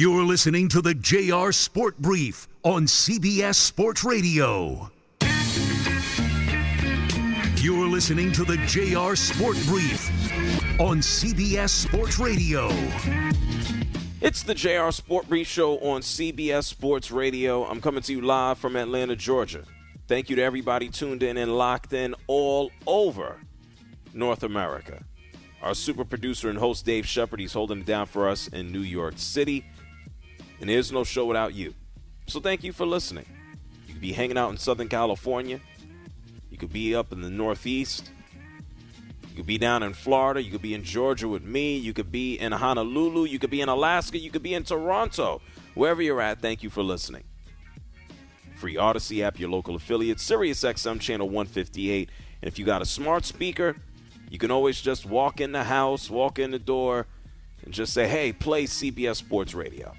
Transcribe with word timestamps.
You're 0.00 0.22
listening 0.22 0.68
to 0.68 0.80
the 0.80 0.94
JR 0.94 1.50
Sport 1.50 1.98
Brief 1.98 2.46
on 2.62 2.84
CBS 2.86 3.56
Sports 3.56 4.04
Radio. 4.04 4.88
You're 7.56 7.88
listening 7.88 8.30
to 8.30 8.44
the 8.44 8.58
JR 8.58 9.16
Sport 9.16 9.56
Brief 9.66 10.08
on 10.78 10.98
CBS 10.98 11.70
Sports 11.70 12.20
Radio. 12.20 12.68
It's 14.20 14.44
the 14.44 14.54
JR 14.54 14.92
Sport 14.92 15.28
Brief 15.28 15.48
Show 15.48 15.80
on 15.80 16.02
CBS 16.02 16.62
Sports 16.62 17.10
Radio. 17.10 17.64
I'm 17.64 17.80
coming 17.80 18.02
to 18.02 18.12
you 18.12 18.20
live 18.20 18.58
from 18.58 18.76
Atlanta, 18.76 19.16
Georgia. 19.16 19.64
Thank 20.06 20.30
you 20.30 20.36
to 20.36 20.42
everybody 20.42 20.90
tuned 20.90 21.24
in 21.24 21.36
and 21.36 21.58
locked 21.58 21.92
in 21.92 22.14
all 22.28 22.70
over 22.86 23.40
North 24.14 24.44
America. 24.44 25.02
Our 25.60 25.74
super 25.74 26.04
producer 26.04 26.48
and 26.50 26.56
host, 26.56 26.86
Dave 26.86 27.04
Shepard, 27.04 27.40
he's 27.40 27.52
holding 27.52 27.80
it 27.80 27.86
down 27.86 28.06
for 28.06 28.28
us 28.28 28.46
in 28.46 28.70
New 28.70 28.82
York 28.82 29.14
City. 29.16 29.64
And 30.60 30.68
there's 30.68 30.90
no 30.92 31.04
show 31.04 31.24
without 31.26 31.54
you. 31.54 31.74
So 32.26 32.40
thank 32.40 32.64
you 32.64 32.72
for 32.72 32.84
listening. 32.84 33.26
You 33.86 33.94
could 33.94 34.02
be 34.02 34.12
hanging 34.12 34.36
out 34.36 34.50
in 34.50 34.58
Southern 34.58 34.88
California. 34.88 35.60
You 36.50 36.58
could 36.58 36.72
be 36.72 36.94
up 36.94 37.12
in 37.12 37.20
the 37.20 37.30
Northeast. 37.30 38.10
You 39.30 39.36
could 39.36 39.46
be 39.46 39.58
down 39.58 39.82
in 39.82 39.94
Florida. 39.94 40.42
You 40.42 40.50
could 40.50 40.62
be 40.62 40.74
in 40.74 40.82
Georgia 40.82 41.28
with 41.28 41.44
me. 41.44 41.76
You 41.76 41.92
could 41.92 42.10
be 42.10 42.38
in 42.38 42.52
Honolulu. 42.52 43.24
You 43.26 43.38
could 43.38 43.50
be 43.50 43.60
in 43.60 43.68
Alaska. 43.68 44.18
You 44.18 44.30
could 44.30 44.42
be 44.42 44.54
in 44.54 44.64
Toronto. 44.64 45.40
Wherever 45.74 46.02
you're 46.02 46.20
at, 46.20 46.40
thank 46.42 46.62
you 46.62 46.70
for 46.70 46.82
listening. 46.82 47.24
Free 48.56 48.74
Audacy 48.74 49.22
app, 49.22 49.38
your 49.38 49.50
local 49.50 49.76
affiliate, 49.76 50.18
Sirius 50.18 50.64
XM 50.64 51.00
channel 51.00 51.28
158. 51.28 52.10
And 52.42 52.48
if 52.48 52.58
you 52.58 52.66
got 52.66 52.82
a 52.82 52.86
smart 52.86 53.24
speaker, 53.24 53.76
you 54.28 54.38
can 54.38 54.50
always 54.50 54.80
just 54.80 55.06
walk 55.06 55.40
in 55.40 55.52
the 55.52 55.64
house, 55.64 56.10
walk 56.10 56.40
in 56.40 56.50
the 56.50 56.58
door, 56.58 57.06
and 57.64 57.72
just 57.72 57.94
say, 57.94 58.08
hey, 58.08 58.32
play 58.32 58.64
CBS 58.64 59.16
Sports 59.16 59.54
Radio 59.54 59.94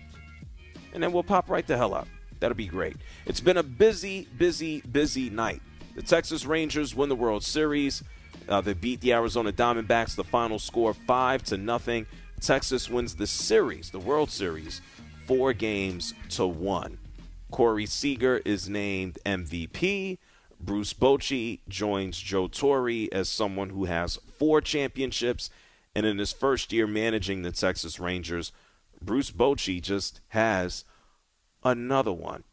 and 0.94 1.02
then 1.02 1.12
we'll 1.12 1.24
pop 1.24 1.50
right 1.50 1.66
the 1.66 1.78
hell 1.78 1.94
up. 1.94 2.08
That'll 2.40 2.56
be 2.56 2.68
great. 2.68 2.96
It's 3.26 3.42
been 3.42 3.58
a 3.58 3.64
busy, 3.64 4.28
busy, 4.38 4.82
busy 4.82 5.30
night. 5.30 5.62
The 5.96 6.02
Texas 6.02 6.46
Rangers 6.46 6.96
win 6.96 7.10
the 7.10 7.16
World 7.16 7.44
Series. 7.44 8.04
Uh, 8.48 8.62
they 8.62 8.74
beat 8.74 9.02
the 9.02 9.14
Arizona 9.14 9.52
Diamondbacks. 9.52 10.16
The 10.16 10.24
final 10.24 10.60
score 10.60 10.94
five 10.94 11.44
to 11.44 11.58
nothing. 11.58 12.06
Texas 12.40 12.90
wins 12.90 13.16
the 13.16 13.28
series, 13.28 13.92
the 13.92 14.00
World 14.00 14.32
Series, 14.32 14.82
four 15.26 15.52
games 15.52 16.14
to 16.30 16.48
one. 16.48 16.98
Corey 17.52 17.86
Seager 17.86 18.42
is 18.46 18.70
named 18.70 19.20
MVP. 19.26 20.18
Bruce 20.62 20.94
Bochy 20.94 21.60
joins 21.68 22.20
Joe 22.20 22.48
Torre 22.48 23.08
as 23.12 23.30
someone 23.30 23.70
who 23.70 23.86
has 23.86 24.20
four 24.38 24.62
championships, 24.62 25.50
and 25.96 26.06
in 26.06 26.18
his 26.18 26.32
first 26.32 26.72
year 26.72 26.88
managing 26.88 27.42
the 27.42 27.52
Texas 27.52 28.00
Rangers, 28.00 28.52
Bruce 29.02 29.32
Bochy 29.32 29.82
just 29.82 30.22
has 30.30 30.86
another 31.64 32.14
one. 32.14 32.44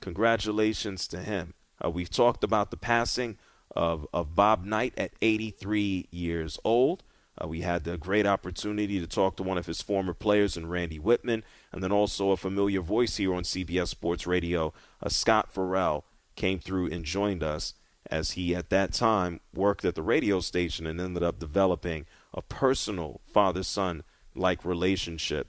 Congratulations 0.00 1.08
to 1.08 1.18
him. 1.18 1.54
Uh, 1.84 1.90
we've 1.90 2.10
talked 2.10 2.44
about 2.44 2.70
the 2.70 2.76
passing 2.76 3.38
of, 3.74 4.06
of 4.12 4.34
Bob 4.34 4.64
Knight 4.64 4.94
at 4.96 5.12
83 5.22 6.08
years 6.10 6.58
old. 6.64 7.02
Uh, 7.42 7.48
we 7.48 7.62
had 7.62 7.84
the 7.84 7.96
great 7.96 8.26
opportunity 8.26 9.00
to 9.00 9.06
talk 9.06 9.36
to 9.36 9.42
one 9.42 9.58
of 9.58 9.66
his 9.66 9.82
former 9.82 10.14
players 10.14 10.56
in 10.56 10.68
Randy 10.68 11.00
Wittman, 11.00 11.42
and 11.72 11.82
then 11.82 11.90
also 11.90 12.30
a 12.30 12.36
familiar 12.36 12.80
voice 12.80 13.16
here 13.16 13.34
on 13.34 13.42
CBS 13.42 13.88
Sports 13.88 14.26
Radio, 14.26 14.72
uh, 15.02 15.08
Scott 15.08 15.52
Farrell, 15.52 16.04
came 16.36 16.58
through 16.58 16.90
and 16.90 17.04
joined 17.04 17.42
us 17.42 17.74
as 18.10 18.32
he 18.32 18.54
at 18.54 18.70
that 18.70 18.92
time 18.92 19.40
worked 19.52 19.84
at 19.84 19.94
the 19.94 20.02
radio 20.02 20.40
station 20.40 20.86
and 20.86 21.00
ended 21.00 21.22
up 21.22 21.38
developing 21.38 22.06
a 22.32 22.42
personal 22.42 23.20
father 23.24 23.62
son 23.62 24.02
like 24.34 24.64
relationship 24.64 25.48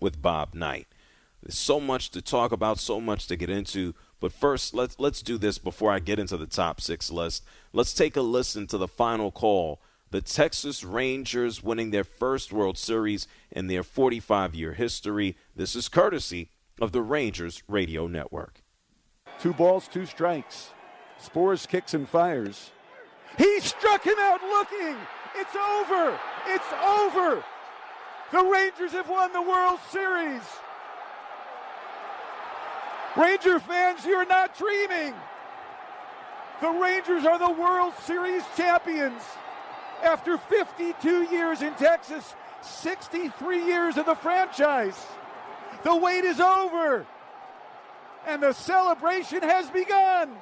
with 0.00 0.22
Bob 0.22 0.54
Knight. 0.54 0.86
There's 1.42 1.56
so 1.56 1.78
much 1.80 2.10
to 2.10 2.22
talk 2.22 2.52
about, 2.52 2.78
so 2.78 3.00
much 3.00 3.26
to 3.28 3.36
get 3.36 3.50
into. 3.50 3.94
But 4.20 4.32
first, 4.32 4.74
let's 4.74 4.98
let's 4.98 5.22
do 5.22 5.38
this 5.38 5.58
before 5.58 5.92
I 5.92 6.00
get 6.00 6.18
into 6.18 6.36
the 6.36 6.46
top 6.46 6.80
six 6.80 7.10
list. 7.10 7.44
Let's 7.72 7.94
take 7.94 8.16
a 8.16 8.22
listen 8.22 8.66
to 8.68 8.78
the 8.78 8.88
final 8.88 9.30
call. 9.30 9.80
The 10.10 10.20
Texas 10.20 10.82
Rangers 10.82 11.62
winning 11.62 11.90
their 11.90 12.04
first 12.04 12.52
World 12.52 12.78
Series 12.78 13.28
in 13.50 13.66
their 13.66 13.82
45 13.82 14.54
year 14.54 14.72
history. 14.72 15.36
This 15.54 15.76
is 15.76 15.88
courtesy 15.88 16.50
of 16.80 16.92
the 16.92 17.02
Rangers 17.02 17.62
Radio 17.68 18.06
Network. 18.06 18.62
Two 19.40 19.52
balls, 19.52 19.86
two 19.86 20.06
strikes. 20.06 20.70
Sborz 21.20 21.68
kicks 21.68 21.94
and 21.94 22.08
fires. 22.08 22.70
He 23.36 23.60
struck 23.60 24.02
him 24.02 24.18
out 24.18 24.40
looking. 24.42 24.96
It's 25.36 25.54
over. 25.54 26.18
It's 26.46 26.72
over. 26.82 27.44
The 28.30 28.44
Rangers 28.44 28.92
have 28.92 29.08
won 29.08 29.32
the 29.32 29.42
World 29.42 29.80
Series. 29.90 30.42
Ranger 33.16 33.58
fans, 33.58 34.04
you're 34.04 34.26
not 34.26 34.56
dreaming. 34.56 35.14
The 36.60 36.70
Rangers 36.70 37.24
are 37.24 37.38
the 37.38 37.50
World 37.50 37.94
Series 38.04 38.42
champions. 38.56 39.22
After 40.02 40.36
52 40.36 41.22
years 41.24 41.62
in 41.62 41.72
Texas, 41.74 42.34
63 42.62 43.64
years 43.64 43.96
of 43.96 44.06
the 44.06 44.14
franchise. 44.14 45.06
The 45.84 45.96
wait 45.96 46.24
is 46.24 46.40
over. 46.40 47.06
And 48.26 48.42
the 48.42 48.52
celebration 48.52 49.42
has 49.42 49.70
begun. 49.70 50.36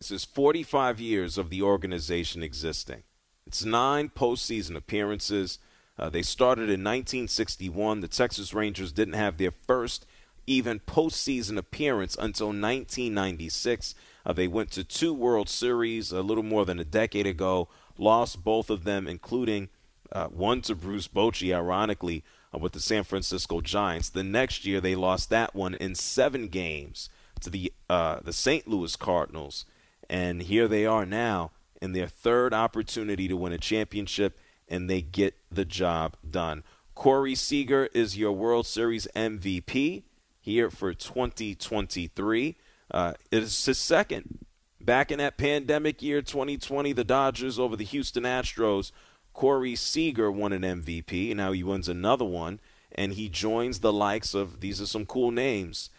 This 0.00 0.10
is 0.10 0.24
45 0.24 1.00
years 1.00 1.38
of 1.38 1.50
the 1.50 1.62
organization 1.62 2.42
existing. 2.42 3.02
It's 3.46 3.64
nine 3.64 4.10
postseason 4.10 4.76
appearances, 4.76 5.58
uh, 5.98 6.08
they 6.08 6.22
started 6.22 6.64
in 6.64 6.84
1961. 6.84 8.00
The 8.00 8.08
Texas 8.08 8.54
Rangers 8.54 8.92
didn't 8.92 9.14
have 9.14 9.36
their 9.36 9.50
first 9.50 10.06
even 10.46 10.80
postseason 10.80 11.58
appearance 11.58 12.14
until 12.14 12.48
1996. 12.48 13.94
Uh, 14.24 14.32
they 14.32 14.48
went 14.48 14.70
to 14.72 14.84
two 14.84 15.12
World 15.12 15.48
Series 15.48 16.12
a 16.12 16.22
little 16.22 16.44
more 16.44 16.64
than 16.64 16.78
a 16.78 16.84
decade 16.84 17.26
ago, 17.26 17.68
lost 17.98 18.44
both 18.44 18.70
of 18.70 18.84
them, 18.84 19.06
including 19.06 19.68
uh, 20.12 20.28
one 20.28 20.62
to 20.62 20.74
Bruce 20.74 21.08
Bochy, 21.08 21.54
ironically, 21.54 22.24
uh, 22.54 22.58
with 22.58 22.72
the 22.72 22.80
San 22.80 23.04
Francisco 23.04 23.60
Giants. 23.60 24.08
The 24.08 24.24
next 24.24 24.64
year, 24.64 24.80
they 24.80 24.94
lost 24.94 25.28
that 25.30 25.54
one 25.54 25.74
in 25.74 25.94
seven 25.94 26.48
games 26.48 27.10
to 27.40 27.50
the 27.50 27.72
uh, 27.90 28.20
the 28.22 28.32
St. 28.32 28.66
Louis 28.66 28.96
Cardinals, 28.96 29.64
and 30.08 30.42
here 30.42 30.66
they 30.66 30.86
are 30.86 31.06
now 31.06 31.50
in 31.80 31.92
their 31.92 32.08
third 32.08 32.52
opportunity 32.54 33.28
to 33.28 33.36
win 33.36 33.52
a 33.52 33.58
championship 33.58 34.38
and 34.68 34.88
they 34.88 35.02
get 35.02 35.34
the 35.50 35.64
job 35.64 36.16
done. 36.28 36.62
Corey 36.94 37.34
Seager 37.34 37.88
is 37.94 38.18
your 38.18 38.32
World 38.32 38.66
Series 38.66 39.06
MVP 39.14 40.02
here 40.40 40.70
for 40.70 40.92
2023. 40.94 42.56
Uh, 42.90 43.12
it 43.30 43.42
is 43.42 43.64
his 43.64 43.78
second. 43.78 44.40
Back 44.80 45.10
in 45.10 45.18
that 45.18 45.36
pandemic 45.36 46.02
year, 46.02 46.22
2020, 46.22 46.92
the 46.92 47.04
Dodgers 47.04 47.58
over 47.58 47.76
the 47.76 47.84
Houston 47.84 48.24
Astros, 48.24 48.90
Corey 49.32 49.76
Seager 49.76 50.30
won 50.32 50.52
an 50.52 50.62
MVP. 50.62 51.34
Now 51.36 51.52
he 51.52 51.62
wins 51.62 51.88
another 51.88 52.24
one, 52.24 52.58
and 52.92 53.12
he 53.12 53.28
joins 53.28 53.80
the 53.80 53.92
likes 53.92 54.34
of 54.34 54.60
these 54.60 54.80
are 54.80 54.86
some 54.86 55.06
cool 55.06 55.30
names 55.30 55.90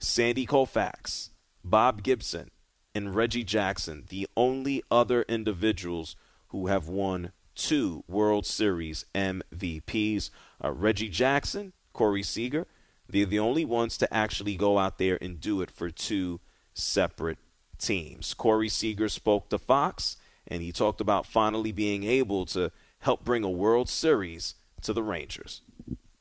Sandy 0.00 0.46
Koufax, 0.46 1.30
Bob 1.62 2.02
Gibson, 2.02 2.50
and 2.94 3.14
Reggie 3.14 3.44
Jackson, 3.44 4.04
the 4.08 4.26
only 4.36 4.82
other 4.90 5.22
individuals 5.28 6.16
who 6.48 6.66
have 6.66 6.88
won 6.88 7.32
two 7.58 8.04
World 8.08 8.46
Series 8.46 9.04
MVPs. 9.14 10.30
Uh, 10.64 10.70
Reggie 10.70 11.08
Jackson, 11.08 11.72
Corey 11.92 12.22
Seager, 12.22 12.66
they're 13.08 13.26
the 13.26 13.38
only 13.38 13.64
ones 13.64 13.98
to 13.98 14.14
actually 14.14 14.56
go 14.56 14.78
out 14.78 14.98
there 14.98 15.18
and 15.20 15.40
do 15.40 15.60
it 15.60 15.70
for 15.70 15.90
two 15.90 16.40
separate 16.72 17.38
teams. 17.78 18.32
Corey 18.34 18.68
Seager 18.68 19.08
spoke 19.08 19.48
to 19.48 19.58
Fox, 19.58 20.16
and 20.46 20.62
he 20.62 20.72
talked 20.72 21.00
about 21.00 21.26
finally 21.26 21.72
being 21.72 22.04
able 22.04 22.46
to 22.46 22.70
help 23.00 23.24
bring 23.24 23.44
a 23.44 23.50
World 23.50 23.88
Series 23.88 24.54
to 24.82 24.92
the 24.92 25.02
Rangers. 25.02 25.62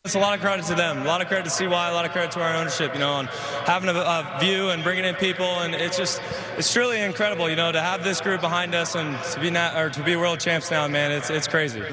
It's 0.07 0.15
a 0.15 0.19
lot 0.19 0.35
of 0.35 0.39
credit 0.39 0.65
to 0.67 0.73
them, 0.73 1.01
a 1.01 1.03
lot 1.03 1.21
of 1.21 1.27
credit 1.27 1.43
to 1.43 1.49
CY, 1.49 1.65
a 1.65 1.93
lot 1.93 2.05
of 2.05 2.11
credit 2.11 2.31
to 2.31 2.41
our 2.41 2.55
ownership, 2.55 2.93
you 2.93 2.99
know, 3.01 3.11
on 3.11 3.25
having 3.65 3.89
a, 3.89 3.93
a, 3.93 4.37
view 4.39 4.69
and 4.69 4.81
bringing 4.81 5.03
in 5.03 5.15
people, 5.15 5.43
and 5.43 5.75
it's 5.75 5.97
just, 5.97 6.21
it's 6.57 6.71
truly 6.71 7.01
incredible, 7.01 7.49
you 7.49 7.57
know, 7.57 7.73
to 7.73 7.81
have 7.81 8.05
this 8.05 8.21
group 8.21 8.39
behind 8.39 8.73
us 8.73 8.95
and 8.95 9.21
to 9.33 9.39
be 9.41 9.49
not, 9.49 9.75
or 9.75 9.89
to 9.89 10.01
be 10.03 10.15
world 10.15 10.39
champs 10.39 10.71
now, 10.71 10.87
man, 10.87 11.11
it's 11.11 11.29
it's 11.29 11.45
crazy. 11.45 11.83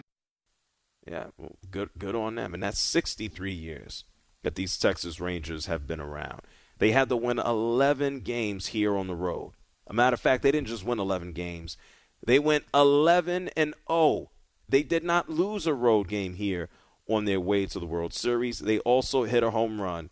Yeah, 1.10 1.24
well, 1.36 1.56
good 1.72 1.90
good 1.98 2.14
on 2.14 2.36
them, 2.36 2.54
and 2.54 2.62
that's 2.62 2.78
63 2.78 3.52
years 3.52 4.04
that 4.44 4.54
these 4.54 4.78
Texas 4.78 5.18
Rangers 5.18 5.66
have 5.66 5.88
been 5.88 6.00
around. 6.00 6.42
They 6.78 6.92
had 6.92 7.08
to 7.08 7.16
win 7.16 7.40
11 7.40 8.20
games 8.20 8.68
here 8.68 8.96
on 8.96 9.08
the 9.08 9.16
road. 9.16 9.54
A 9.88 9.92
matter 9.92 10.14
of 10.14 10.20
fact, 10.20 10.44
they 10.44 10.52
didn't 10.52 10.68
just 10.68 10.84
win 10.84 11.00
11 11.00 11.32
games; 11.32 11.76
they 12.24 12.38
went 12.38 12.62
11 12.72 13.50
and 13.56 13.74
0. 13.90 14.30
They 14.68 14.84
did 14.84 15.02
not 15.02 15.28
lose 15.28 15.66
a 15.66 15.74
road 15.74 16.06
game 16.06 16.34
here 16.34 16.68
on 17.08 17.24
their 17.24 17.40
way 17.40 17.66
to 17.66 17.78
the 17.78 17.86
World 17.86 18.14
Series. 18.14 18.60
They 18.60 18.78
also 18.80 19.24
hit 19.24 19.42
a 19.42 19.50
home 19.50 19.80
run 19.80 20.10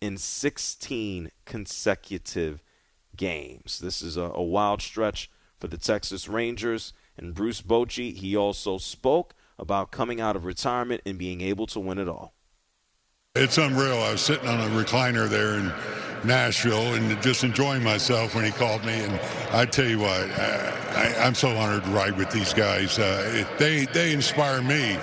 in 0.00 0.18
16 0.18 1.30
consecutive 1.44 2.62
games. 3.16 3.78
This 3.78 4.02
is 4.02 4.16
a, 4.16 4.30
a 4.34 4.42
wild 4.42 4.82
stretch 4.82 5.30
for 5.58 5.68
the 5.68 5.78
Texas 5.78 6.28
Rangers. 6.28 6.92
And 7.16 7.34
Bruce 7.34 7.62
Bochy, 7.62 8.14
he 8.14 8.36
also 8.36 8.78
spoke 8.78 9.34
about 9.58 9.90
coming 9.90 10.20
out 10.20 10.36
of 10.36 10.44
retirement 10.44 11.02
and 11.06 11.16
being 11.16 11.40
able 11.40 11.66
to 11.68 11.80
win 11.80 11.98
it 11.98 12.08
all. 12.08 12.34
it's 13.36 13.56
unreal. 13.56 13.98
I 13.98 14.12
was 14.12 14.20
sitting 14.20 14.48
on 14.48 14.60
a 14.60 14.74
recliner 14.74 15.28
there 15.28 15.54
in 15.54 15.72
Nashville 16.26 16.94
and 16.94 17.22
just 17.22 17.44
enjoying 17.44 17.82
myself 17.82 18.34
when 18.34 18.44
he 18.44 18.50
called 18.50 18.84
me. 18.84 18.94
And 18.94 19.20
I 19.52 19.64
tell 19.64 19.86
you 19.86 20.00
what, 20.00 20.30
I, 20.30 21.14
am 21.18 21.34
so 21.34 21.50
honored 21.56 21.84
to 21.84 21.90
ride 21.90 22.16
with 22.16 22.30
these 22.30 22.52
guys. 22.52 22.98
Uh, 22.98 23.32
it, 23.34 23.58
they 23.58 23.84
they 23.86 24.12
inspire 24.12 24.62
me 24.62 24.98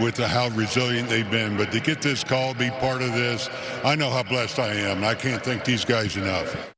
with 0.00 0.16
the, 0.16 0.28
how 0.28 0.48
resilient 0.50 1.08
they've 1.08 1.30
been. 1.30 1.56
But 1.56 1.72
to 1.72 1.80
get 1.80 2.02
this 2.02 2.22
call, 2.24 2.54
be 2.54 2.70
part 2.70 3.02
of 3.02 3.12
this, 3.12 3.48
I 3.84 3.94
know 3.94 4.10
how 4.10 4.22
blessed 4.22 4.58
I 4.58 4.72
am. 4.74 5.04
I 5.04 5.14
can't 5.14 5.42
thank 5.42 5.64
these 5.64 5.84
guys 5.84 6.16
enough. 6.16 6.74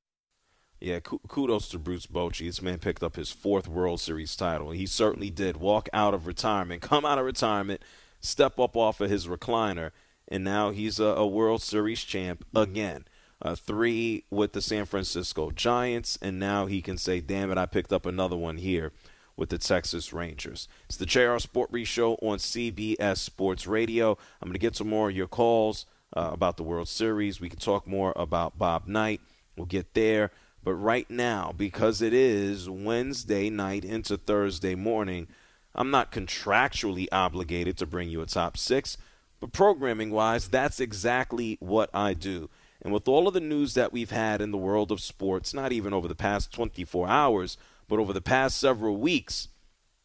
Yeah, 0.80 1.00
kudos 1.00 1.68
to 1.68 1.78
Bruce 1.78 2.06
Bochy. 2.06 2.46
This 2.46 2.62
man 2.62 2.78
picked 2.78 3.02
up 3.02 3.16
his 3.16 3.30
fourth 3.30 3.68
World 3.68 4.00
Series 4.00 4.34
title. 4.34 4.70
He 4.70 4.86
certainly 4.86 5.28
did 5.28 5.58
walk 5.58 5.90
out 5.92 6.14
of 6.14 6.26
retirement, 6.26 6.80
come 6.80 7.04
out 7.04 7.18
of 7.18 7.26
retirement, 7.26 7.82
step 8.20 8.58
up 8.58 8.76
off 8.76 9.00
of 9.00 9.10
his 9.10 9.26
recliner, 9.26 9.90
and 10.26 10.42
now 10.42 10.70
he's 10.70 10.98
a, 10.98 11.04
a 11.04 11.26
World 11.26 11.60
Series 11.60 12.02
champ 12.02 12.46
again. 12.54 13.04
Uh, 13.42 13.54
three 13.54 14.24
with 14.30 14.52
the 14.52 14.62
San 14.62 14.86
Francisco 14.86 15.50
Giants, 15.50 16.18
and 16.22 16.38
now 16.38 16.66
he 16.66 16.80
can 16.80 16.96
say, 16.96 17.20
damn 17.20 17.50
it, 17.50 17.58
I 17.58 17.66
picked 17.66 17.92
up 17.92 18.06
another 18.06 18.36
one 18.36 18.56
here 18.56 18.92
with 19.40 19.48
the 19.48 19.58
Texas 19.58 20.12
Rangers. 20.12 20.68
It's 20.84 20.98
the 20.98 21.06
JR 21.06 21.38
Sport 21.38 21.70
Brief 21.70 21.88
Show 21.88 22.16
on 22.16 22.36
CBS 22.36 23.16
Sports 23.16 23.66
Radio. 23.66 24.18
I'm 24.40 24.48
going 24.48 24.52
to 24.52 24.58
get 24.58 24.76
some 24.76 24.90
more 24.90 25.08
of 25.08 25.16
your 25.16 25.26
calls 25.26 25.86
uh, 26.14 26.28
about 26.30 26.58
the 26.58 26.62
World 26.62 26.88
Series. 26.88 27.40
We 27.40 27.48
can 27.48 27.58
talk 27.58 27.86
more 27.86 28.12
about 28.16 28.58
Bob 28.58 28.86
Knight. 28.86 29.22
We'll 29.56 29.64
get 29.64 29.94
there. 29.94 30.30
But 30.62 30.74
right 30.74 31.08
now, 31.10 31.54
because 31.56 32.02
it 32.02 32.12
is 32.12 32.68
Wednesday 32.68 33.48
night 33.48 33.82
into 33.82 34.18
Thursday 34.18 34.74
morning, 34.74 35.26
I'm 35.74 35.90
not 35.90 36.12
contractually 36.12 37.08
obligated 37.10 37.78
to 37.78 37.86
bring 37.86 38.10
you 38.10 38.20
a 38.20 38.26
top 38.26 38.58
six, 38.58 38.98
but 39.40 39.52
programming 39.52 40.10
wise, 40.10 40.48
that's 40.48 40.80
exactly 40.80 41.56
what 41.60 41.88
I 41.94 42.12
do. 42.12 42.50
And 42.82 42.92
with 42.92 43.08
all 43.08 43.26
of 43.26 43.32
the 43.32 43.40
news 43.40 43.72
that 43.72 43.90
we've 43.90 44.10
had 44.10 44.42
in 44.42 44.50
the 44.50 44.58
world 44.58 44.92
of 44.92 45.00
sports, 45.00 45.54
not 45.54 45.72
even 45.72 45.94
over 45.94 46.08
the 46.08 46.14
past 46.14 46.52
24 46.52 47.08
hours, 47.08 47.56
but 47.90 47.98
over 47.98 48.12
the 48.12 48.20
past 48.22 48.58
several 48.58 48.96
weeks, 48.96 49.48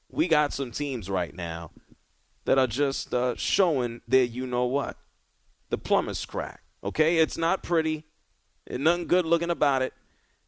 we 0.09 0.27
got 0.27 0.51
some 0.51 0.71
teams 0.71 1.07
right 1.07 1.35
now 1.35 1.69
that 2.45 2.57
are 2.57 2.67
just 2.67 3.13
uh, 3.13 3.35
showing 3.37 4.01
their 4.07 4.23
you 4.23 4.47
know 4.47 4.65
what. 4.65 4.97
The 5.69 5.77
plumber's 5.77 6.25
crack. 6.25 6.63
Okay? 6.83 7.19
It's 7.19 7.37
not 7.37 7.61
pretty, 7.61 8.05
and 8.65 8.83
nothing 8.83 9.05
good 9.05 9.25
looking 9.25 9.51
about 9.51 9.83
it. 9.83 9.93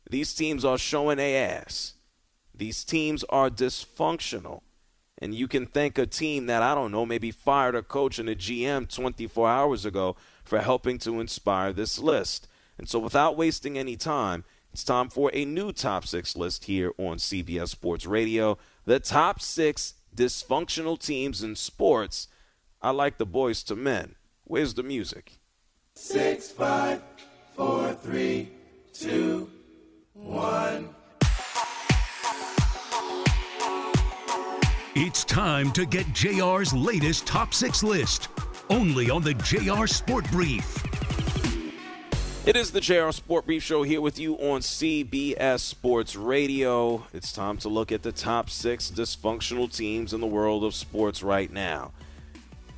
These 0.10 0.34
teams 0.34 0.66
are 0.66 0.80
showing 0.80 1.19
a 1.19 1.36
ass. 1.36 1.94
These 2.56 2.84
teams 2.84 3.24
are 3.25 3.51
dysfunctional. 3.51 4.62
And 5.19 5.36
you 5.36 5.48
can 5.48 5.68
thank 5.68 6.00
a 6.00 6.07
team 6.07 6.48
that, 6.48 6.63
I 6.63 6.74
don't 6.74 6.92
know, 6.92 7.06
maybe 7.06 7.30
fired 7.30 7.75
a 7.75 7.84
coach 7.84 8.18
and 8.18 8.30
a 8.30 8.36
GM 8.36 8.92
24 8.92 9.48
hours 9.48 9.86
ago 9.86 10.16
for 10.44 10.60
helping 10.60 10.98
to 11.00 11.19
inspire 11.19 11.72
this 11.72 12.00
list. 12.00 12.48
And 12.80 12.89
so, 12.89 13.00
without 13.00 13.36
wasting 13.36 13.78
any 13.78 13.95
time, 13.95 14.44
it's 14.77 14.83
time 14.83 15.09
for 15.09 15.31
a 15.33 15.44
new 15.44 15.71
top 15.71 16.06
six 16.06 16.35
list 16.35 16.65
here 16.65 16.94
on 17.00 17.18
CBS 17.18 17.69
Sports 17.69 18.06
Radio. 18.06 18.59
The 18.85 19.00
top 19.00 19.41
six 19.41 19.95
dysfunctional 20.15 21.00
teams 21.00 21.41
in 21.41 21.56
sports. 21.56 22.27
I 22.79 22.91
like 22.91 23.18
the 23.18 23.25
Boyz 23.25 23.68
II 23.71 23.77
Men. 23.77 24.13
Where's 24.44 24.75
the 24.75 24.83
music? 24.83 25.39
Six, 25.95 26.51
five, 26.51 27.01
four, 27.56 27.91
three, 27.94 28.50
two 28.94 29.50
one. 30.13 30.89
It's 34.94 35.24
time 35.24 35.71
to 35.71 35.88
get 35.88 36.06
JR's 36.13 36.71
latest 36.71 37.25
top 37.25 37.56
six 37.56 37.81
list, 37.81 38.27
only 38.69 39.09
on 39.09 39.24
the 39.24 39.33
JR 39.33 39.88
Sport 39.88 40.29
Brief. 40.29 40.83
It 42.48 42.56
is 42.56 42.72
the 42.72 42.80
JR 42.80 43.12
Sport 43.12 43.46
Brief 43.46 43.62
Show 43.62 43.84
here 43.84 44.00
with 44.00 44.18
you 44.18 44.36
on 44.36 44.62
CBS 44.62 45.60
Sports 45.60 46.16
Radio. 46.16 47.06
It's 47.14 47.34
time 47.34 47.58
to 47.58 47.68
look 47.68 47.92
at 47.92 48.04
the 48.04 48.14
top 48.14 48.50
six 48.50 48.90
dysfunctional 48.90 49.70
teams 49.70 50.14
in 50.14 50.22
the 50.22 50.28
world 50.28 50.64
of 50.64 50.74
sports 50.74 51.22
right 51.22 51.52
now. 51.52 51.92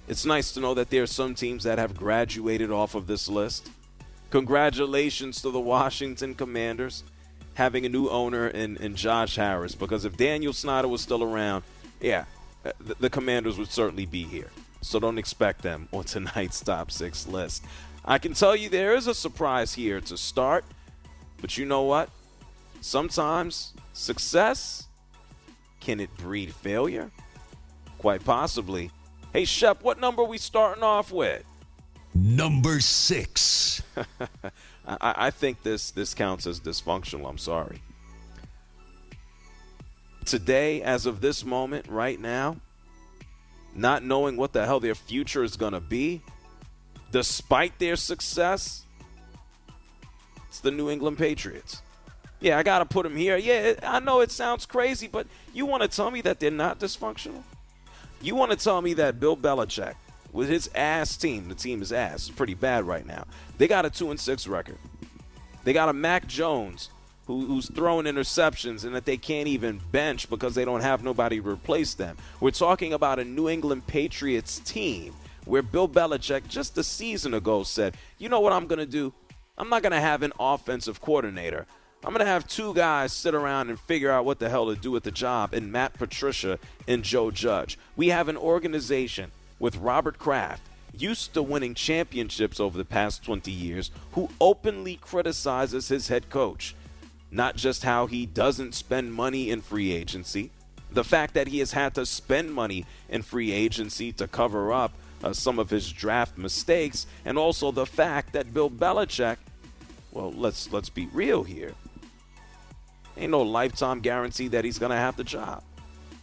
It's 0.07 0.25
nice 0.25 0.51
to 0.53 0.59
know 0.59 0.73
that 0.73 0.89
there 0.89 1.03
are 1.03 1.05
some 1.05 1.35
teams 1.35 1.65
that 1.65 1.77
have 1.77 1.95
graduated 1.95 2.71
off 2.71 2.95
of 2.95 3.05
this 3.05 3.29
list. 3.29 3.69
Congratulations 4.31 5.39
to 5.43 5.51
the 5.51 5.59
Washington 5.59 6.33
Commanders 6.33 7.03
having 7.53 7.85
a 7.85 7.89
new 7.89 8.09
owner 8.09 8.47
in, 8.47 8.75
in 8.77 8.95
Josh 8.95 9.35
Harris 9.35 9.75
because 9.75 10.03
if 10.03 10.17
Daniel 10.17 10.51
Snyder 10.51 10.87
was 10.87 11.01
still 11.01 11.21
around, 11.21 11.63
yeah, 12.01 12.25
the, 12.63 12.95
the 12.99 13.09
Commanders 13.11 13.59
would 13.59 13.71
certainly 13.71 14.07
be 14.07 14.23
here. 14.23 14.49
So 14.81 14.99
don't 14.99 15.19
expect 15.19 15.61
them 15.61 15.89
on 15.91 16.05
tonight's 16.05 16.61
top 16.61 16.89
six 16.89 17.27
list. 17.27 17.63
I 18.05 18.17
can 18.17 18.33
tell 18.33 18.55
you 18.55 18.69
there 18.69 18.95
is 18.95 19.07
a 19.07 19.13
surprise 19.13 19.73
here 19.73 20.01
to 20.01 20.17
start, 20.17 20.65
but 21.41 21.57
you 21.57 21.65
know 21.65 21.83
what? 21.83 22.09
Sometimes 22.81 23.73
success 23.93 24.87
can 25.79 25.99
it 25.99 26.15
breed 26.17 26.53
failure? 26.53 27.11
Quite 27.97 28.23
possibly. 28.23 28.91
Hey 29.33 29.45
Shep, 29.45 29.83
what 29.83 29.99
number 29.99 30.23
are 30.23 30.27
we 30.27 30.37
starting 30.37 30.83
off 30.83 31.11
with? 31.11 31.43
Number 32.13 32.79
six. 32.79 33.81
I, 34.87 35.13
I 35.15 35.29
think 35.29 35.63
this 35.63 35.91
this 35.91 36.13
counts 36.13 36.47
as 36.47 36.59
dysfunctional. 36.59 37.29
I'm 37.29 37.37
sorry. 37.37 37.81
Today, 40.25 40.81
as 40.81 41.05
of 41.05 41.21
this 41.21 41.43
moment, 41.43 41.87
right 41.87 42.19
now, 42.19 42.57
not 43.75 44.03
knowing 44.03 44.37
what 44.37 44.53
the 44.53 44.65
hell 44.65 44.79
their 44.79 44.95
future 44.95 45.43
is 45.43 45.55
going 45.55 45.73
to 45.73 45.79
be, 45.79 46.21
despite 47.11 47.77
their 47.79 47.95
success, 47.95 48.85
it's 50.47 50.59
the 50.59 50.71
New 50.71 50.89
England 50.89 51.17
Patriots. 51.17 51.81
Yeah, 52.39 52.57
I 52.57 52.63
got 52.63 52.79
to 52.79 52.85
put 52.85 53.03
them 53.03 53.15
here. 53.15 53.37
Yeah, 53.37 53.73
I 53.83 53.99
know 53.99 54.21
it 54.21 54.31
sounds 54.31 54.65
crazy, 54.65 55.07
but 55.07 55.27
you 55.53 55.65
want 55.65 55.83
to 55.83 55.89
tell 55.89 56.09
me 56.09 56.21
that 56.21 56.39
they're 56.39 56.51
not 56.51 56.79
dysfunctional? 56.79 57.43
You 58.21 58.35
want 58.35 58.51
to 58.51 58.57
tell 58.57 58.81
me 58.81 58.93
that 58.95 59.19
Bill 59.19 59.35
Belichick 59.35 59.95
with 60.31 60.49
his 60.49 60.69
ass 60.73 61.17
team. 61.17 61.49
The 61.49 61.55
team 61.55 61.81
is 61.81 61.91
ass. 61.91 62.23
is 62.23 62.29
pretty 62.29 62.53
bad 62.53 62.85
right 62.85 63.05
now. 63.05 63.25
They 63.57 63.67
got 63.67 63.85
a 63.85 63.89
two 63.89 64.11
and 64.11 64.19
six 64.19 64.47
record. 64.47 64.77
They 65.63 65.73
got 65.73 65.89
a 65.89 65.93
Mac 65.93 66.27
Jones 66.27 66.89
who, 67.27 67.45
who's 67.45 67.69
throwing 67.69 68.05
interceptions 68.05 68.85
and 68.85 68.95
that 68.95 69.05
they 69.05 69.17
can't 69.17 69.47
even 69.47 69.79
bench 69.91 70.29
because 70.29 70.55
they 70.55 70.65
don't 70.65 70.81
have 70.81 71.03
nobody 71.03 71.41
to 71.41 71.47
replace 71.47 71.93
them. 71.93 72.17
We're 72.39 72.51
talking 72.51 72.93
about 72.93 73.19
a 73.19 73.25
New 73.25 73.49
England 73.49 73.85
Patriots 73.85 74.59
team 74.59 75.13
where 75.49 75.63
Bill 75.63 75.89
Belichick 75.89 76.47
just 76.47 76.77
a 76.77 76.83
season 76.83 77.33
ago 77.33 77.63
said, 77.63 77.97
"You 78.17 78.29
know 78.29 78.39
what 78.39 78.53
I'm 78.53 78.67
going 78.67 78.79
to 78.79 78.85
do? 78.85 79.13
I'm 79.57 79.69
not 79.69 79.81
going 79.81 79.91
to 79.91 79.99
have 79.99 80.23
an 80.23 80.31
offensive 80.39 81.01
coordinator. 81.01 81.65
I'm 82.03 82.13
going 82.13 82.25
to 82.25 82.31
have 82.31 82.47
two 82.47 82.73
guys 82.73 83.11
sit 83.11 83.35
around 83.35 83.69
and 83.69 83.77
figure 83.77 84.09
out 84.09 84.23
what 84.23 84.39
the 84.39 84.47
hell 84.47 84.67
to 84.67 84.75
do 84.79 84.89
with 84.91 85.03
the 85.03 85.11
job 85.11 85.53
in 85.53 85.69
Matt 85.69 85.95
Patricia 85.95 86.57
and 86.87 87.03
Joe 87.03 87.29
Judge. 87.29 87.77
We 87.97 88.07
have 88.07 88.29
an 88.29 88.37
organization 88.37 89.31
with 89.59 89.75
Robert 89.75 90.17
Kraft, 90.17 90.61
used 90.93 91.33
to 91.33 91.43
winning 91.43 91.73
championships 91.73 92.61
over 92.61 92.77
the 92.77 92.85
past 92.85 93.23
20 93.23 93.51
years, 93.51 93.91
who 94.13 94.29
openly 94.39 94.95
criticizes 94.95 95.89
his 95.89 96.07
head 96.07 96.29
coach. 96.29 96.73
Not 97.31 97.57
just 97.57 97.83
how 97.83 98.05
he 98.07 98.25
doesn't 98.25 98.75
spend 98.75 99.13
money 99.13 99.49
in 99.49 99.59
free 99.59 99.91
agency, 99.91 100.51
the 100.89 101.03
fact 101.03 101.33
that 101.33 101.49
he 101.49 101.59
has 101.59 101.73
had 101.73 101.93
to 101.95 102.05
spend 102.05 102.53
money 102.53 102.85
in 103.09 103.23
free 103.23 103.51
agency 103.51 104.13
to 104.13 104.27
cover 104.27 104.71
up 104.71 104.93
uh, 105.23 105.33
some 105.33 105.59
of 105.59 105.69
his 105.69 105.91
draft 105.91 106.37
mistakes, 106.37 107.07
and 107.25 107.37
also 107.37 107.71
the 107.71 107.85
fact 107.85 108.33
that 108.33 108.53
Bill 108.53 108.69
Belichick, 108.69 109.37
well, 110.11 110.31
let's 110.31 110.71
let's 110.71 110.89
be 110.89 111.07
real 111.07 111.43
here. 111.43 111.73
Ain't 113.17 113.31
no 113.31 113.41
lifetime 113.41 113.99
guarantee 113.99 114.47
that 114.49 114.63
he's 114.63 114.79
gonna 114.79 114.97
have 114.97 115.17
the 115.17 115.23
job. 115.23 115.63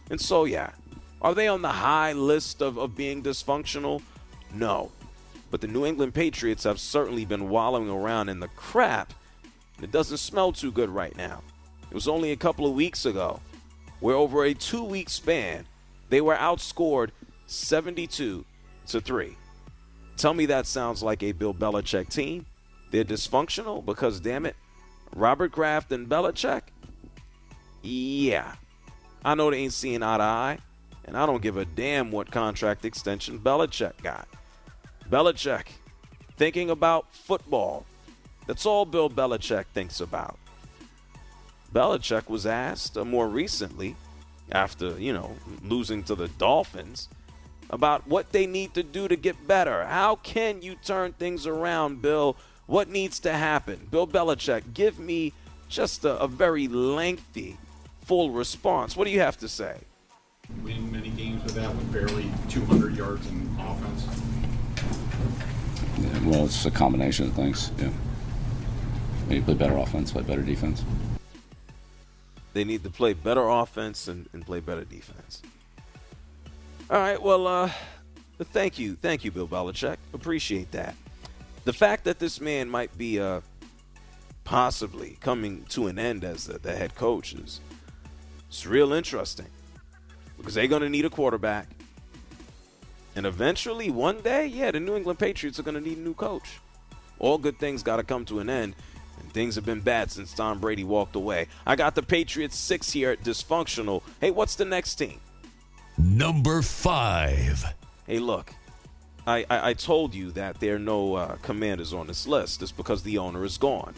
And 0.09 0.19
so 0.19 0.45
yeah, 0.45 0.71
are 1.21 1.33
they 1.33 1.47
on 1.47 1.61
the 1.61 1.69
high 1.69 2.13
list 2.13 2.61
of, 2.61 2.77
of 2.77 2.95
being 2.95 3.23
dysfunctional? 3.23 4.01
No. 4.53 4.91
But 5.49 5.61
the 5.61 5.67
New 5.67 5.85
England 5.85 6.13
Patriots 6.13 6.63
have 6.63 6.79
certainly 6.79 7.23
been 7.23 7.49
wallowing 7.49 7.89
around 7.89 8.29
in 8.29 8.39
the 8.39 8.49
crap. 8.49 9.13
It 9.81 9.91
doesn't 9.91 10.17
smell 10.17 10.51
too 10.51 10.71
good 10.71 10.89
right 10.89 11.15
now. 11.15 11.41
It 11.89 11.93
was 11.93 12.07
only 12.07 12.31
a 12.31 12.35
couple 12.35 12.65
of 12.65 12.73
weeks 12.73 13.05
ago 13.05 13.39
where 13.99 14.15
over 14.15 14.43
a 14.43 14.53
two 14.53 14.83
week 14.83 15.09
span, 15.09 15.65
they 16.09 16.21
were 16.21 16.35
outscored 16.35 17.11
72 17.47 18.45
to 18.87 19.01
3. 19.01 19.35
Tell 20.17 20.33
me 20.33 20.45
that 20.47 20.65
sounds 20.65 21.03
like 21.03 21.23
a 21.23 21.31
Bill 21.31 21.53
Belichick 21.53 22.09
team. 22.09 22.45
They're 22.91 23.03
dysfunctional 23.03 23.85
because, 23.85 24.19
damn 24.19 24.45
it, 24.45 24.55
Robert 25.15 25.51
Kraft 25.51 25.91
and 25.91 26.07
Belichick? 26.07 26.61
Yeah. 27.83 28.55
I 29.23 29.35
know 29.35 29.51
they 29.51 29.57
ain't 29.57 29.73
seeing 29.73 30.03
eye 30.03 30.17
to 30.17 30.23
eye, 30.23 30.57
and 31.05 31.17
I 31.17 31.25
don't 31.25 31.41
give 31.41 31.57
a 31.57 31.65
damn 31.65 32.11
what 32.11 32.31
contract 32.31 32.85
extension 32.85 33.39
Belichick 33.39 34.01
got. 34.01 34.27
Belichick 35.09 35.67
thinking 36.37 36.69
about 36.69 37.13
football. 37.13 37.85
That's 38.45 38.65
all 38.65 38.85
Bill 38.85 39.09
Belichick 39.09 39.65
thinks 39.73 39.99
about. 39.99 40.37
Belichick 41.73 42.29
was 42.29 42.45
asked 42.45 42.97
uh, 42.97 43.03
more 43.03 43.27
recently, 43.27 43.95
after, 44.51 44.97
you 44.97 45.11
know, 45.11 45.35
losing 45.63 46.03
to 46.03 46.15
the 46.15 46.29
Dolphins, 46.29 47.09
about 47.69 48.07
what 48.07 48.31
they 48.31 48.45
need 48.45 48.73
to 48.73 48.83
do 48.83 49.07
to 49.07 49.15
get 49.15 49.47
better. 49.47 49.85
How 49.85 50.15
can 50.15 50.61
you 50.61 50.75
turn 50.75 51.13
things 51.13 51.45
around, 51.45 52.01
Bill? 52.01 52.37
What 52.65 52.89
needs 52.89 53.19
to 53.21 53.33
happen? 53.33 53.87
Bill 53.91 54.07
Belichick, 54.07 54.73
give 54.73 54.99
me 54.99 55.33
just 55.69 56.05
a, 56.05 56.17
a 56.19 56.27
very 56.27 56.67
lengthy, 56.67 57.57
full 58.01 58.31
response. 58.31 58.95
What 58.95 59.05
do 59.05 59.11
you 59.11 59.19
have 59.19 59.37
to 59.37 59.47
say? 59.47 59.77
Win 60.63 60.91
many 60.91 61.09
games 61.09 61.43
with 61.43 61.55
that 61.55 61.69
with 61.75 61.91
barely 61.91 62.31
200 62.49 62.95
yards 62.95 63.27
in 63.27 63.57
offense. 63.59 64.07
Yeah, 65.99 66.29
well, 66.29 66.45
it's 66.45 66.65
a 66.65 66.71
combination 66.71 67.27
of 67.27 67.33
things. 67.33 67.71
Yeah. 67.77 67.89
Maybe 69.27 69.41
play 69.41 69.55
better 69.55 69.77
offense, 69.77 70.11
play 70.11 70.23
better 70.23 70.41
defense. 70.41 70.85
They 72.53 72.63
need 72.63 72.83
to 72.83 72.89
play 72.89 73.13
better 73.13 73.47
offense 73.49 74.07
and, 74.07 74.29
and 74.31 74.45
play 74.45 74.61
better 74.61 74.85
defense. 74.85 75.41
All 76.89 76.97
right, 76.97 77.21
well, 77.21 77.47
uh, 77.47 77.69
thank 78.39 78.79
you. 78.79 78.95
Thank 78.95 79.25
you, 79.25 79.31
Bill 79.31 79.47
Belichick. 79.47 79.97
Appreciate 80.13 80.71
that. 80.71 80.95
The 81.65 81.73
fact 81.73 82.05
that 82.05 82.17
this 82.17 82.39
man 82.39 82.69
might 82.69 82.97
be 82.97 83.19
uh, 83.19 83.41
possibly 84.45 85.17
coming 85.19 85.65
to 85.69 85.87
an 85.87 85.99
end 85.99 86.23
as 86.23 86.45
the, 86.45 86.59
the 86.59 86.73
head 86.73 86.95
coach 86.95 87.33
is 87.33 87.59
it's 88.47 88.65
real 88.65 88.93
interesting 88.93 89.47
because 90.37 90.53
they're 90.53 90.67
going 90.67 90.81
to 90.81 90.89
need 90.89 91.03
a 91.03 91.09
quarterback. 91.09 91.67
And 93.17 93.25
eventually, 93.25 93.89
one 93.89 94.21
day, 94.21 94.45
yeah, 94.45 94.71
the 94.71 94.79
New 94.79 94.95
England 94.95 95.19
Patriots 95.19 95.59
are 95.59 95.63
going 95.63 95.75
to 95.75 95.81
need 95.81 95.97
a 95.97 96.01
new 96.01 96.13
coach. 96.13 96.61
All 97.19 97.37
good 97.37 97.59
things 97.59 97.83
got 97.83 97.97
to 97.97 98.03
come 98.03 98.23
to 98.25 98.39
an 98.39 98.49
end. 98.49 98.75
And 99.19 99.33
things 99.33 99.55
have 99.55 99.65
been 99.65 99.81
bad 99.81 100.09
since 100.09 100.33
Tom 100.33 100.59
Brady 100.59 100.85
walked 100.85 101.17
away. 101.17 101.47
I 101.65 101.75
got 101.75 101.95
the 101.95 102.03
Patriots 102.03 102.55
six 102.55 102.91
here 102.91 103.11
at 103.11 103.23
dysfunctional. 103.23 104.03
Hey, 104.21 104.31
what's 104.31 104.55
the 104.55 104.63
next 104.63 104.95
team? 104.95 105.19
Number 105.97 106.61
five. 106.61 107.73
Hey, 108.05 108.19
look, 108.19 108.53
I, 109.25 109.45
I, 109.49 109.69
I 109.69 109.73
told 109.73 110.13
you 110.13 110.31
that 110.31 110.59
there 110.59 110.75
are 110.75 110.79
no 110.79 111.15
uh, 111.15 111.35
commanders 111.41 111.91
on 111.93 112.07
this 112.07 112.27
list. 112.27 112.61
It's 112.61 112.71
because 112.71 113.03
the 113.03 113.17
owner 113.17 113.43
is 113.43 113.57
gone. 113.57 113.95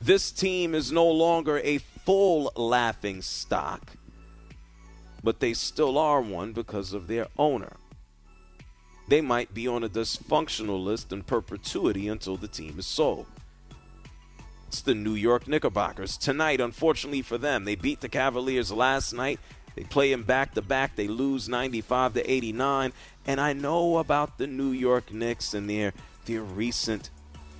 This 0.00 0.30
team 0.30 0.74
is 0.74 0.92
no 0.92 1.06
longer 1.06 1.58
a 1.58 1.78
full 1.78 2.52
laughing 2.56 3.22
stock, 3.22 3.92
but 5.22 5.40
they 5.40 5.54
still 5.54 5.98
are 5.98 6.20
one 6.20 6.52
because 6.52 6.92
of 6.92 7.06
their 7.06 7.26
owner. 7.38 7.72
They 9.08 9.20
might 9.20 9.52
be 9.52 9.66
on 9.66 9.82
a 9.82 9.88
dysfunctional 9.88 10.82
list 10.82 11.12
in 11.12 11.22
perpetuity 11.22 12.06
until 12.06 12.36
the 12.36 12.48
team 12.48 12.78
is 12.78 12.86
sold. 12.86 13.26
It's 14.68 14.82
the 14.82 14.94
New 14.94 15.14
York 15.14 15.48
Knickerbockers. 15.48 16.16
Tonight, 16.16 16.60
unfortunately 16.60 17.22
for 17.22 17.36
them, 17.38 17.64
they 17.64 17.74
beat 17.74 18.00
the 18.00 18.08
Cavaliers 18.08 18.70
last 18.70 19.12
night. 19.12 19.40
They 19.74 19.84
play 19.84 20.10
them 20.10 20.24
back 20.24 20.54
to 20.54 20.62
back. 20.62 20.96
They 20.96 21.08
lose 21.08 21.48
95 21.48 22.14
to 22.14 22.30
89. 22.30 22.92
And 23.26 23.40
I 23.40 23.52
know 23.52 23.98
about 23.98 24.38
the 24.38 24.46
New 24.46 24.72
York 24.72 25.12
Knicks 25.12 25.54
and 25.54 25.68
their 25.68 25.92
their 26.26 26.42
recent 26.42 27.10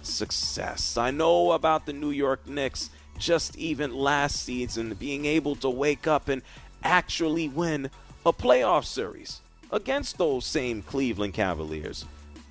success. 0.03 0.97
I 0.97 1.11
know 1.11 1.53
about 1.53 1.87
the 1.87 1.93
New 1.93 2.11
York 2.11 2.47
Knicks 2.47 2.91
just 3.19 3.57
even 3.57 3.95
last 3.95 4.43
season 4.45 4.95
being 4.95 5.27
able 5.27 5.55
to 5.57 5.69
wake 5.69 6.07
up 6.07 6.29
and 6.29 6.43
actually 6.83 7.49
win 7.49 7.91
a 8.25 8.33
playoff 8.33 8.85
series 8.85 9.41
against 9.71 10.19
those 10.19 10.45
same 10.47 10.83
Cleveland 10.83 11.35
Cavaliers. 11.35 12.05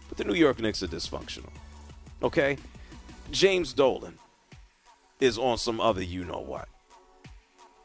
But 0.08 0.18
the 0.18 0.24
New 0.24 0.36
York 0.36 0.60
Knicks 0.60 0.84
are 0.84 0.88
dysfunctional. 0.88 1.52
Okay? 2.22 2.58
James 3.32 3.74
Dolan 3.74 4.18
is 5.20 5.38
on 5.38 5.58
some 5.58 5.80
other 5.82 6.04
you 6.04 6.24
know 6.24 6.40
what. 6.40 6.68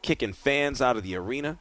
Kicking 0.05 0.35
fans 0.35 0.83
out 0.83 0.99
of 0.99 1.03
the 1.03 1.17
arena, 1.17 1.57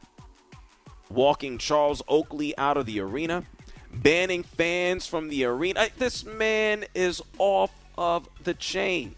walking 1.08 1.56
Charles 1.56 2.02
Oakley 2.06 2.54
out 2.58 2.76
of 2.76 2.84
the 2.84 3.00
arena, 3.00 3.42
banning 3.90 4.42
fans 4.42 5.06
from 5.06 5.30
the 5.30 5.46
arena. 5.46 5.88
This 5.96 6.26
man 6.26 6.84
is 6.94 7.22
off 7.38 7.70
of 7.96 8.28
the 8.42 8.52
chain. 8.52 9.14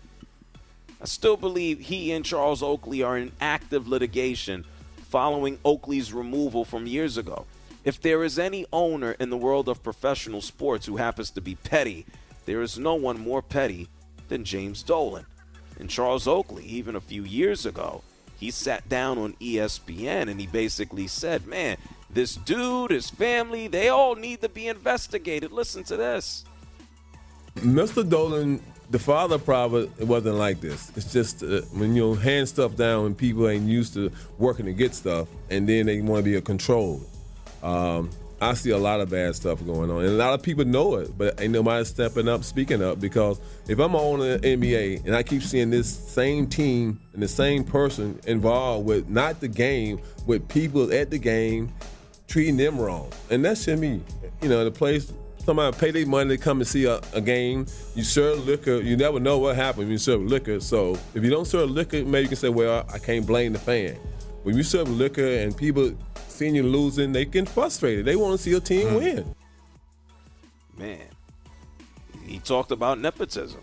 I 1.02 1.06
still 1.06 1.37
believe 1.37 1.80
he 1.80 2.12
and 2.12 2.25
Charles 2.25 2.62
Oakley 2.62 3.02
are 3.02 3.18
in 3.18 3.33
active 3.40 3.88
litigation 3.88 4.64
following 5.09 5.59
Oakley's 5.64 6.12
removal 6.12 6.64
from 6.64 6.87
years 6.87 7.16
ago. 7.16 7.47
If 7.83 8.00
there 8.00 8.23
is 8.23 8.38
any 8.38 8.64
owner 8.73 9.16
in 9.18 9.30
the 9.30 9.37
world 9.37 9.68
of 9.68 9.83
professional 9.83 10.40
sports 10.40 10.87
who 10.87 10.99
happens 10.99 11.30
to 11.30 11.40
be 11.40 11.56
petty, 11.56 12.06
there 12.45 12.62
is 12.62 12.78
no 12.78 12.95
one 12.95 13.18
more 13.18 13.42
petty 13.42 13.88
than 14.28 14.45
James 14.45 14.85
Dolan. 14.85 15.26
And 15.80 15.90
Charles 15.90 16.28
Oakley, 16.28 16.64
even 16.66 16.95
a 16.95 17.00
few 17.00 17.25
years 17.25 17.66
ago, 17.66 18.04
he 18.38 18.50
sat 18.50 18.88
down 18.88 19.18
on 19.18 19.34
ESPN 19.34 20.30
and 20.30 20.40
he 20.40 20.46
basically 20.46 21.06
said, 21.06 21.46
Man, 21.46 21.76
this 22.10 22.36
dude, 22.36 22.90
his 22.90 23.10
family, 23.10 23.68
they 23.68 23.88
all 23.88 24.14
need 24.14 24.40
to 24.42 24.48
be 24.48 24.68
investigated. 24.68 25.52
Listen 25.52 25.84
to 25.84 25.96
this. 25.96 26.44
Mr. 27.56 28.08
Dolan, 28.08 28.60
the 28.90 28.98
father 28.98 29.38
probably 29.38 29.90
it 29.98 30.06
wasn't 30.06 30.36
like 30.36 30.60
this. 30.60 30.92
It's 30.96 31.12
just 31.12 31.42
uh, 31.42 31.62
when 31.72 31.96
you 31.96 32.14
hand 32.14 32.48
stuff 32.48 32.76
down 32.76 33.04
when 33.04 33.14
people 33.14 33.48
ain't 33.48 33.68
used 33.68 33.94
to 33.94 34.12
working 34.38 34.66
to 34.66 34.72
get 34.72 34.94
stuff, 34.94 35.28
and 35.50 35.68
then 35.68 35.86
they 35.86 36.00
want 36.00 36.24
to 36.24 36.30
be 36.30 36.36
a 36.36 36.42
control. 36.42 37.00
Um, 37.62 38.10
I 38.40 38.52
see 38.52 38.70
a 38.70 38.78
lot 38.78 39.00
of 39.00 39.08
bad 39.08 39.34
stuff 39.34 39.64
going 39.64 39.90
on, 39.90 40.04
and 40.04 40.10
a 40.10 40.16
lot 40.16 40.34
of 40.34 40.42
people 40.42 40.64
know 40.66 40.96
it, 40.96 41.16
but 41.16 41.40
ain't 41.40 41.52
nobody 41.52 41.84
stepping 41.86 42.28
up, 42.28 42.44
speaking 42.44 42.82
up. 42.82 43.00
Because 43.00 43.40
if 43.66 43.78
I'm 43.78 43.94
on 43.94 44.20
the 44.20 44.38
NBA 44.38 45.06
and 45.06 45.14
I 45.14 45.22
keep 45.22 45.42
seeing 45.42 45.70
this 45.70 45.88
same 45.88 46.46
team 46.46 47.00
and 47.14 47.22
the 47.22 47.28
same 47.28 47.64
person 47.64 48.20
involved 48.26 48.86
with 48.86 49.08
not 49.08 49.40
the 49.40 49.48
game, 49.48 50.00
with 50.26 50.46
people 50.48 50.92
at 50.92 51.10
the 51.10 51.18
game 51.18 51.72
treating 52.28 52.58
them 52.58 52.78
wrong, 52.78 53.10
and 53.30 53.42
that's 53.42 53.64
to 53.64 53.76
me, 53.76 54.02
you 54.42 54.50
know, 54.50 54.64
the 54.64 54.70
place 54.70 55.10
somebody 55.46 55.74
pay 55.78 55.92
their 55.92 56.06
money 56.06 56.36
to 56.36 56.42
come 56.42 56.58
and 56.58 56.66
see 56.66 56.84
a, 56.84 57.00
a, 57.14 57.20
game. 57.20 57.66
You 57.94 58.02
serve 58.02 58.46
liquor. 58.46 58.80
You 58.80 58.96
never 58.96 59.20
know 59.20 59.38
what 59.38 59.54
happens 59.54 59.84
when 59.84 59.90
you 59.90 59.98
serve 59.98 60.22
liquor. 60.22 60.58
So 60.60 60.98
if 61.14 61.22
you 61.22 61.30
don't 61.30 61.46
serve 61.46 61.70
liquor, 61.70 62.04
maybe 62.04 62.22
you 62.22 62.28
can 62.28 62.36
say, 62.36 62.48
well, 62.48 62.84
I 62.92 62.98
can't 62.98 63.24
blame 63.24 63.52
the 63.52 63.60
fan. 63.60 63.94
When 64.42 64.56
you 64.56 64.64
serve 64.64 64.90
liquor 64.90 65.26
and 65.26 65.56
people 65.56 65.96
seeing 66.36 66.54
you 66.54 66.62
losing, 66.62 67.12
they 67.12 67.24
get 67.24 67.48
frustrated. 67.48 68.04
They 68.04 68.16
want 68.16 68.36
to 68.36 68.42
see 68.42 68.50
your 68.50 68.60
team 68.60 68.88
mm. 68.88 68.98
win. 68.98 69.34
Man, 70.76 71.08
he 72.26 72.38
talked 72.38 72.70
about 72.70 72.98
nepotism. 72.98 73.60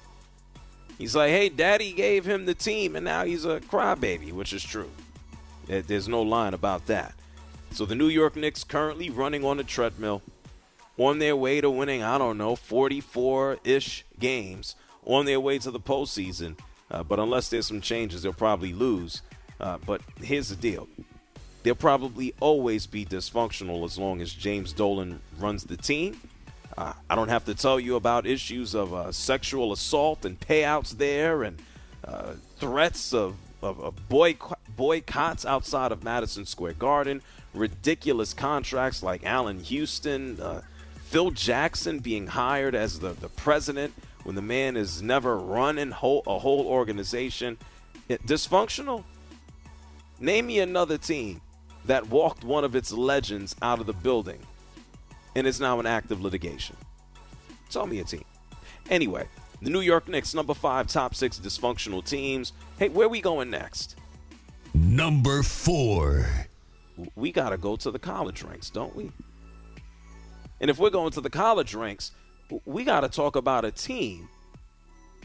He's 0.98 1.16
like, 1.16 1.30
hey, 1.30 1.50
daddy 1.50 1.94
gave 1.94 2.26
him 2.26 2.46
the 2.46 2.54
team, 2.54 2.96
and 2.96 3.06
now 3.06 3.26
he's 3.26 3.46
a 3.46 3.60
crybaby, 3.62 4.32
which 4.32 4.54
is 4.54 4.64
true. 4.64 4.90
There's 5.68 6.08
no 6.08 6.22
line 6.22 6.54
about 6.54 6.86
that. 6.88 7.14
So 7.72 7.86
the 7.86 7.96
New 7.96 8.08
York 8.08 8.36
Knicks 8.36 8.64
currently 8.64 9.10
running 9.10 9.44
on 9.44 9.58
the 9.58 9.64
treadmill 9.64 10.22
on 10.98 11.20
their 11.20 11.36
way 11.36 11.60
to 11.62 11.70
winning, 11.70 12.04
I 12.04 12.18
don't 12.18 12.38
know, 12.38 12.56
44 12.56 13.60
ish 13.64 14.06
games 14.20 14.76
on 15.06 15.26
their 15.26 15.40
way 15.40 15.58
to 15.60 15.72
the 15.72 15.80
postseason. 15.80 16.58
Uh, 16.92 17.02
but 17.04 17.20
unless 17.20 17.50
there's 17.50 17.66
some 17.66 17.82
changes, 17.82 18.22
they'll 18.22 18.34
probably 18.34 18.74
lose. 18.74 19.24
Uh, 19.60 19.78
but 19.86 20.02
here's 20.22 20.50
the 20.50 20.56
deal 20.56 20.88
they'll 21.64 21.76
probably 21.76 22.34
always 22.40 22.86
be 22.86 23.06
dysfunctional 23.06 23.84
as 23.86 23.98
long 23.98 24.22
as 24.22 24.32
James 24.32 24.74
Dolan 24.74 25.22
runs 25.40 25.64
the 25.64 25.78
team. 25.78 26.20
Uh, 26.78 26.94
I 27.10 27.16
don't 27.16 27.30
have 27.30 27.46
to 27.46 27.56
tell 27.56 27.80
you 27.80 27.96
about 27.96 28.26
issues 28.26 28.74
of 28.74 28.94
uh, 28.94 29.12
sexual 29.12 29.72
assault 29.72 30.26
and 30.26 30.40
payouts 30.40 30.92
there 30.98 31.44
and 31.44 31.62
uh, 32.04 32.34
threats 32.58 33.14
of, 33.14 33.36
of, 33.62 33.80
of 33.80 33.96
boycotts 34.10 35.46
outside 35.46 35.92
of 35.92 36.04
Madison 36.04 36.46
Square 36.46 36.74
Garden, 36.74 37.22
ridiculous 37.54 38.34
contracts 38.34 39.04
like 39.04 39.24
Allan 39.24 39.60
Houston 39.60 40.40
uh, 40.42 40.62
Phil 41.14 41.30
Jackson 41.30 42.00
being 42.00 42.26
hired 42.26 42.74
as 42.74 43.00
the, 43.00 43.10
the 43.10 43.30
president 43.30 43.94
when 44.24 44.36
the 44.36 44.42
man 44.42 44.76
is 44.76 45.04
never 45.04 45.38
run 45.38 45.78
in 45.78 45.92
whole, 45.92 46.24
a 46.26 46.40
whole 46.40 46.66
organization. 46.66 47.56
It, 48.10 48.26
dysfunctional? 48.26 49.04
Name 50.20 50.48
me 50.48 50.60
another 50.60 50.98
team 50.98 51.40
that 51.86 52.10
walked 52.10 52.44
one 52.44 52.64
of 52.64 52.76
its 52.76 52.92
legends 52.92 53.56
out 53.62 53.80
of 53.80 53.86
the 53.86 53.94
building 53.94 54.40
and 55.36 55.48
is 55.48 55.60
now 55.60 55.80
in 55.80 55.86
active 55.86 56.22
litigation. 56.22 56.76
Tell 57.70 57.88
me 57.88 58.00
a 58.00 58.04
team. 58.04 58.24
Anyway, 58.90 59.28
the 59.62 59.70
New 59.70 59.82
York 59.82 60.08
Knicks, 60.08 60.34
number 60.34 60.54
five, 60.54 60.88
top 60.88 61.16
six 61.16 61.40
dysfunctional 61.40 62.06
teams. 62.06 62.54
Hey, 62.78 62.90
where 62.90 63.10
we 63.10 63.22
going 63.22 63.50
next? 63.50 63.96
Number 64.74 65.44
four. 65.44 66.28
We 67.16 67.32
got 67.32 67.50
to 67.50 67.58
go 67.58 67.76
to 67.78 67.90
the 67.90 68.00
college 68.00 68.44
ranks, 68.44 68.70
don't 68.70 68.96
we? 68.96 69.12
And 70.62 70.70
if 70.70 70.78
we're 70.78 70.90
going 70.90 71.12
to 71.12 71.22
the 71.22 71.30
college 71.30 71.74
ranks, 71.74 72.12
we 72.66 72.84
got 72.84 73.02
to 73.02 73.10
talk 73.10 73.36
about 73.36 73.66
a 73.66 73.72
team 73.72 74.30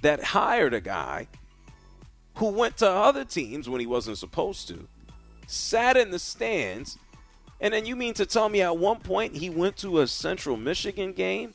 that 0.02 0.22
hired 0.22 0.74
a 0.74 0.80
guy 0.80 1.28
who 2.36 2.46
went 2.48 2.76
to 2.78 2.88
other 2.88 3.24
teams 3.24 3.68
when 3.68 3.80
he 3.80 3.86
wasn't 3.86 4.16
supposed 4.16 4.68
to, 4.68 4.86
sat 5.48 5.96
in 5.96 6.10
the 6.10 6.18
stands, 6.18 6.98
and 7.60 7.74
then 7.74 7.86
you 7.86 7.96
mean 7.96 8.14
to 8.14 8.26
tell 8.26 8.48
me 8.48 8.60
at 8.60 8.76
one 8.76 9.00
point 9.00 9.34
he 9.34 9.50
went 9.50 9.76
to 9.78 10.00
a 10.00 10.06
Central 10.06 10.56
Michigan 10.56 11.12
game 11.12 11.54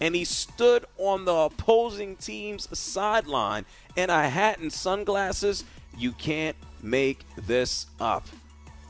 and 0.00 0.14
he 0.14 0.24
stood 0.24 0.84
on 0.98 1.24
the 1.24 1.32
opposing 1.32 2.16
team's 2.16 2.68
sideline 2.76 3.64
in 3.96 4.10
a 4.10 4.28
hat 4.28 4.58
and 4.58 4.72
sunglasses? 4.72 5.64
You 5.96 6.12
can't 6.12 6.56
make 6.82 7.20
this 7.36 7.86
up. 8.00 8.26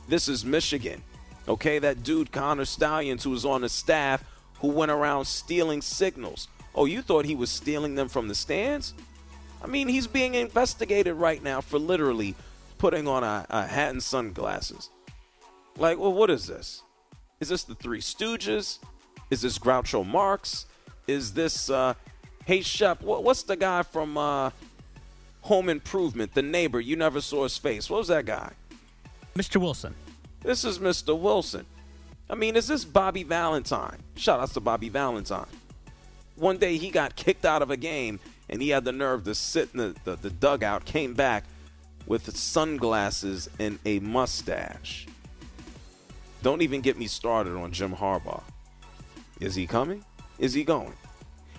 This 0.07 0.27
is 0.27 0.43
Michigan. 0.43 1.01
Okay, 1.47 1.79
that 1.79 2.03
dude 2.03 2.31
Connor 2.31 2.65
Stalions 2.65 3.23
who 3.23 3.29
was 3.29 3.45
on 3.45 3.61
the 3.61 3.69
staff, 3.69 4.23
who 4.59 4.67
went 4.67 4.91
around 4.91 5.25
stealing 5.25 5.81
signals. 5.81 6.47
Oh, 6.75 6.85
you 6.85 7.01
thought 7.01 7.25
he 7.25 7.35
was 7.35 7.49
stealing 7.49 7.95
them 7.95 8.09
from 8.09 8.27
the 8.27 8.35
stands? 8.35 8.93
I 9.63 9.67
mean, 9.67 9.87
he's 9.87 10.07
being 10.07 10.35
investigated 10.35 11.15
right 11.15 11.41
now 11.41 11.61
for 11.61 11.77
literally 11.77 12.35
putting 12.79 13.07
on 13.07 13.23
a, 13.23 13.45
a 13.51 13.67
hat 13.67 13.91
and 13.91 14.01
sunglasses. 14.01 14.89
Like, 15.77 15.99
well, 15.99 16.13
what 16.13 16.31
is 16.31 16.47
this? 16.47 16.81
Is 17.39 17.49
this 17.49 17.63
the 17.63 17.75
Three 17.75 17.99
Stooges? 17.99 18.79
Is 19.29 19.41
this 19.41 19.59
Groucho 19.59 20.05
Marx? 20.05 20.65
Is 21.05 21.33
this, 21.33 21.69
uh, 21.69 21.93
hey, 22.45 22.61
Shep, 22.61 23.01
what, 23.01 23.23
what's 23.23 23.43
the 23.43 23.55
guy 23.55 23.83
from 23.83 24.17
uh, 24.17 24.49
Home 25.41 25.69
Improvement, 25.69 26.33
the 26.33 26.41
neighbor? 26.41 26.79
You 26.79 26.95
never 26.95 27.21
saw 27.21 27.43
his 27.43 27.57
face. 27.57 27.89
What 27.89 27.97
was 27.99 28.07
that 28.07 28.25
guy? 28.25 28.51
Mr. 29.35 29.57
Wilson. 29.57 29.93
This 30.41 30.63
is 30.63 30.79
Mr. 30.79 31.17
Wilson. 31.19 31.65
I 32.29 32.35
mean, 32.35 32.55
is 32.55 32.67
this 32.67 32.85
Bobby 32.85 33.23
Valentine? 33.23 33.97
Shout 34.15 34.39
out 34.39 34.51
to 34.51 34.59
Bobby 34.59 34.89
Valentine. 34.89 35.47
One 36.35 36.57
day 36.57 36.77
he 36.77 36.89
got 36.89 37.15
kicked 37.15 37.45
out 37.45 37.61
of 37.61 37.71
a 37.71 37.77
game 37.77 38.19
and 38.49 38.61
he 38.61 38.69
had 38.69 38.85
the 38.85 38.91
nerve 38.91 39.25
to 39.25 39.35
sit 39.35 39.69
in 39.73 39.79
the, 39.79 39.95
the, 40.05 40.15
the 40.15 40.29
dugout, 40.29 40.85
came 40.85 41.13
back 41.13 41.43
with 42.09 42.35
sunglasses 42.35 43.49
and 43.59 43.79
a 43.85 43.99
mustache. 43.99 45.07
Don't 46.41 46.61
even 46.61 46.81
get 46.81 46.97
me 46.97 47.07
started 47.07 47.55
on 47.55 47.71
Jim 47.71 47.95
Harbaugh. 47.95 48.43
Is 49.39 49.55
he 49.55 49.65
coming? 49.65 50.03
Is 50.39 50.53
he 50.53 50.65
going? 50.65 50.93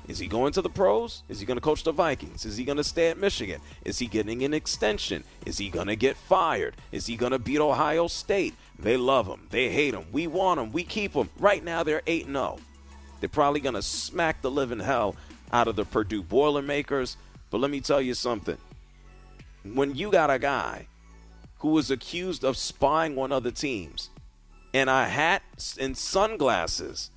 Is 0.09 0.19
he 0.19 0.27
going 0.27 0.53
to 0.55 0.63
the 0.63 0.69
pros? 0.69 1.23
Is 1.29 1.39
he 1.39 1.47
going 1.47 1.57
to 1.57 1.63
coach 1.63 1.85
the 1.85 1.93
Vikings? 1.93 2.45
Is 2.45 2.57
he 2.57 2.65
going 2.65 2.79
to 2.79 2.85
stay 2.85 3.11
at 3.11 3.19
Michigan? 3.19 3.61
Is 3.85 4.01
he 4.01 4.07
getting 4.07 4.43
an 4.43 4.53
extension? 4.53 5.23
Is 5.47 5.57
he 5.59 5.69
going 5.69 5.87
to 5.87 5.95
get 5.95 6.17
fired? 6.17 6.75
Is 6.91 7.07
he 7.07 7.17
going 7.17 7.31
to 7.31 7.39
beat 7.39 7.61
Ohio 7.61 8.09
State? 8.09 8.55
They 8.77 8.97
love 8.97 9.29
him. 9.29 9.47
They 9.51 9.71
hate 9.71 9.95
him. 9.95 10.07
We 10.11 10.27
want 10.27 10.59
him. 10.59 10.73
We 10.73 10.83
keep 10.83 11.13
him. 11.13 11.29
Right 11.39 11.63
now, 11.63 11.85
they're 11.85 12.03
8 12.09 12.27
0. 12.27 12.59
They're 13.21 13.29
probably 13.29 13.61
going 13.61 13.77
to 13.77 13.83
smack 13.83 14.43
the 14.43 14.51
living 14.51 14.81
hell 14.81 15.15
out 15.53 15.69
of 15.69 15.77
the 15.77 15.85
Purdue 15.85 16.23
Boilermakers. 16.23 17.17
But 17.51 17.61
let 17.61 17.71
me 17.71 17.81
tell 17.81 18.01
you 18.01 18.15
something. 18.15 18.57
When 19.65 19.95
you 19.95 20.11
got 20.11 20.31
a 20.31 20.39
guy 20.39 20.87
who 21.59 21.69
was 21.69 21.91
accused 21.91 22.45
of 22.45 22.57
spying 22.57 23.19
on 23.19 23.33
other 23.33 23.51
teams 23.51 24.11
and 24.73 24.89
a 24.89 25.07
hat 25.07 25.43
and 25.79 25.97
sunglasses, 25.97 27.11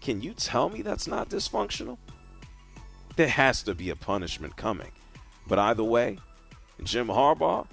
can 0.00 0.20
you 0.20 0.34
tell 0.34 0.68
me 0.68 0.82
that's 0.82 1.06
not 1.06 1.30
dysfunctional? 1.30 1.96
There 3.16 3.28
has 3.28 3.62
to 3.64 3.74
be 3.74 3.90
a 3.90 3.96
punishment 3.96 4.56
coming. 4.56 4.90
But 5.46 5.58
either 5.58 5.84
way, 5.84 6.18
Jim 6.82 7.08
Harbaugh, 7.08 7.66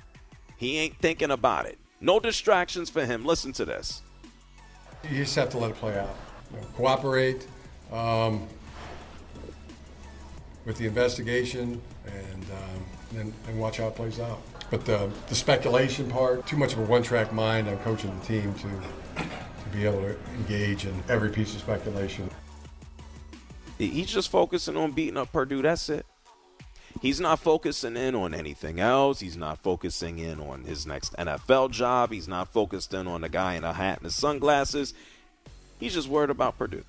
he 0.58 0.78
ain't 0.78 0.98
thinking 1.00 1.32
about 1.32 1.66
it. 1.66 1.78
No 2.00 2.20
distractions 2.20 2.90
for 2.90 3.06
him. 3.06 3.26
Listen 3.26 3.52
to 3.54 3.66
this. 3.66 4.02
You 5.10 5.18
just 5.18 5.36
have 5.36 5.50
to 5.50 5.58
let 5.58 5.72
it 5.72 5.78
play 5.78 5.98
out. 5.98 6.16
You 6.52 6.62
know, 6.62 6.68
cooperate 6.76 7.48
um, 7.92 8.48
with 10.66 10.78
the 10.78 10.86
investigation 10.86 11.82
and, 12.06 12.44
um, 12.44 12.86
and, 13.18 13.34
and 13.48 13.60
watch 13.60 13.78
how 13.78 13.88
it 13.88 13.96
plays 13.96 14.20
out. 14.20 14.42
But 14.70 14.86
the, 14.86 15.10
the 15.28 15.36
speculation 15.36 16.10
part, 16.10 16.46
too 16.46 16.58
much 16.58 16.74
of 16.74 16.80
a 16.80 16.84
one-track 16.84 17.34
mind 17.34 17.68
on 17.68 17.78
coaching 17.80 18.18
the 18.20 18.26
team 18.26 18.54
to 18.56 18.70
to 19.70 19.78
be 19.78 19.86
able 19.86 20.02
to 20.02 20.16
engage 20.36 20.86
in 20.86 21.04
every 21.10 21.30
piece 21.30 21.54
of 21.54 21.62
speculation. 21.62 22.30
He's 23.78 24.12
just 24.12 24.30
focusing 24.30 24.76
on 24.76 24.92
beating 24.92 25.18
up 25.18 25.32
Purdue. 25.32 25.62
That's 25.62 25.90
it. 25.90 26.06
He's 27.02 27.22
not 27.22 27.40
focusing 27.40 27.96
in 27.96 28.14
on 28.14 28.34
anything 28.34 28.80
else. 28.80 29.22
He's 29.22 29.38
not 29.38 29.60
focusing 29.60 30.20
in 30.20 30.40
on 30.40 30.64
his 30.64 30.86
next 30.86 31.16
NFL 31.16 31.72
job. 31.72 32.12
He's 32.12 32.28
not 32.28 32.50
focused 32.50 32.94
in 32.94 33.08
on 33.08 33.22
the 33.22 33.30
guy 33.30 33.54
in 33.54 33.64
a 33.64 33.72
hat 33.72 34.00
and 34.00 34.08
the 34.08 34.12
sunglasses. 34.12 34.94
He's 35.80 35.94
just 35.94 36.10
worried 36.10 36.30
about 36.30 36.58
Purdue. 36.58 36.84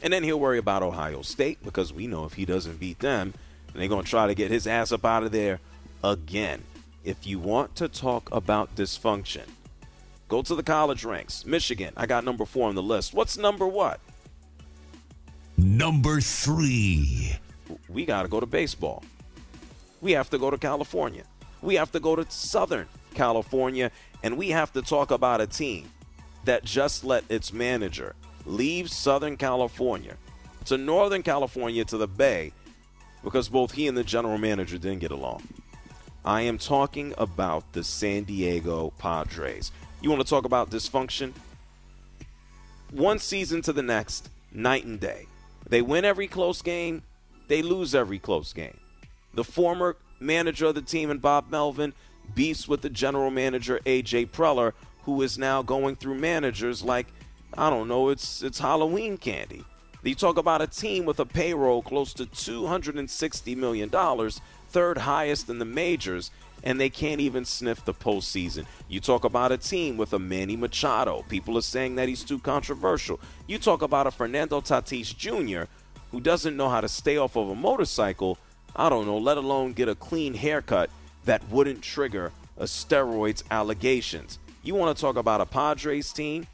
And 0.00 0.12
then 0.12 0.22
he'll 0.22 0.38
worry 0.38 0.58
about 0.58 0.82
Ohio 0.82 1.22
State 1.22 1.58
because 1.64 1.92
we 1.92 2.06
know 2.06 2.24
if 2.24 2.34
he 2.34 2.44
doesn't 2.44 2.78
beat 2.78 3.00
them, 3.00 3.34
they're 3.80 3.88
going 3.88 4.04
to 4.04 4.10
try 4.10 4.26
to 4.26 4.34
get 4.34 4.50
his 4.50 4.66
ass 4.66 4.92
up 4.92 5.04
out 5.04 5.22
of 5.22 5.32
there 5.32 5.60
again. 6.04 6.62
If 7.04 7.26
you 7.26 7.38
want 7.38 7.74
to 7.76 7.88
talk 7.88 8.28
about 8.30 8.74
dysfunction, 8.76 9.44
go 10.28 10.42
to 10.42 10.54
the 10.54 10.62
college 10.62 11.04
ranks. 11.04 11.44
Michigan, 11.44 11.92
I 11.96 12.06
got 12.06 12.24
number 12.24 12.44
four 12.44 12.68
on 12.68 12.74
the 12.74 12.82
list. 12.82 13.14
What's 13.14 13.36
number 13.36 13.66
what? 13.66 14.00
Number 15.56 16.20
three. 16.20 17.36
We 17.88 18.04
got 18.04 18.22
to 18.22 18.28
go 18.28 18.40
to 18.40 18.46
baseball. 18.46 19.02
We 20.00 20.12
have 20.12 20.30
to 20.30 20.38
go 20.38 20.50
to 20.50 20.58
California. 20.58 21.24
We 21.60 21.76
have 21.76 21.92
to 21.92 22.00
go 22.00 22.16
to 22.16 22.26
Southern 22.30 22.88
California. 23.14 23.90
And 24.22 24.36
we 24.36 24.50
have 24.50 24.72
to 24.74 24.82
talk 24.82 25.10
about 25.10 25.40
a 25.40 25.46
team 25.46 25.90
that 26.44 26.64
just 26.64 27.04
let 27.04 27.24
its 27.28 27.52
manager 27.52 28.14
leave 28.44 28.90
Southern 28.90 29.36
California 29.36 30.16
to 30.64 30.76
Northern 30.76 31.22
California 31.22 31.84
to 31.84 31.96
the 31.96 32.08
Bay 32.08 32.52
because 33.22 33.48
both 33.48 33.72
he 33.72 33.86
and 33.86 33.96
the 33.96 34.04
general 34.04 34.38
manager 34.38 34.78
didn't 34.78 35.00
get 35.00 35.10
along. 35.10 35.42
I 36.24 36.42
am 36.42 36.58
talking 36.58 37.14
about 37.18 37.72
the 37.72 37.82
San 37.82 38.24
Diego 38.24 38.92
Padres. 38.98 39.72
You 40.00 40.10
want 40.10 40.22
to 40.22 40.28
talk 40.28 40.44
about 40.44 40.70
dysfunction? 40.70 41.32
One 42.90 43.18
season 43.18 43.62
to 43.62 43.72
the 43.72 43.82
next, 43.82 44.28
night 44.52 44.84
and 44.84 45.00
day. 45.00 45.26
They 45.68 45.82
win 45.82 46.04
every 46.04 46.28
close 46.28 46.62
game, 46.62 47.02
they 47.48 47.62
lose 47.62 47.94
every 47.94 48.18
close 48.18 48.52
game. 48.52 48.78
The 49.34 49.44
former 49.44 49.96
manager 50.20 50.66
of 50.66 50.74
the 50.74 50.82
team 50.82 51.10
and 51.10 51.20
Bob 51.20 51.50
Melvin 51.50 51.92
beefs 52.34 52.68
with 52.68 52.82
the 52.82 52.90
general 52.90 53.30
manager 53.30 53.80
AJ 53.84 54.28
Preller, 54.30 54.72
who 55.04 55.22
is 55.22 55.38
now 55.38 55.62
going 55.62 55.96
through 55.96 56.16
managers 56.16 56.82
like 56.82 57.06
I 57.56 57.68
don't 57.68 57.88
know, 57.88 58.08
it's 58.08 58.42
it's 58.42 58.58
Halloween 58.58 59.18
candy. 59.18 59.64
You 60.04 60.16
talk 60.16 60.36
about 60.36 60.60
a 60.60 60.66
team 60.66 61.04
with 61.04 61.20
a 61.20 61.24
payroll 61.24 61.80
close 61.80 62.12
to 62.14 62.26
$260 62.26 63.56
million, 63.56 63.88
third 64.68 64.98
highest 64.98 65.48
in 65.48 65.60
the 65.60 65.64
majors, 65.64 66.32
and 66.64 66.80
they 66.80 66.90
can't 66.90 67.20
even 67.20 67.44
sniff 67.44 67.84
the 67.84 67.94
postseason. 67.94 68.66
You 68.88 68.98
talk 68.98 69.22
about 69.22 69.52
a 69.52 69.56
team 69.56 69.96
with 69.96 70.12
a 70.12 70.18
Manny 70.18 70.56
Machado. 70.56 71.24
People 71.28 71.56
are 71.56 71.62
saying 71.62 71.94
that 71.96 72.08
he's 72.08 72.24
too 72.24 72.40
controversial. 72.40 73.20
You 73.46 73.58
talk 73.58 73.82
about 73.82 74.08
a 74.08 74.10
Fernando 74.10 74.60
Tatis 74.60 75.16
Jr., 75.16 75.70
who 76.10 76.20
doesn't 76.20 76.56
know 76.56 76.68
how 76.68 76.80
to 76.80 76.88
stay 76.88 77.16
off 77.16 77.36
of 77.36 77.50
a 77.50 77.54
motorcycle, 77.54 78.38
I 78.74 78.88
don't 78.88 79.06
know, 79.06 79.18
let 79.18 79.36
alone 79.36 79.72
get 79.72 79.88
a 79.88 79.94
clean 79.94 80.34
haircut 80.34 80.90
that 81.26 81.48
wouldn't 81.48 81.80
trigger 81.80 82.32
a 82.58 82.64
steroids 82.64 83.44
allegations. 83.52 84.40
You 84.64 84.74
want 84.74 84.96
to 84.96 85.00
talk 85.00 85.14
about 85.14 85.40
a 85.40 85.46
Padres 85.46 86.12
team? 86.12 86.48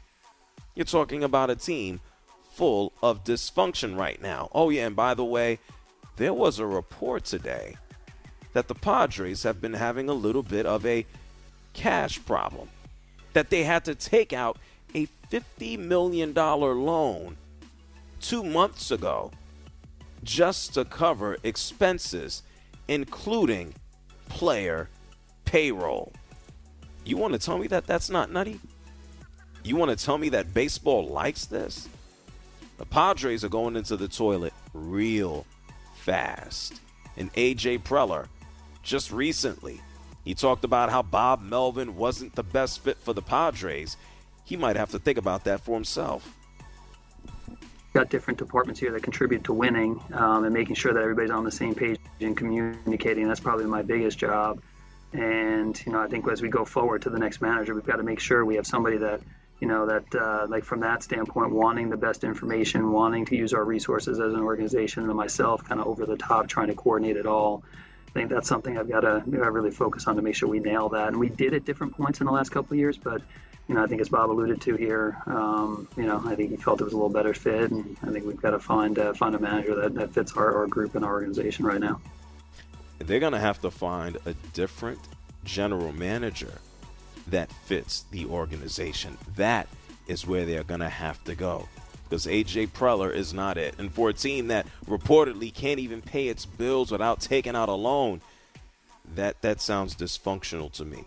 You're 0.75 0.85
talking 0.85 1.23
about 1.23 1.49
a 1.49 1.55
team 1.55 1.99
full 2.59 2.91
of 3.01 3.23
dysfunction 3.23 3.97
right 3.97 4.21
now. 4.21 4.49
Oh, 4.53 4.69
yeah, 4.69 4.87
and 4.87 4.93
by 4.93 5.13
the 5.13 5.23
way, 5.23 5.59
there 6.17 6.33
was 6.33 6.59
a 6.59 6.65
report 6.65 7.23
today 7.23 7.77
that 8.51 8.67
the 8.67 8.75
Padres 8.75 9.43
have 9.43 9.61
been 9.61 9.75
having 9.75 10.09
a 10.09 10.13
little 10.13 10.43
bit 10.43 10.65
of 10.65 10.85
a 10.85 11.05
cash 11.71 12.19
problem, 12.25 12.67
that 13.31 13.49
they 13.49 13.63
had 13.63 13.85
to 13.85 13.95
take 13.95 14.33
out 14.33 14.57
a 14.93 15.07
$50 15.31 15.79
million 15.79 16.33
loan 16.33 17.37
two 18.19 18.43
months 18.43 18.91
ago 18.91 19.31
just 20.21 20.73
to 20.73 20.83
cover 20.83 21.37
expenses, 21.43 22.43
including 22.89 23.73
player 24.27 24.89
payroll. 25.45 26.11
You 27.05 27.15
want 27.15 27.31
to 27.31 27.39
tell 27.39 27.57
me 27.57 27.67
that 27.67 27.87
that's 27.87 28.09
not 28.09 28.33
nutty? 28.33 28.59
You 29.63 29.77
want 29.77 29.97
to 29.97 30.05
tell 30.05 30.17
me 30.17 30.27
that 30.27 30.53
baseball 30.53 31.07
likes 31.07 31.45
this? 31.45 31.87
The 32.79 32.85
Padres 32.85 33.43
are 33.43 33.49
going 33.49 33.75
into 33.75 33.97
the 33.97 34.07
toilet 34.07 34.53
real 34.73 35.45
fast. 35.95 36.79
And 37.17 37.31
AJ 37.33 37.83
Preller, 37.83 38.27
just 38.83 39.11
recently, 39.11 39.81
he 40.23 40.33
talked 40.33 40.63
about 40.63 40.89
how 40.89 41.01
Bob 41.01 41.41
Melvin 41.41 41.97
wasn't 41.97 42.35
the 42.35 42.43
best 42.43 42.79
fit 42.79 42.97
for 42.97 43.13
the 43.13 43.21
Padres. 43.21 43.97
He 44.45 44.55
might 44.55 44.77
have 44.77 44.91
to 44.91 44.99
think 44.99 45.17
about 45.17 45.43
that 45.43 45.59
for 45.59 45.75
himself. 45.75 46.33
Got 47.93 48.09
different 48.09 48.39
departments 48.39 48.79
here 48.79 48.93
that 48.93 49.03
contribute 49.03 49.43
to 49.43 49.53
winning 49.53 50.01
um, 50.13 50.45
and 50.45 50.53
making 50.53 50.75
sure 50.75 50.93
that 50.93 51.01
everybody's 51.01 51.31
on 51.31 51.43
the 51.43 51.51
same 51.51 51.75
page 51.75 51.99
and 52.21 52.37
communicating. 52.37 53.27
That's 53.27 53.41
probably 53.41 53.65
my 53.65 53.81
biggest 53.81 54.17
job. 54.17 54.61
And 55.11 55.77
you 55.85 55.91
know, 55.91 55.99
I 55.99 56.07
think 56.07 56.25
as 56.31 56.41
we 56.41 56.47
go 56.47 56.63
forward 56.63 57.01
to 57.01 57.09
the 57.09 57.19
next 57.19 57.41
manager, 57.41 57.75
we've 57.75 57.85
got 57.85 57.97
to 57.97 58.03
make 58.03 58.21
sure 58.21 58.45
we 58.45 58.55
have 58.55 58.65
somebody 58.65 58.95
that 58.97 59.19
you 59.59 59.67
know 59.67 59.85
that 59.85 60.15
uh, 60.15 60.47
like 60.49 60.63
from 60.63 60.79
that 60.81 61.03
standpoint 61.03 61.51
wanting 61.51 61.89
the 61.89 61.97
best 61.97 62.23
information 62.23 62.91
wanting 62.91 63.25
to 63.25 63.35
use 63.35 63.53
our 63.53 63.63
resources 63.63 64.19
as 64.19 64.33
an 64.33 64.41
organization 64.41 65.03
and 65.03 65.15
myself 65.15 65.63
kind 65.63 65.81
of 65.81 65.87
over 65.87 66.05
the 66.05 66.17
top 66.17 66.47
trying 66.47 66.67
to 66.67 66.75
coordinate 66.75 67.17
it 67.17 67.25
all. 67.25 67.63
I 68.07 68.11
think 68.11 68.29
that's 68.29 68.47
something 68.47 68.77
i've 68.77 68.89
got 68.89 69.01
to 69.01 69.21
really 69.27 69.69
focus 69.71 70.07
on 70.07 70.15
to 70.15 70.21
make 70.21 70.35
sure 70.35 70.49
we 70.49 70.59
nail 70.59 70.89
that. 70.89 71.09
And 71.09 71.19
we 71.19 71.29
did 71.29 71.53
at 71.53 71.65
different 71.65 71.95
points 71.95 72.21
in 72.21 72.25
the 72.25 72.31
last 72.31 72.49
couple 72.49 72.73
of 72.73 72.79
years 72.79 72.97
but 72.97 73.21
you 73.67 73.75
know 73.75 73.83
i 73.83 73.87
think 73.87 74.01
as 74.01 74.09
bob 74.09 74.31
alluded 74.31 74.59
to 74.61 74.75
here 74.75 75.21
um, 75.27 75.87
you 75.95 76.03
know 76.03 76.21
i 76.25 76.35
think 76.35 76.49
he 76.49 76.57
felt 76.57 76.81
it 76.81 76.85
was 76.85 76.93
a 76.93 76.95
little 76.95 77.09
better 77.09 77.35
fit 77.35 77.69
and 77.69 77.95
i 78.01 78.11
think 78.11 78.25
we've 78.25 78.41
got 78.41 78.49
to 78.49 78.59
find 78.59 78.97
uh, 78.97 79.13
find 79.13 79.35
a 79.35 79.39
manager 79.39 79.75
that, 79.75 79.93
that 79.93 80.11
fits 80.11 80.33
our, 80.35 80.57
our 80.57 80.65
group 80.65 80.95
and 80.95 81.05
our 81.05 81.13
organization 81.13 81.65
right 81.65 81.79
now. 81.79 82.01
They're 82.97 83.19
going 83.19 83.33
to 83.33 83.39
have 83.39 83.61
to 83.61 83.71
find 83.71 84.17
a 84.25 84.33
different 84.53 84.99
general 85.45 85.93
manager 85.93 86.53
that 87.29 87.51
fits 87.51 88.05
the 88.11 88.25
organization. 88.25 89.17
That 89.35 89.67
is 90.07 90.25
where 90.25 90.45
they're 90.45 90.63
going 90.63 90.79
to 90.79 90.89
have 90.89 91.23
to 91.25 91.35
go. 91.35 91.67
because 92.09 92.27
A.J. 92.27 92.67
Preller 92.67 93.13
is 93.13 93.33
not 93.33 93.57
it. 93.57 93.75
And 93.77 93.91
for 93.91 94.09
a 94.09 94.13
team 94.13 94.47
that 94.47 94.65
reportedly 94.87 95.53
can't 95.53 95.79
even 95.79 96.01
pay 96.01 96.27
its 96.27 96.45
bills 96.45 96.91
without 96.91 97.21
taking 97.21 97.55
out 97.55 97.69
a 97.69 97.73
loan, 97.73 98.21
that, 99.15 99.41
that 99.41 99.61
sounds 99.61 99.95
dysfunctional 99.95 100.71
to 100.73 100.85
me. 100.85 101.05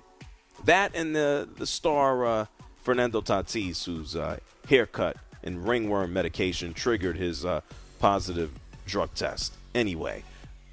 That 0.64 0.94
and 0.94 1.14
the, 1.14 1.48
the 1.56 1.66
star 1.66 2.24
uh, 2.24 2.46
Fernando 2.82 3.20
Tatis, 3.20 3.84
whose 3.84 4.14
uh, 4.14 4.38
haircut 4.68 5.16
and 5.42 5.66
ringworm 5.66 6.12
medication 6.12 6.72
triggered 6.72 7.16
his 7.16 7.44
uh, 7.44 7.62
positive 7.98 8.52
drug 8.86 9.12
test. 9.14 9.54
Anyway, 9.74 10.22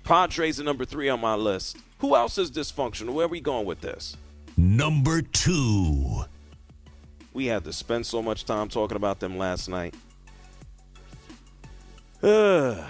Padres 0.04 0.60
are 0.60 0.64
number 0.64 0.86
three 0.86 1.10
on 1.10 1.20
my 1.20 1.34
list. 1.36 1.78
Who 2.00 2.16
else 2.16 2.38
is 2.38 2.52
dysfunctional? 2.52 3.14
Where 3.14 3.26
are 3.26 3.30
we 3.30 3.42
going 3.42 3.66
with 3.66 3.82
this? 3.82 4.16
Number 4.60 5.22
two. 5.22 6.26
We 7.32 7.46
had 7.46 7.64
to 7.64 7.72
spend 7.72 8.06
so 8.06 8.22
much 8.22 8.44
time 8.44 8.68
talking 8.68 8.98
about 8.98 9.22
them 9.22 9.38
last 9.38 9.70
night. 9.70 9.96
they 12.22 12.84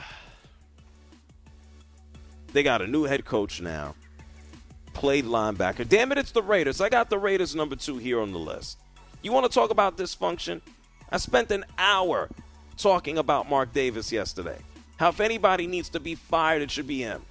got 2.63 2.82
a 2.82 2.88
new 2.88 3.03
head 3.03 3.23
coach 3.23 3.62
now. 3.62 3.93
Played 4.93 5.25
linebacker. 5.25 5.88
Damn 5.88 6.12
it, 6.12 6.17
it's 6.17 6.32
the 6.32 6.41
Raiders. 6.41 6.82
I 6.82 6.89
got 6.89 7.12
the 7.12 7.19
Raiders 7.19 7.55
number 7.55 7.75
two 7.75 7.99
here 7.99 8.19
on 8.19 8.32
the 8.32 8.39
list. 8.39 8.79
You 9.21 9.32
want 9.32 9.45
to 9.45 9.53
talk 9.53 9.69
about 9.69 9.95
dysfunction? 9.95 10.62
I 11.12 11.17
spent 11.17 11.51
an 11.51 11.65
hour 11.77 12.29
talking 12.77 13.19
about 13.19 13.47
Mark 13.47 13.73
Davis 13.73 14.12
yesterday. 14.12 14.58
How 14.97 15.10
if 15.10 15.19
anybody 15.19 15.67
needs 15.67 15.89
to 15.89 15.99
be 15.99 16.15
fired, 16.15 16.63
it 16.63 16.71
should 16.71 16.88
be 16.88 17.01
him. 17.01 17.21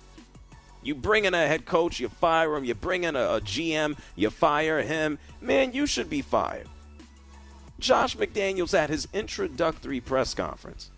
You 0.89 0.95
bring 0.95 1.27
in 1.27 1.35
a 1.35 1.47
head 1.47 1.67
coach, 1.67 2.01
you 2.01 2.09
fire 2.09 2.57
him. 2.57 2.65
You 2.65 2.75
bring 2.75 3.05
in 3.05 3.15
a, 3.15 3.35
a 3.35 3.41
GM, 3.43 3.99
you 4.17 4.31
fire 4.31 4.81
him. 4.81 5.19
Man, 5.39 5.75
you 5.75 5.85
should 5.85 6.09
be 6.09 6.23
fired. 6.23 6.67
Josh 7.79 8.17
McDaniels 8.17 8.73
at 8.73 8.89
his 8.89 9.07
introductory 9.13 10.01
press 10.01 10.33
conference, 10.33 10.91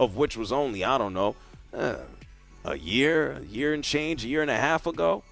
of 0.00 0.16
which 0.16 0.38
was 0.38 0.50
only, 0.50 0.82
I 0.82 0.96
don't 0.96 1.12
know, 1.12 1.36
uh, 1.74 1.96
a 2.64 2.78
year, 2.78 3.32
a 3.32 3.44
year 3.44 3.74
and 3.74 3.84
change, 3.84 4.24
a 4.24 4.28
year 4.28 4.40
and 4.40 4.50
a 4.50 4.56
half 4.56 4.86
ago, 4.86 5.22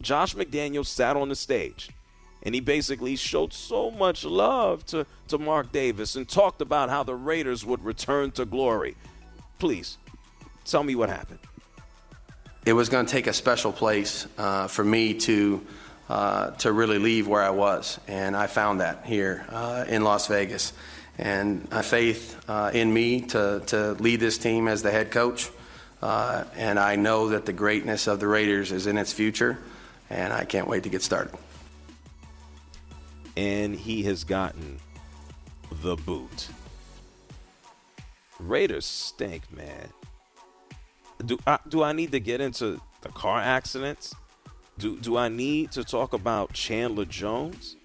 Josh 0.00 0.36
McDaniels 0.36 0.86
sat 0.86 1.16
on 1.16 1.28
the 1.28 1.34
stage 1.34 1.90
and 2.44 2.54
he 2.54 2.60
basically 2.60 3.16
showed 3.16 3.52
so 3.52 3.90
much 3.90 4.24
love 4.24 4.86
to, 4.86 5.04
to 5.26 5.38
Mark 5.38 5.72
Davis 5.72 6.14
and 6.14 6.28
talked 6.28 6.62
about 6.62 6.88
how 6.88 7.02
the 7.02 7.16
Raiders 7.16 7.66
would 7.66 7.84
return 7.84 8.30
to 8.30 8.44
glory. 8.44 8.94
Please, 9.58 9.98
tell 10.64 10.84
me 10.84 10.94
what 10.94 11.08
happened. 11.08 11.40
It 12.64 12.72
was 12.72 12.88
going 12.88 13.06
to 13.06 13.12
take 13.12 13.26
a 13.26 13.32
special 13.32 13.72
place 13.72 14.26
uh, 14.38 14.68
for 14.68 14.84
me 14.84 15.14
to 15.14 15.66
uh, 16.08 16.50
to 16.52 16.72
really 16.72 16.98
leave 16.98 17.28
where 17.28 17.42
I 17.42 17.50
was, 17.50 18.00
and 18.08 18.36
I 18.36 18.48
found 18.48 18.80
that 18.80 19.04
here 19.04 19.46
uh, 19.48 19.84
in 19.88 20.02
Las 20.02 20.26
Vegas. 20.26 20.72
And 21.18 21.68
I 21.70 21.82
faith 21.82 22.42
uh, 22.48 22.70
in 22.74 22.92
me 22.92 23.20
to 23.22 23.62
to 23.66 23.92
lead 23.92 24.20
this 24.20 24.38
team 24.38 24.68
as 24.68 24.82
the 24.82 24.90
head 24.90 25.10
coach, 25.10 25.48
uh, 26.02 26.44
and 26.56 26.78
I 26.78 26.96
know 26.96 27.28
that 27.28 27.46
the 27.46 27.52
greatness 27.52 28.06
of 28.06 28.20
the 28.20 28.26
Raiders 28.26 28.72
is 28.72 28.86
in 28.86 28.98
its 28.98 29.12
future, 29.12 29.58
and 30.08 30.32
I 30.32 30.44
can't 30.44 30.66
wait 30.66 30.82
to 30.82 30.88
get 30.88 31.02
started 31.02 31.34
and 33.36 33.74
he 33.74 34.02
has 34.04 34.24
gotten 34.24 34.78
the 35.82 35.96
boot. 35.96 36.48
Raiders 38.38 38.86
stink, 38.86 39.50
man. 39.52 39.88
Do 41.24 41.38
I, 41.46 41.58
do 41.68 41.82
I 41.82 41.92
need 41.92 42.12
to 42.12 42.20
get 42.20 42.40
into 42.40 42.80
the 43.02 43.08
car 43.10 43.40
accidents? 43.40 44.14
Do 44.78 44.96
do 44.98 45.16
I 45.16 45.28
need 45.28 45.72
to 45.72 45.84
talk 45.84 46.12
about 46.12 46.52
Chandler 46.52 47.04
Jones? 47.04 47.76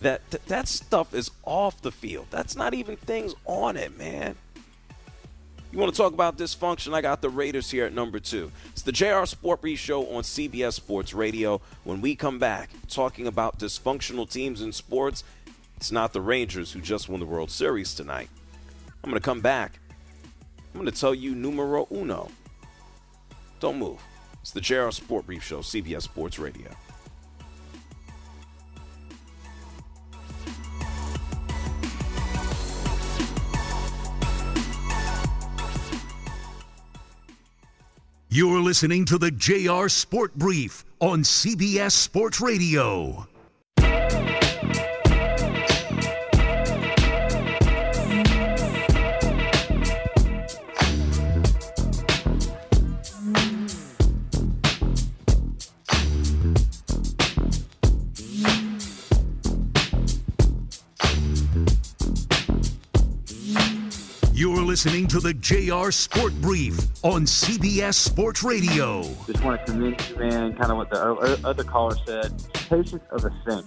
That 0.00 0.30
that 0.46 0.68
stuff 0.68 1.14
is 1.14 1.30
off 1.44 1.82
the 1.82 1.90
field. 1.90 2.26
That's 2.30 2.56
not 2.56 2.74
even 2.74 2.96
things 2.96 3.34
on 3.44 3.76
it, 3.76 3.98
man. 3.98 4.36
You 5.70 5.78
want 5.78 5.92
to 5.92 5.96
talk 5.96 6.14
about 6.14 6.38
dysfunction? 6.38 6.94
I 6.94 7.02
got 7.02 7.20
the 7.20 7.28
Raiders 7.28 7.70
here 7.70 7.84
at 7.84 7.92
number 7.92 8.18
two. 8.18 8.50
It's 8.70 8.80
the 8.80 8.92
JR 8.92 9.26
Sport 9.26 9.60
Brief 9.60 9.78
Show 9.78 10.06
on 10.14 10.22
CBS 10.22 10.72
Sports 10.72 11.12
Radio. 11.12 11.60
When 11.84 12.00
we 12.00 12.16
come 12.16 12.38
back, 12.38 12.70
talking 12.88 13.26
about 13.26 13.58
dysfunctional 13.58 14.30
teams 14.30 14.62
in 14.62 14.72
sports, 14.72 15.24
it's 15.76 15.92
not 15.92 16.14
the 16.14 16.22
Rangers 16.22 16.72
who 16.72 16.80
just 16.80 17.10
won 17.10 17.20
the 17.20 17.26
World 17.26 17.50
Series 17.50 17.94
tonight. 17.94 18.30
I'm 19.04 19.10
going 19.10 19.20
to 19.20 19.24
come 19.24 19.42
back. 19.42 19.78
I'm 20.74 20.80
going 20.80 20.90
to 20.90 20.98
tell 20.98 21.14
you 21.14 21.34
numero 21.34 21.86
uno. 21.92 22.30
Don't 23.60 23.78
move. 23.78 24.00
It's 24.40 24.52
the 24.52 24.60
JR 24.60 24.90
Sport 24.90 25.26
Brief 25.26 25.42
Show, 25.42 25.58
CBS 25.58 26.02
Sports 26.02 26.38
Radio. 26.38 26.70
You're 38.30 38.60
listening 38.60 39.04
to 39.06 39.18
the 39.18 39.32
JR 39.32 39.88
Sport 39.88 40.34
Brief 40.34 40.84
on 41.00 41.22
CBS 41.22 41.92
Sports 41.92 42.40
Radio. 42.40 43.26
Listening 64.78 65.08
to 65.08 65.18
the 65.18 65.34
JR 65.34 65.90
Sport 65.90 66.32
Brief 66.40 66.78
on 67.02 67.22
CBS 67.22 67.94
Sports 67.94 68.44
Radio. 68.44 69.02
Just 69.26 69.42
want 69.42 69.58
to 69.66 69.72
commend 69.72 70.08
you, 70.08 70.16
man, 70.18 70.54
kind 70.54 70.70
of 70.70 70.76
what 70.76 70.88
the 70.88 71.40
other 71.42 71.64
caller 71.64 71.96
said. 72.06 72.32
Patience 72.52 73.02
of 73.10 73.24
a 73.24 73.34
saint. 73.44 73.66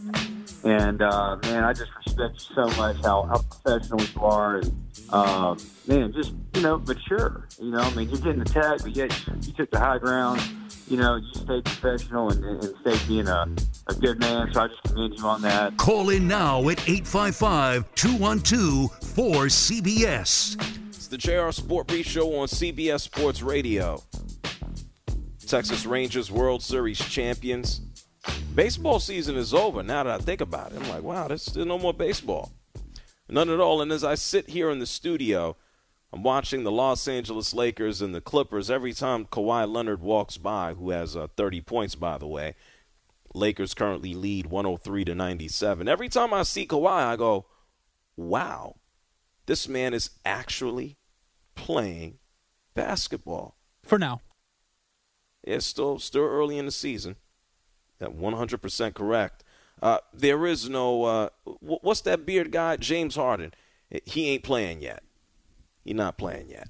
And, 0.63 1.01
uh, 1.01 1.35
man, 1.43 1.65
I 1.65 1.73
just 1.73 1.91
respect 1.97 2.35
you 2.35 2.55
so 2.55 2.77
much, 2.77 2.95
how, 3.03 3.23
how 3.23 3.41
professional 3.41 4.01
you 4.01 4.21
are. 4.21 4.59
And, 4.59 4.87
um, 5.09 5.57
man, 5.85 6.13
just, 6.13 6.33
you 6.55 6.61
know, 6.61 6.77
mature. 6.77 7.45
You 7.59 7.71
know, 7.71 7.79
I 7.79 7.93
mean, 7.93 8.09
you're 8.09 8.21
getting 8.21 8.39
attacked, 8.39 8.83
but 8.83 8.95
yet 8.95 9.11
you, 9.27 9.33
you 9.41 9.51
took 9.51 9.69
the 9.69 9.79
high 9.79 9.97
ground. 9.97 10.41
You 10.87 10.95
know, 10.95 11.17
you 11.17 11.33
stayed 11.33 11.65
professional 11.65 12.31
and, 12.31 12.41
and 12.41 12.73
stayed 12.85 13.07
being 13.09 13.27
a, 13.27 13.53
a 13.87 13.93
good 13.95 14.17
man. 14.21 14.53
So 14.53 14.61
I 14.61 14.67
just 14.69 14.83
commend 14.83 15.17
you 15.17 15.25
on 15.25 15.41
that. 15.41 15.75
Call 15.75 16.09
in 16.09 16.25
now 16.25 16.59
at 16.69 16.79
855 16.87 17.95
212 17.95 18.91
4CBS 19.01 20.80
the 21.11 21.17
JR 21.17 21.51
Sport 21.51 21.87
Brief 21.87 22.07
Show 22.07 22.39
on 22.39 22.47
CBS 22.47 23.01
Sports 23.01 23.41
Radio. 23.41 24.01
Texas 25.45 25.85
Rangers 25.85 26.31
World 26.31 26.63
Series 26.63 26.99
champions. 26.99 27.81
Baseball 28.55 28.97
season 29.01 29.35
is 29.35 29.53
over 29.53 29.83
now 29.83 30.03
that 30.03 30.21
I 30.21 30.23
think 30.23 30.39
about 30.39 30.71
it. 30.71 30.81
I'm 30.81 30.87
like, 30.87 31.03
wow, 31.03 31.27
there's 31.27 31.53
no 31.53 31.77
more 31.77 31.93
baseball. 31.93 32.53
None 33.27 33.49
at 33.49 33.59
all. 33.59 33.81
And 33.81 33.91
as 33.91 34.05
I 34.05 34.15
sit 34.15 34.51
here 34.51 34.69
in 34.69 34.79
the 34.79 34.85
studio, 34.85 35.57
I'm 36.13 36.23
watching 36.23 36.63
the 36.63 36.71
Los 36.71 37.05
Angeles 37.09 37.53
Lakers 37.53 38.01
and 38.01 38.15
the 38.15 38.21
Clippers. 38.21 38.71
Every 38.71 38.93
time 38.93 39.25
Kawhi 39.25 39.69
Leonard 39.69 39.99
walks 39.99 40.37
by, 40.37 40.75
who 40.75 40.91
has 40.91 41.17
uh, 41.17 41.27
30 41.35 41.59
points, 41.59 41.95
by 41.95 42.19
the 42.19 42.27
way, 42.27 42.55
Lakers 43.33 43.73
currently 43.73 44.13
lead 44.13 44.47
103 44.47 45.03
to 45.03 45.13
97. 45.13 45.89
Every 45.89 46.07
time 46.07 46.33
I 46.33 46.43
see 46.43 46.65
Kawhi, 46.65 46.89
I 46.89 47.17
go, 47.17 47.47
wow, 48.15 48.75
this 49.45 49.67
man 49.67 49.93
is 49.93 50.11
actually 50.23 50.97
playing 51.61 52.17
basketball. 52.73 53.55
For 53.83 53.99
now. 53.99 54.21
It's 55.43 55.65
still 55.65 55.99
still 55.99 56.23
early 56.23 56.57
in 56.57 56.65
the 56.65 56.71
season. 56.71 57.15
That 57.99 58.17
100% 58.17 58.93
correct. 58.95 59.43
Uh, 59.81 59.99
there 60.13 60.45
is 60.47 60.69
no 60.69 61.03
uh, 61.03 61.29
what's 61.59 62.01
that 62.01 62.25
beard 62.25 62.51
guy? 62.51 62.77
James 62.77 63.15
Harden. 63.15 63.53
He 64.05 64.29
ain't 64.29 64.43
playing 64.43 64.81
yet. 64.81 65.03
He's 65.83 65.95
not 65.95 66.17
playing 66.17 66.49
yet. 66.49 66.69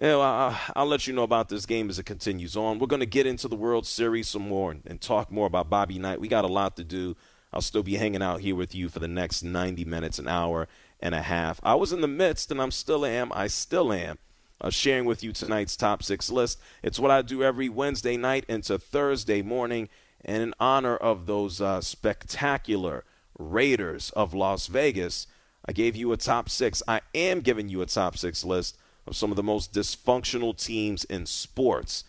You 0.00 0.08
know, 0.08 0.20
I, 0.20 0.58
will 0.76 0.86
let 0.86 1.06
you 1.06 1.12
know 1.12 1.22
about 1.22 1.48
this 1.48 1.64
game 1.64 1.88
as 1.88 1.98
it 1.98 2.06
continues 2.06 2.56
on. 2.56 2.78
We're 2.78 2.88
going 2.88 3.00
to 3.00 3.06
get 3.06 3.26
into 3.26 3.46
the 3.46 3.56
World 3.56 3.86
Series 3.86 4.28
some 4.28 4.48
more 4.48 4.72
and, 4.72 4.82
and 4.86 5.00
talk 5.00 5.30
more 5.30 5.46
about 5.46 5.70
Bobby 5.70 5.98
Knight. 5.98 6.20
We 6.20 6.28
got 6.28 6.44
a 6.44 6.48
lot 6.48 6.76
to 6.76 6.84
do. 6.84 7.16
I'll 7.52 7.60
still 7.60 7.82
be 7.82 7.96
hanging 7.96 8.22
out 8.22 8.40
here 8.40 8.56
with 8.56 8.74
you 8.74 8.88
for 8.88 8.98
the 8.98 9.08
next 9.08 9.42
90 9.42 9.84
minutes, 9.84 10.18
an 10.18 10.26
hour, 10.26 10.66
and 11.02 11.14
a 11.14 11.22
half. 11.22 11.60
I 11.62 11.74
was 11.74 11.92
in 11.92 12.00
the 12.00 12.08
midst, 12.08 12.50
and 12.50 12.62
I'm 12.62 12.70
still 12.70 13.04
am. 13.04 13.32
I 13.34 13.48
still 13.48 13.92
am. 13.92 14.18
Uh, 14.60 14.70
sharing 14.70 15.04
with 15.04 15.24
you 15.24 15.32
tonight's 15.32 15.76
top 15.76 16.04
six 16.04 16.30
list. 16.30 16.60
It's 16.84 17.00
what 17.00 17.10
I 17.10 17.20
do 17.22 17.42
every 17.42 17.68
Wednesday 17.68 18.16
night 18.16 18.44
into 18.48 18.78
Thursday 18.78 19.42
morning, 19.42 19.88
and 20.24 20.40
in 20.40 20.54
honor 20.60 20.96
of 20.96 21.26
those 21.26 21.60
uh, 21.60 21.80
spectacular 21.80 23.04
Raiders 23.38 24.10
of 24.10 24.34
Las 24.34 24.68
Vegas, 24.68 25.26
I 25.66 25.72
gave 25.72 25.96
you 25.96 26.12
a 26.12 26.16
top 26.16 26.48
six. 26.48 26.82
I 26.86 27.00
am 27.14 27.40
giving 27.40 27.68
you 27.68 27.82
a 27.82 27.86
top 27.86 28.16
six 28.16 28.44
list 28.44 28.78
of 29.06 29.16
some 29.16 29.30
of 29.30 29.36
the 29.36 29.42
most 29.42 29.72
dysfunctional 29.72 30.56
teams 30.56 31.04
in 31.04 31.26
sports. 31.26 32.04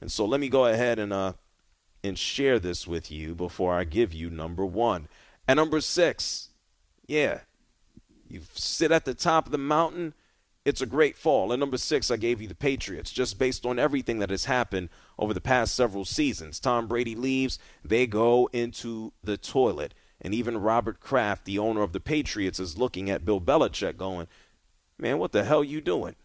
And 0.00 0.12
so 0.12 0.26
let 0.26 0.40
me 0.40 0.50
go 0.50 0.66
ahead 0.66 0.98
and 0.98 1.12
uh, 1.12 1.32
and 2.02 2.18
share 2.18 2.58
this 2.58 2.86
with 2.86 3.10
you 3.10 3.34
before 3.34 3.74
I 3.74 3.84
give 3.84 4.12
you 4.12 4.28
number 4.28 4.66
one. 4.66 5.08
And 5.48 5.56
number 5.56 5.80
six, 5.80 6.50
yeah, 7.06 7.40
you 8.34 8.42
sit 8.54 8.92
at 8.92 9.04
the 9.04 9.14
top 9.14 9.46
of 9.46 9.52
the 9.52 9.58
mountain 9.58 10.14
it's 10.64 10.80
a 10.80 10.86
great 10.86 11.16
fall. 11.16 11.52
And 11.52 11.60
number 11.60 11.76
six, 11.76 12.10
I 12.10 12.16
gave 12.16 12.40
you 12.40 12.48
the 12.48 12.54
Patriots, 12.54 13.10
just 13.10 13.38
based 13.38 13.66
on 13.66 13.78
everything 13.78 14.18
that 14.20 14.30
has 14.30 14.46
happened 14.46 14.88
over 15.18 15.34
the 15.34 15.40
past 15.40 15.74
several 15.74 16.04
seasons. 16.04 16.58
Tom 16.58 16.86
Brady 16.86 17.14
leaves, 17.14 17.58
they 17.84 18.06
go 18.06 18.48
into 18.52 19.12
the 19.22 19.36
toilet. 19.36 19.92
And 20.20 20.32
even 20.32 20.56
Robert 20.56 21.00
Kraft, 21.00 21.44
the 21.44 21.58
owner 21.58 21.82
of 21.82 21.92
the 21.92 22.00
Patriots, 22.00 22.58
is 22.58 22.78
looking 22.78 23.10
at 23.10 23.26
Bill 23.26 23.40
Belichick 23.40 23.98
going, 23.98 24.26
man, 24.98 25.18
what 25.18 25.32
the 25.32 25.44
hell 25.44 25.60
are 25.60 25.64
you 25.64 25.82
doing? 25.82 26.16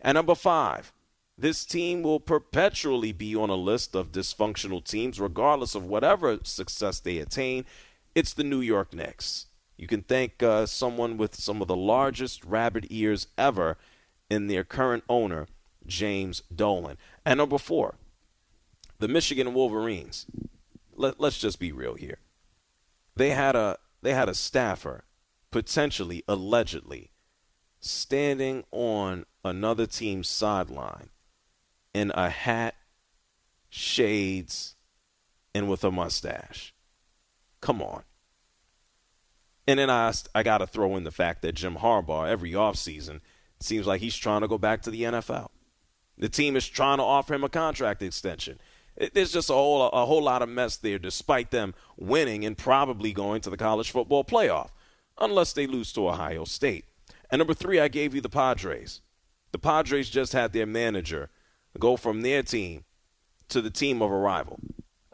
And 0.00 0.14
number 0.14 0.36
five, 0.36 0.92
this 1.36 1.64
team 1.64 2.02
will 2.02 2.20
perpetually 2.20 3.10
be 3.10 3.34
on 3.34 3.50
a 3.50 3.56
list 3.56 3.96
of 3.96 4.12
dysfunctional 4.12 4.84
teams, 4.84 5.18
regardless 5.18 5.74
of 5.74 5.84
whatever 5.84 6.38
success 6.44 7.00
they 7.00 7.18
attain. 7.18 7.64
It's 8.14 8.32
the 8.32 8.44
New 8.44 8.60
York 8.60 8.94
Knicks. 8.94 9.46
You 9.78 9.86
can 9.86 10.02
thank 10.02 10.42
uh, 10.42 10.66
someone 10.66 11.16
with 11.16 11.36
some 11.36 11.62
of 11.62 11.68
the 11.68 11.76
largest 11.76 12.44
rabbit 12.44 12.86
ears 12.90 13.28
ever 13.38 13.78
in 14.28 14.48
their 14.48 14.64
current 14.64 15.04
owner, 15.08 15.46
James 15.86 16.42
Dolan. 16.54 16.98
And 17.24 17.38
number 17.38 17.58
four, 17.58 17.94
the 18.98 19.08
Michigan 19.08 19.54
Wolverines. 19.54 20.26
Let, 20.94 21.20
let's 21.20 21.38
just 21.38 21.60
be 21.60 21.70
real 21.70 21.94
here. 21.94 22.18
They 23.14 23.30
had 23.30 23.54
a 23.54 23.78
they 24.02 24.14
had 24.14 24.28
a 24.28 24.34
staffer, 24.34 25.04
potentially, 25.52 26.24
allegedly, 26.26 27.10
standing 27.80 28.64
on 28.72 29.26
another 29.44 29.86
team's 29.86 30.28
sideline 30.28 31.10
in 31.94 32.10
a 32.14 32.30
hat, 32.30 32.74
shades, 33.68 34.74
and 35.54 35.68
with 35.68 35.84
a 35.84 35.90
mustache. 35.90 36.74
Come 37.60 37.80
on. 37.80 38.02
And 39.68 39.78
then 39.78 39.90
I, 39.90 40.10
I 40.34 40.42
got 40.42 40.58
to 40.58 40.66
throw 40.66 40.96
in 40.96 41.04
the 41.04 41.10
fact 41.10 41.42
that 41.42 41.54
Jim 41.54 41.76
Harbaugh, 41.76 42.26
every 42.26 42.52
offseason, 42.52 43.20
seems 43.60 43.86
like 43.86 44.00
he's 44.00 44.16
trying 44.16 44.40
to 44.40 44.48
go 44.48 44.56
back 44.56 44.80
to 44.82 44.90
the 44.90 45.02
NFL. 45.02 45.48
The 46.16 46.30
team 46.30 46.56
is 46.56 46.66
trying 46.66 46.96
to 46.96 47.04
offer 47.04 47.34
him 47.34 47.44
a 47.44 47.50
contract 47.50 48.02
extension. 48.02 48.58
There's 49.12 49.30
just 49.30 49.50
a 49.50 49.52
whole, 49.52 49.90
a 49.90 50.06
whole 50.06 50.22
lot 50.22 50.40
of 50.40 50.48
mess 50.48 50.78
there, 50.78 50.98
despite 50.98 51.50
them 51.50 51.74
winning 51.98 52.46
and 52.46 52.56
probably 52.56 53.12
going 53.12 53.42
to 53.42 53.50
the 53.50 53.58
college 53.58 53.90
football 53.90 54.24
playoff, 54.24 54.70
unless 55.18 55.52
they 55.52 55.66
lose 55.66 55.92
to 55.92 56.08
Ohio 56.08 56.44
State. 56.44 56.86
And 57.30 57.38
number 57.38 57.54
three, 57.54 57.78
I 57.78 57.88
gave 57.88 58.14
you 58.14 58.22
the 58.22 58.30
Padres. 58.30 59.02
The 59.52 59.58
Padres 59.58 60.08
just 60.08 60.32
had 60.32 60.54
their 60.54 60.66
manager 60.66 61.28
go 61.78 61.98
from 61.98 62.22
their 62.22 62.42
team 62.42 62.84
to 63.50 63.60
the 63.60 63.70
team 63.70 64.00
of 64.00 64.10
a 64.10 64.16
rival. 64.16 64.60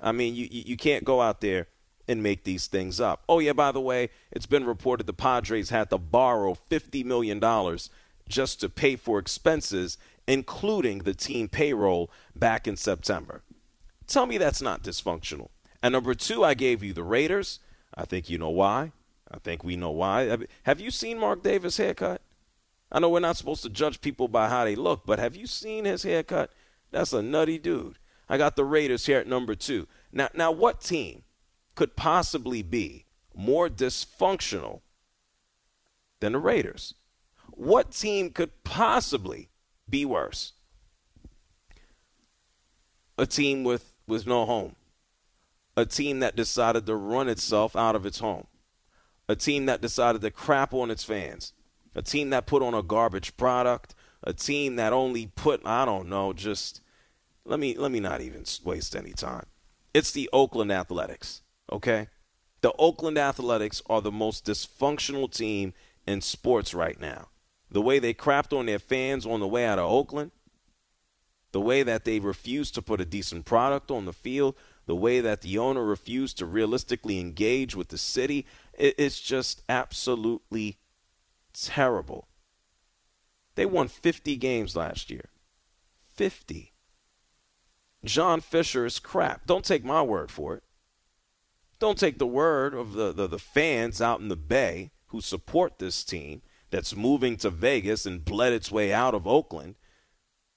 I 0.00 0.12
mean, 0.12 0.36
you, 0.36 0.46
you 0.48 0.76
can't 0.76 1.02
go 1.02 1.20
out 1.20 1.40
there 1.40 1.66
and 2.06 2.22
make 2.22 2.44
these 2.44 2.66
things 2.66 3.00
up. 3.00 3.22
Oh, 3.28 3.38
yeah, 3.38 3.52
by 3.52 3.72
the 3.72 3.80
way, 3.80 4.10
it's 4.30 4.46
been 4.46 4.64
reported 4.64 5.06
the 5.06 5.12
Padres 5.12 5.70
had 5.70 5.90
to 5.90 5.98
borrow 5.98 6.56
$50 6.70 7.04
million 7.04 7.40
just 8.28 8.60
to 8.60 8.68
pay 8.68 8.96
for 8.96 9.18
expenses, 9.18 9.98
including 10.26 11.00
the 11.00 11.14
team 11.14 11.48
payroll 11.48 12.10
back 12.34 12.66
in 12.66 12.76
September. 12.76 13.42
Tell 14.06 14.26
me 14.26 14.38
that's 14.38 14.62
not 14.62 14.82
dysfunctional. 14.82 15.48
And 15.82 15.92
number 15.92 16.14
two, 16.14 16.44
I 16.44 16.54
gave 16.54 16.82
you 16.82 16.92
the 16.92 17.02
Raiders. 17.02 17.60
I 17.94 18.04
think 18.04 18.28
you 18.28 18.38
know 18.38 18.50
why. 18.50 18.92
I 19.30 19.38
think 19.38 19.64
we 19.64 19.76
know 19.76 19.90
why. 19.90 20.36
Have 20.64 20.80
you 20.80 20.90
seen 20.90 21.18
Mark 21.18 21.42
Davis' 21.42 21.76
haircut? 21.76 22.20
I 22.92 23.00
know 23.00 23.08
we're 23.08 23.20
not 23.20 23.36
supposed 23.36 23.62
to 23.64 23.70
judge 23.70 24.00
people 24.00 24.28
by 24.28 24.48
how 24.48 24.64
they 24.64 24.76
look, 24.76 25.04
but 25.04 25.18
have 25.18 25.34
you 25.34 25.46
seen 25.46 25.84
his 25.84 26.04
haircut? 26.04 26.50
That's 26.90 27.12
a 27.12 27.22
nutty 27.22 27.58
dude. 27.58 27.98
I 28.28 28.38
got 28.38 28.56
the 28.56 28.64
Raiders 28.64 29.06
here 29.06 29.18
at 29.18 29.26
number 29.26 29.54
two. 29.54 29.86
Now, 30.12 30.28
now, 30.32 30.52
what 30.52 30.80
team 30.80 31.24
could 31.74 31.96
possibly 31.96 32.62
be 32.62 33.04
more 33.34 33.68
dysfunctional 33.68 34.80
than 36.20 36.32
the 36.32 36.38
Raiders? 36.38 36.94
What 37.50 37.92
team 37.92 38.30
could 38.30 38.64
possibly 38.64 39.50
be 39.88 40.04
worse? 40.04 40.52
A 43.16 43.26
team 43.26 43.64
with, 43.64 43.92
with 44.06 44.26
no 44.26 44.44
home. 44.44 44.76
A 45.76 45.86
team 45.86 46.20
that 46.20 46.36
decided 46.36 46.86
to 46.86 46.96
run 46.96 47.28
itself 47.28 47.76
out 47.76 47.96
of 47.96 48.06
its 48.06 48.18
home. 48.18 48.46
A 49.28 49.36
team 49.36 49.66
that 49.66 49.80
decided 49.80 50.20
to 50.22 50.30
crap 50.30 50.72
on 50.72 50.90
its 50.90 51.04
fans. 51.04 51.52
A 51.94 52.02
team 52.02 52.30
that 52.30 52.46
put 52.46 52.62
on 52.62 52.74
a 52.74 52.82
garbage 52.82 53.36
product. 53.36 53.94
A 54.22 54.32
team 54.32 54.76
that 54.76 54.92
only 54.92 55.26
put, 55.26 55.60
I 55.64 55.84
don't 55.84 56.08
know, 56.08 56.32
just 56.32 56.80
let 57.44 57.60
me 57.60 57.76
let 57.76 57.90
me 57.90 58.00
not 58.00 58.20
even 58.20 58.44
waste 58.64 58.96
any 58.96 59.12
time. 59.12 59.46
It's 59.92 60.10
the 60.10 60.30
Oakland 60.32 60.72
Athletics. 60.72 61.42
Okay? 61.70 62.08
The 62.60 62.72
Oakland 62.78 63.18
Athletics 63.18 63.82
are 63.90 64.00
the 64.00 64.12
most 64.12 64.46
dysfunctional 64.46 65.30
team 65.30 65.74
in 66.06 66.20
sports 66.20 66.72
right 66.74 66.98
now. 67.00 67.28
The 67.70 67.82
way 67.82 67.98
they 67.98 68.14
crapped 68.14 68.56
on 68.56 68.66
their 68.66 68.78
fans 68.78 69.26
on 69.26 69.40
the 69.40 69.48
way 69.48 69.66
out 69.66 69.78
of 69.78 69.90
Oakland, 69.90 70.30
the 71.52 71.60
way 71.60 71.82
that 71.82 72.04
they 72.04 72.20
refused 72.20 72.74
to 72.74 72.82
put 72.82 73.00
a 73.00 73.04
decent 73.04 73.44
product 73.44 73.90
on 73.90 74.06
the 74.06 74.12
field, 74.12 74.54
the 74.86 74.96
way 74.96 75.20
that 75.20 75.40
the 75.40 75.58
owner 75.58 75.84
refused 75.84 76.38
to 76.38 76.46
realistically 76.46 77.18
engage 77.18 77.74
with 77.74 77.88
the 77.88 77.98
city, 77.98 78.46
it's 78.74 79.20
just 79.20 79.62
absolutely 79.68 80.78
terrible. 81.52 82.28
They 83.54 83.66
won 83.66 83.88
50 83.88 84.36
games 84.36 84.74
last 84.74 85.10
year. 85.10 85.30
50. 86.14 86.72
John 88.04 88.40
Fisher 88.40 88.84
is 88.84 88.98
crap. 88.98 89.46
Don't 89.46 89.64
take 89.64 89.84
my 89.84 90.02
word 90.02 90.30
for 90.30 90.54
it. 90.56 90.62
Don't 91.84 91.98
take 91.98 92.16
the 92.16 92.26
word 92.26 92.72
of 92.72 92.94
the, 92.94 93.12
the, 93.12 93.26
the 93.26 93.38
fans 93.38 94.00
out 94.00 94.18
in 94.18 94.28
the 94.28 94.36
Bay 94.36 94.92
who 95.08 95.20
support 95.20 95.78
this 95.78 96.02
team 96.02 96.40
that's 96.70 96.96
moving 96.96 97.36
to 97.36 97.50
Vegas 97.50 98.06
and 98.06 98.24
bled 98.24 98.54
its 98.54 98.72
way 98.72 98.90
out 98.90 99.12
of 99.12 99.26
Oakland. 99.26 99.74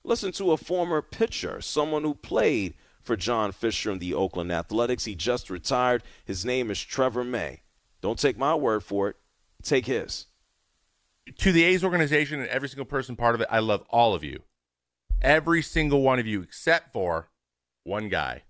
Listen 0.05 0.31
to 0.31 0.53
a 0.53 0.57
former 0.57 1.01
pitcher, 1.01 1.59
someone 1.59 2.03
who 2.03 2.13
played 2.13 2.75
for 3.03 3.17
John 3.17 3.51
Fisher 3.51 3.91
in 3.91 3.99
the 3.99 4.13
Oakland 4.13 4.53
Athletics. 4.53 5.03
He 5.03 5.15
just 5.15 5.49
retired. 5.49 6.01
His 6.23 6.45
name 6.45 6.71
is 6.71 6.81
Trevor 6.81 7.25
May. 7.25 7.59
Don't 7.99 8.17
take 8.17 8.37
my 8.37 8.55
word 8.55 8.81
for 8.81 9.09
it, 9.09 9.17
take 9.61 9.85
his. 9.85 10.27
To 11.39 11.51
the 11.51 11.65
A's 11.65 11.83
organization 11.83 12.39
and 12.39 12.47
every 12.47 12.69
single 12.69 12.85
person 12.85 13.17
part 13.17 13.35
of 13.35 13.41
it, 13.41 13.49
I 13.51 13.59
love 13.59 13.83
all 13.89 14.15
of 14.15 14.23
you. 14.23 14.43
Every 15.21 15.61
single 15.61 16.01
one 16.03 16.19
of 16.19 16.25
you, 16.25 16.41
except 16.41 16.93
for 16.93 17.27
one 17.83 18.07
guy. 18.07 18.43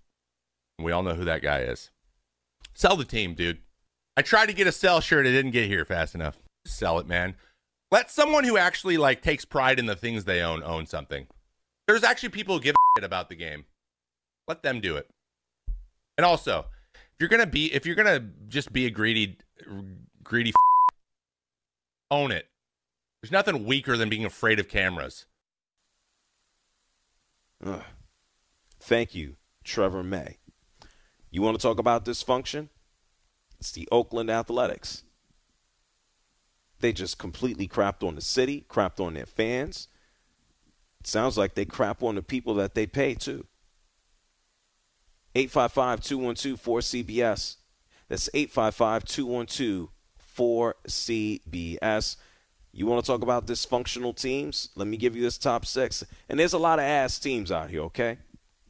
We 0.78 0.92
all 0.92 1.02
know 1.02 1.14
who 1.14 1.24
that 1.24 1.42
guy 1.42 1.62
is. 1.62 1.90
Sell 2.78 2.94
the 2.94 3.04
team, 3.04 3.34
dude. 3.34 3.58
I 4.16 4.22
tried 4.22 4.46
to 4.46 4.52
get 4.52 4.68
a 4.68 4.72
sell 4.72 5.00
shirt. 5.00 5.26
It 5.26 5.32
didn't 5.32 5.50
get 5.50 5.66
here 5.66 5.84
fast 5.84 6.14
enough. 6.14 6.38
Sell 6.64 7.00
it, 7.00 7.08
man. 7.08 7.34
Let 7.90 8.08
someone 8.08 8.44
who 8.44 8.56
actually 8.56 8.96
like 8.96 9.20
takes 9.20 9.44
pride 9.44 9.80
in 9.80 9.86
the 9.86 9.96
things 9.96 10.24
they 10.24 10.42
own 10.42 10.62
own 10.62 10.86
something. 10.86 11.26
There's 11.88 12.04
actually 12.04 12.28
people 12.28 12.54
who 12.54 12.62
give 12.62 12.76
a 12.76 13.00
shit 13.00 13.04
about 13.04 13.30
the 13.30 13.34
game. 13.34 13.64
Let 14.46 14.62
them 14.62 14.80
do 14.80 14.96
it. 14.96 15.10
And 16.16 16.24
also, 16.24 16.66
if 16.94 17.18
you're 17.18 17.28
gonna 17.28 17.46
be, 17.46 17.72
if 17.74 17.84
you're 17.84 17.96
gonna 17.96 18.20
just 18.46 18.72
be 18.72 18.86
a 18.86 18.90
greedy, 18.90 19.38
greedy, 20.22 20.52
own 22.12 22.30
it. 22.30 22.46
There's 23.20 23.32
nothing 23.32 23.64
weaker 23.66 23.96
than 23.96 24.08
being 24.08 24.24
afraid 24.24 24.60
of 24.60 24.68
cameras. 24.68 25.26
Ugh. 27.66 27.82
Thank 28.78 29.16
you, 29.16 29.34
Trevor 29.64 30.04
May. 30.04 30.38
You 31.30 31.42
want 31.42 31.58
to 31.58 31.62
talk 31.62 31.78
about 31.78 32.04
dysfunction? 32.04 32.68
It's 33.58 33.72
the 33.72 33.88
Oakland 33.90 34.30
Athletics. 34.30 35.02
They 36.80 36.92
just 36.92 37.18
completely 37.18 37.66
crapped 37.66 38.06
on 38.06 38.14
the 38.14 38.20
city, 38.20 38.64
crapped 38.68 39.00
on 39.04 39.14
their 39.14 39.26
fans. 39.26 39.88
It 41.00 41.06
sounds 41.06 41.36
like 41.36 41.54
they 41.54 41.64
crap 41.64 42.02
on 42.02 42.14
the 42.14 42.22
people 42.22 42.54
that 42.54 42.74
they 42.74 42.86
pay 42.86 43.14
too. 43.14 43.46
855 45.34 46.00
212 46.00 46.62
4CBS. 46.62 47.56
That's 48.08 48.30
855 48.32 49.04
212 49.04 49.88
4CBS. 50.38 52.16
You 52.72 52.86
want 52.86 53.04
to 53.04 53.10
talk 53.10 53.22
about 53.22 53.46
dysfunctional 53.46 54.14
teams? 54.14 54.68
Let 54.76 54.86
me 54.86 54.96
give 54.96 55.16
you 55.16 55.22
this 55.22 55.38
top 55.38 55.66
six. 55.66 56.04
And 56.28 56.38
there's 56.38 56.52
a 56.52 56.58
lot 56.58 56.78
of 56.78 56.84
ass 56.84 57.18
teams 57.18 57.50
out 57.50 57.70
here, 57.70 57.82
okay? 57.82 58.18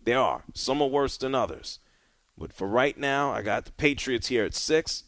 There 0.04 0.18
are. 0.18 0.44
Some 0.54 0.80
are 0.80 0.88
worse 0.88 1.18
than 1.18 1.34
others. 1.34 1.78
But 2.38 2.52
for 2.52 2.68
right 2.68 2.96
now, 2.96 3.32
I 3.32 3.42
got 3.42 3.64
the 3.64 3.72
Patriots 3.72 4.28
here 4.28 4.44
at 4.44 4.54
six. 4.54 5.04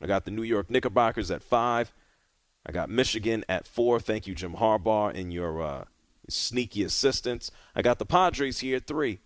I 0.00 0.06
got 0.06 0.24
the 0.24 0.32
New 0.32 0.42
York 0.42 0.68
Knickerbockers 0.68 1.30
at 1.30 1.42
five. 1.42 1.92
I 2.66 2.72
got 2.72 2.90
Michigan 2.90 3.44
at 3.48 3.68
four. 3.68 4.00
Thank 4.00 4.26
you, 4.26 4.34
Jim 4.34 4.54
Harbaugh, 4.54 5.14
and 5.14 5.32
your 5.32 5.62
uh, 5.62 5.84
sneaky 6.28 6.82
assistants. 6.82 7.52
I 7.76 7.82
got 7.82 8.00
the 8.00 8.06
Padres 8.06 8.58
here 8.58 8.76
at 8.78 8.88
three. 8.88 9.20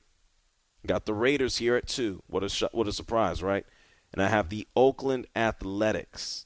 I 0.84 0.86
got 0.86 1.06
the 1.06 1.14
Raiders 1.14 1.56
here 1.56 1.76
at 1.76 1.86
two. 1.86 2.22
What 2.26 2.44
a 2.44 2.50
sh- 2.50 2.72
what 2.72 2.88
a 2.88 2.92
surprise, 2.92 3.42
right? 3.42 3.64
And 4.12 4.22
I 4.22 4.28
have 4.28 4.50
the 4.50 4.68
Oakland 4.76 5.26
Athletics 5.34 6.44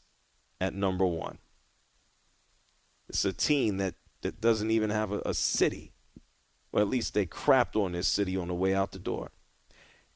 at 0.60 0.74
number 0.74 1.06
one. 1.06 1.38
It's 3.08 3.24
a 3.24 3.32
team 3.32 3.78
that, 3.78 3.94
that 4.22 4.40
doesn't 4.40 4.70
even 4.70 4.90
have 4.90 5.10
a, 5.10 5.20
a 5.26 5.34
city. 5.34 5.92
or 6.72 6.80
at 6.80 6.88
least 6.88 7.14
they 7.14 7.26
crapped 7.26 7.76
on 7.76 7.92
this 7.92 8.08
city 8.08 8.36
on 8.36 8.48
the 8.48 8.54
way 8.54 8.74
out 8.74 8.92
the 8.92 8.98
door. 8.98 9.30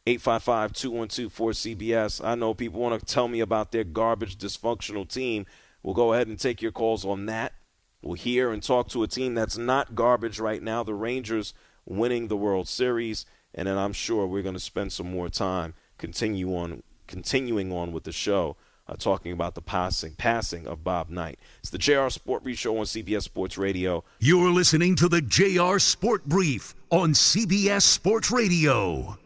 855 0.07 0.73
212 0.75 1.35
4CBS. 1.35 2.23
I 2.23 2.35
know 2.35 2.53
people 2.53 2.81
want 2.81 3.01
to 3.01 3.07
tell 3.07 3.27
me 3.27 3.41
about 3.41 3.73
their 3.73 3.85
garbage, 3.85 4.37
dysfunctional 4.37 5.09
team. 5.09 5.47
We'll 5.83 5.95
go 5.95 6.13
ahead 6.13 6.29
and 6.29 6.39
take 6.39 6.61
your 6.61 6.73
calls 6.73 7.05
on 7.05 7.27
that. 7.27 7.55
We'll 8.03 8.15
hear 8.15 8.51
and 8.51 8.63
talk 8.63 8.89
to 8.89 9.03
a 9.03 9.09
team 9.09 9.35
that's 9.35 9.57
not 9.57 9.95
garbage 9.95 10.39
right 10.39 10.63
now, 10.63 10.83
the 10.83 10.93
Rangers 10.93 11.55
winning 11.87 12.29
the 12.29 12.37
World 12.37 12.69
Series, 12.69 13.25
and 13.55 13.67
then 13.67 13.79
I'm 13.79 13.93
sure 13.95 14.27
we're 14.27 14.43
going 14.43 14.55
to 14.55 14.61
spend 14.61 14.93
some 14.93 15.11
more 15.11 15.29
time 15.29 15.75
continue 15.97 16.55
on 16.55 16.83
continuing 17.07 17.73
on 17.73 17.93
with 17.93 18.05
the 18.05 18.13
show 18.13 18.57
uh, 18.89 18.97
talking 18.97 19.33
about 19.33 19.55
the 19.55 19.63
passing 19.63 20.15
passing 20.17 20.67
of 20.67 20.85
Bob 20.85 21.09
Knight. 21.09 21.39
It's 21.61 21.71
the 21.71 21.79
JR 21.79 22.09
Sport 22.09 22.43
Brief 22.43 22.59
Show 22.59 22.77
on 22.77 22.85
CBS 22.85 23.23
Sports 23.23 23.57
Radio. 23.57 24.05
You're 24.19 24.51
listening 24.51 24.97
to 24.97 25.09
the 25.09 25.23
JR 25.23 25.79
Sport 25.79 26.27
Brief 26.27 26.75
on 26.91 27.13
CBS 27.13 27.83
Sports 27.83 28.31
Radio. 28.31 29.19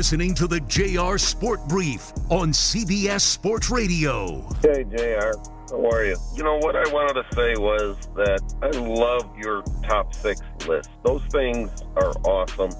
Listening 0.00 0.32
to 0.32 0.46
the 0.46 0.60
JR 0.60 1.18
Sport 1.18 1.60
Brief 1.68 2.10
on 2.30 2.52
CBS 2.52 3.20
Sports 3.20 3.68
Radio. 3.68 4.40
Hey, 4.62 4.82
JR. 4.84 5.36
How 5.68 5.90
are 5.90 6.06
you? 6.06 6.16
You 6.34 6.42
know, 6.42 6.56
what 6.56 6.74
I 6.74 6.90
wanted 6.90 7.22
to 7.22 7.34
say 7.34 7.54
was 7.60 8.08
that 8.16 8.40
I 8.62 8.70
love 8.78 9.30
your 9.36 9.62
top 9.86 10.14
six 10.14 10.40
list. 10.66 10.88
Those 11.04 11.20
things 11.24 11.70
are 11.96 12.12
awesome. 12.24 12.70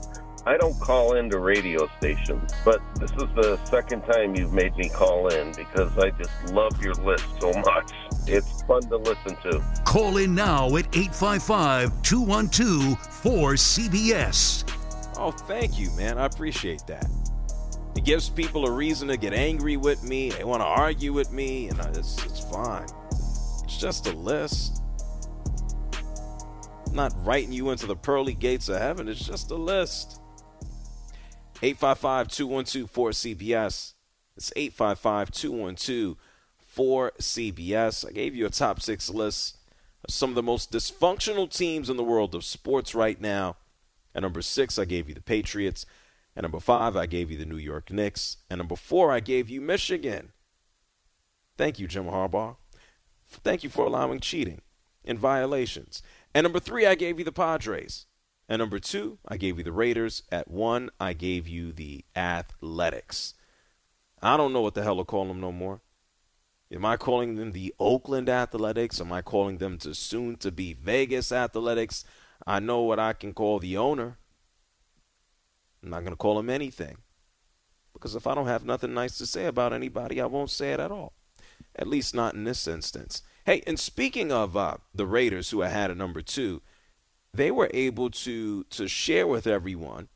I 0.46 0.56
don't 0.56 0.80
call 0.80 1.16
into 1.16 1.40
radio 1.40 1.90
stations, 1.98 2.54
but 2.64 2.80
this 2.94 3.10
is 3.10 3.28
the 3.36 3.60
second 3.66 4.00
time 4.04 4.34
you've 4.34 4.54
made 4.54 4.74
me 4.76 4.88
call 4.88 5.28
in 5.28 5.52
because 5.52 5.92
I 5.98 6.08
just 6.12 6.32
love 6.54 6.82
your 6.82 6.94
list 6.94 7.26
so 7.38 7.52
much. 7.52 7.92
It's 8.28 8.62
fun 8.62 8.80
to 8.88 8.96
listen 8.96 9.36
to. 9.42 9.62
Call 9.84 10.16
in 10.16 10.34
now 10.34 10.74
at 10.74 10.86
855 10.96 12.00
212 12.00 12.98
4CBS. 13.22 14.79
Oh, 15.22 15.30
thank 15.30 15.78
you, 15.78 15.90
man. 15.90 16.16
I 16.16 16.24
appreciate 16.24 16.86
that. 16.86 17.06
It 17.94 18.04
gives 18.04 18.30
people 18.30 18.66
a 18.66 18.70
reason 18.70 19.08
to 19.08 19.18
get 19.18 19.34
angry 19.34 19.76
with 19.76 20.02
me. 20.02 20.30
They 20.30 20.44
want 20.44 20.62
to 20.62 20.66
argue 20.66 21.12
with 21.12 21.30
me, 21.30 21.68
and 21.68 21.78
uh, 21.78 21.88
it's, 21.90 22.24
it's 22.24 22.40
fine. 22.40 22.88
It's 23.62 23.76
just 23.76 24.06
a 24.06 24.12
list. 24.12 24.82
I'm 26.86 26.94
not 26.94 27.12
writing 27.22 27.52
you 27.52 27.68
into 27.68 27.86
the 27.86 27.96
pearly 27.96 28.32
gates 28.32 28.70
of 28.70 28.78
heaven. 28.78 29.08
It's 29.08 29.20
just 29.22 29.50
a 29.50 29.56
list. 29.56 30.22
855 31.60 32.28
212 32.28 32.90
4CBS. 32.90 33.92
It's 34.38 34.52
855 34.56 35.30
212 35.32 36.16
4CBS. 36.74 38.08
I 38.08 38.12
gave 38.12 38.34
you 38.34 38.46
a 38.46 38.50
top 38.50 38.80
six 38.80 39.10
list 39.10 39.58
of 40.02 40.14
some 40.14 40.30
of 40.30 40.34
the 40.34 40.42
most 40.42 40.72
dysfunctional 40.72 41.54
teams 41.54 41.90
in 41.90 41.98
the 41.98 42.02
world 42.02 42.34
of 42.34 42.42
sports 42.42 42.94
right 42.94 43.20
now. 43.20 43.56
At 44.14 44.22
number 44.22 44.42
six, 44.42 44.78
I 44.78 44.84
gave 44.84 45.08
you 45.08 45.14
the 45.14 45.22
Patriots. 45.22 45.86
At 46.36 46.42
number 46.42 46.60
five, 46.60 46.96
I 46.96 47.06
gave 47.06 47.30
you 47.30 47.38
the 47.38 47.44
New 47.44 47.56
York 47.56 47.90
Knicks. 47.90 48.38
At 48.50 48.58
number 48.58 48.76
four, 48.76 49.12
I 49.12 49.20
gave 49.20 49.48
you 49.48 49.60
Michigan. 49.60 50.32
Thank 51.56 51.78
you, 51.78 51.86
Jim 51.86 52.04
Harbaugh. 52.04 52.56
Thank 53.28 53.62
you 53.62 53.70
for 53.70 53.84
allowing 53.84 54.20
cheating 54.20 54.62
and 55.04 55.18
violations. 55.18 56.02
At 56.34 56.42
number 56.42 56.60
three, 56.60 56.86
I 56.86 56.94
gave 56.94 57.18
you 57.18 57.24
the 57.24 57.32
Padres. 57.32 58.06
At 58.48 58.58
number 58.58 58.80
two, 58.80 59.18
I 59.28 59.36
gave 59.36 59.58
you 59.58 59.64
the 59.64 59.72
Raiders. 59.72 60.22
At 60.32 60.50
one, 60.50 60.90
I 60.98 61.12
gave 61.12 61.46
you 61.46 61.72
the 61.72 62.04
Athletics. 62.16 63.34
I 64.22 64.36
don't 64.36 64.52
know 64.52 64.60
what 64.60 64.74
the 64.74 64.82
hell 64.82 64.96
to 64.96 65.04
call 65.04 65.26
them 65.26 65.40
no 65.40 65.52
more. 65.52 65.80
Am 66.72 66.84
I 66.84 66.96
calling 66.96 67.34
them 67.34 67.52
the 67.52 67.74
Oakland 67.80 68.28
Athletics? 68.28 69.00
Am 69.00 69.12
I 69.12 69.22
calling 69.22 69.58
them 69.58 69.78
the 69.78 69.94
soon 69.94 70.36
to 70.36 70.52
be 70.52 70.72
Vegas 70.72 71.32
Athletics? 71.32 72.04
I 72.46 72.60
know 72.60 72.80
what 72.80 72.98
I 72.98 73.12
can 73.12 73.32
call 73.32 73.58
the 73.58 73.76
owner. 73.76 74.18
I'm 75.82 75.90
not 75.90 76.00
going 76.00 76.12
to 76.12 76.16
call 76.16 76.38
him 76.38 76.50
anything. 76.50 76.98
Because 77.92 78.14
if 78.14 78.26
I 78.26 78.34
don't 78.34 78.46
have 78.46 78.64
nothing 78.64 78.94
nice 78.94 79.18
to 79.18 79.26
say 79.26 79.46
about 79.46 79.72
anybody, 79.72 80.20
I 80.20 80.26
won't 80.26 80.50
say 80.50 80.72
it 80.72 80.80
at 80.80 80.90
all. 80.90 81.12
At 81.76 81.86
least 81.86 82.14
not 82.14 82.34
in 82.34 82.44
this 82.44 82.66
instance. 82.66 83.22
Hey, 83.44 83.62
and 83.66 83.78
speaking 83.78 84.32
of 84.32 84.56
uh, 84.56 84.76
the 84.94 85.06
Raiders, 85.06 85.50
who 85.50 85.62
I 85.62 85.68
had 85.68 85.90
at 85.90 85.96
number 85.96 86.22
two, 86.22 86.62
they 87.32 87.50
were 87.50 87.70
able 87.72 88.10
to 88.10 88.64
to 88.64 88.88
share 88.88 89.26
with 89.26 89.46
everyone 89.46 90.08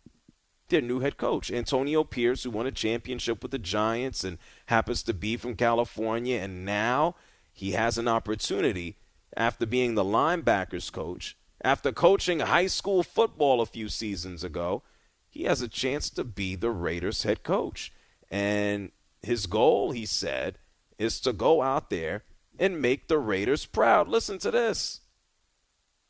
their 0.69 0.81
new 0.81 1.01
head 1.01 1.17
coach, 1.17 1.51
Antonio 1.51 2.05
Pierce, 2.05 2.43
who 2.43 2.51
won 2.51 2.67
a 2.67 2.73
championship 2.73 3.43
with 3.43 3.53
the 3.53 3.59
Giants 3.59 4.25
and 4.25 4.39
happens 4.67 5.03
to 5.05 5.15
be 5.15 5.37
from 5.37 5.55
California, 5.55 6.39
and 6.39 6.65
now 6.65 7.15
he 7.53 7.73
has 7.73 7.99
an 7.99 8.09
opportunity 8.09 8.97
after 9.37 9.67
being 9.67 9.95
the 9.95 10.05
linebackers 10.05 10.91
coach 10.91 11.37
after 11.65 11.91
coaching 11.91 12.41
high 12.41 12.67
school 12.67 13.03
football 13.03 13.63
a 13.63 13.67
few 13.67 13.89
seasons 13.89 14.45
ago, 14.45 14.83
he 15.29 15.45
has 15.45 15.63
a 15.63 15.69
chance 15.69 16.11
to 16.11 16.23
be 16.23 16.55
the 16.55 16.71
Raiders 16.71 17.23
head 17.23 17.43
coach. 17.43 17.91
And 18.31 18.93
his 19.23 19.47
goal, 19.47 19.93
he 19.93 20.05
said, 20.05 20.59
is 20.99 21.19
to 21.21 21.33
go 21.33 21.63
out 21.63 21.89
there 21.89 22.23
and 22.59 22.83
make 22.83 23.09
the 23.09 23.19
Raiders 23.19 23.65
proud. 23.65 24.09
Listen 24.09 24.39
to 24.41 24.51
this. 24.51 25.01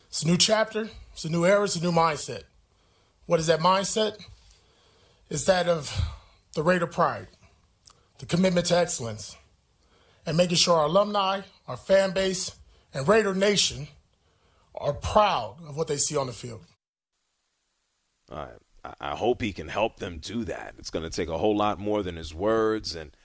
It's 0.08 0.22
a 0.22 0.26
new 0.26 0.36
chapter, 0.36 0.90
it's 1.12 1.24
a 1.24 1.30
new 1.30 1.46
era, 1.46 1.64
it's 1.64 1.76
a 1.76 1.82
new 1.82 1.92
mindset. 1.92 2.42
What 3.26 3.40
is 3.40 3.46
that 3.46 3.60
mindset? 3.60 4.18
It's 5.30 5.44
that 5.46 5.68
of 5.68 5.90
the 6.54 6.62
Raider 6.62 6.86
pride, 6.86 7.28
the 8.18 8.26
commitment 8.26 8.66
to 8.66 8.76
excellence, 8.76 9.36
and 10.26 10.36
making 10.36 10.56
sure 10.56 10.76
our 10.76 10.86
alumni, 10.86 11.40
our 11.66 11.76
fan 11.76 12.12
base, 12.12 12.54
and 12.92 13.08
Raider 13.08 13.34
Nation 13.34 13.88
are 14.74 14.92
proud 14.92 15.56
of 15.66 15.76
what 15.76 15.88
they 15.88 15.96
see 15.96 16.16
on 16.16 16.26
the 16.26 16.32
field. 16.32 16.64
I 18.30 18.48
I 19.00 19.16
hope 19.16 19.40
he 19.40 19.52
can 19.52 19.68
help 19.68 19.98
them 19.98 20.18
do 20.18 20.44
that. 20.44 20.74
It's 20.78 20.90
going 20.90 21.04
to 21.04 21.16
take 21.16 21.28
a 21.28 21.38
whole 21.38 21.56
lot 21.56 21.78
more 21.78 22.02
than 22.02 22.16
his 22.16 22.34
words 22.34 22.94
and 22.94 23.16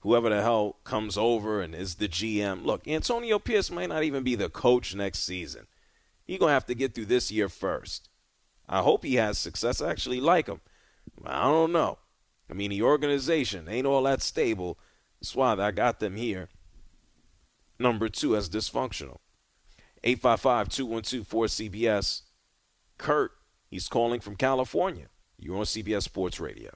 whoever 0.00 0.30
the 0.30 0.40
hell 0.40 0.78
comes 0.84 1.18
over 1.18 1.60
and 1.60 1.74
is 1.74 1.96
the 1.96 2.08
GM. 2.08 2.64
Look, 2.64 2.88
Antonio 2.88 3.38
Pierce 3.38 3.70
might 3.70 3.90
not 3.90 4.04
even 4.04 4.22
be 4.22 4.34
the 4.34 4.48
coach 4.48 4.94
next 4.94 5.20
season. 5.20 5.66
He's 6.24 6.38
going 6.38 6.50
to 6.50 6.54
have 6.54 6.66
to 6.66 6.74
get 6.74 6.94
through 6.94 7.06
this 7.06 7.30
year 7.30 7.48
first. 7.48 8.08
I 8.68 8.80
hope 8.80 9.04
he 9.04 9.16
has 9.16 9.38
success. 9.38 9.82
I 9.82 9.90
actually 9.90 10.20
like 10.20 10.46
him. 10.46 10.60
I 11.26 11.42
don't 11.42 11.72
know. 11.72 11.98
I 12.48 12.54
mean, 12.54 12.70
the 12.70 12.82
organization 12.82 13.68
ain't 13.68 13.86
all 13.86 14.02
that 14.04 14.22
stable. 14.22 14.78
That's 15.20 15.36
why 15.36 15.54
I 15.54 15.70
got 15.72 16.00
them 16.00 16.16
here. 16.16 16.48
Number 17.78 18.08
two 18.08 18.34
as 18.34 18.48
dysfunctional. 18.48 19.18
855 20.04 20.68
212 20.68 21.28
4CBS. 21.28 22.22
Kurt, 22.98 23.32
he's 23.70 23.88
calling 23.88 24.20
from 24.20 24.36
California. 24.36 25.06
You're 25.38 25.56
on 25.56 25.64
CBS 25.64 26.02
Sports 26.02 26.40
Radio. 26.40 26.70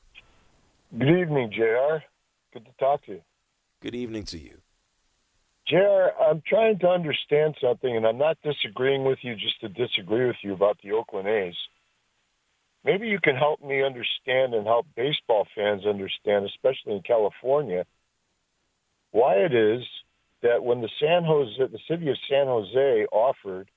Good 0.96 1.08
evening, 1.08 1.50
JR. 1.52 2.02
Good 2.52 2.64
to 2.64 2.72
talk 2.78 3.04
to 3.06 3.12
you. 3.12 3.22
Good 3.82 3.94
evening 3.94 4.24
to 4.24 4.38
you. 4.38 4.58
JR, 5.68 6.08
I'm 6.22 6.42
trying 6.46 6.78
to 6.80 6.88
understand 6.88 7.56
something, 7.60 7.96
and 7.96 8.06
I'm 8.06 8.18
not 8.18 8.38
disagreeing 8.42 9.04
with 9.04 9.18
you 9.22 9.34
just 9.34 9.60
to 9.60 9.68
disagree 9.68 10.26
with 10.26 10.36
you 10.42 10.52
about 10.52 10.78
the 10.82 10.92
Oakland 10.92 11.26
A's. 11.26 11.56
Maybe 12.84 13.08
you 13.08 13.18
can 13.20 13.34
help 13.34 13.60
me 13.60 13.82
understand 13.82 14.54
and 14.54 14.64
help 14.64 14.86
baseball 14.94 15.46
fans 15.56 15.84
understand, 15.84 16.46
especially 16.46 16.94
in 16.94 17.02
California, 17.02 17.84
why 19.10 19.34
it 19.34 19.52
is 19.52 19.82
that 20.42 20.62
when 20.62 20.80
the 20.80 20.90
San 21.00 21.24
Jose, 21.24 21.56
the 21.58 21.78
city 21.88 22.10
of 22.10 22.16
San 22.28 22.46
Jose 22.46 23.06
offered 23.10 23.70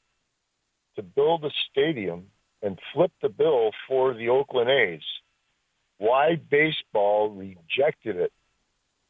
to 0.96 1.04
build 1.04 1.46
a 1.46 1.50
stadium 1.72 2.28
and 2.62 2.78
flip 2.94 3.12
the 3.22 3.30
bill 3.30 3.72
for 3.88 4.14
the 4.14 4.30
Oakland 4.30 4.70
A's, 4.70 5.04
why 5.98 6.36
baseball 6.36 7.30
rejected 7.30 8.18
it. 8.18 8.34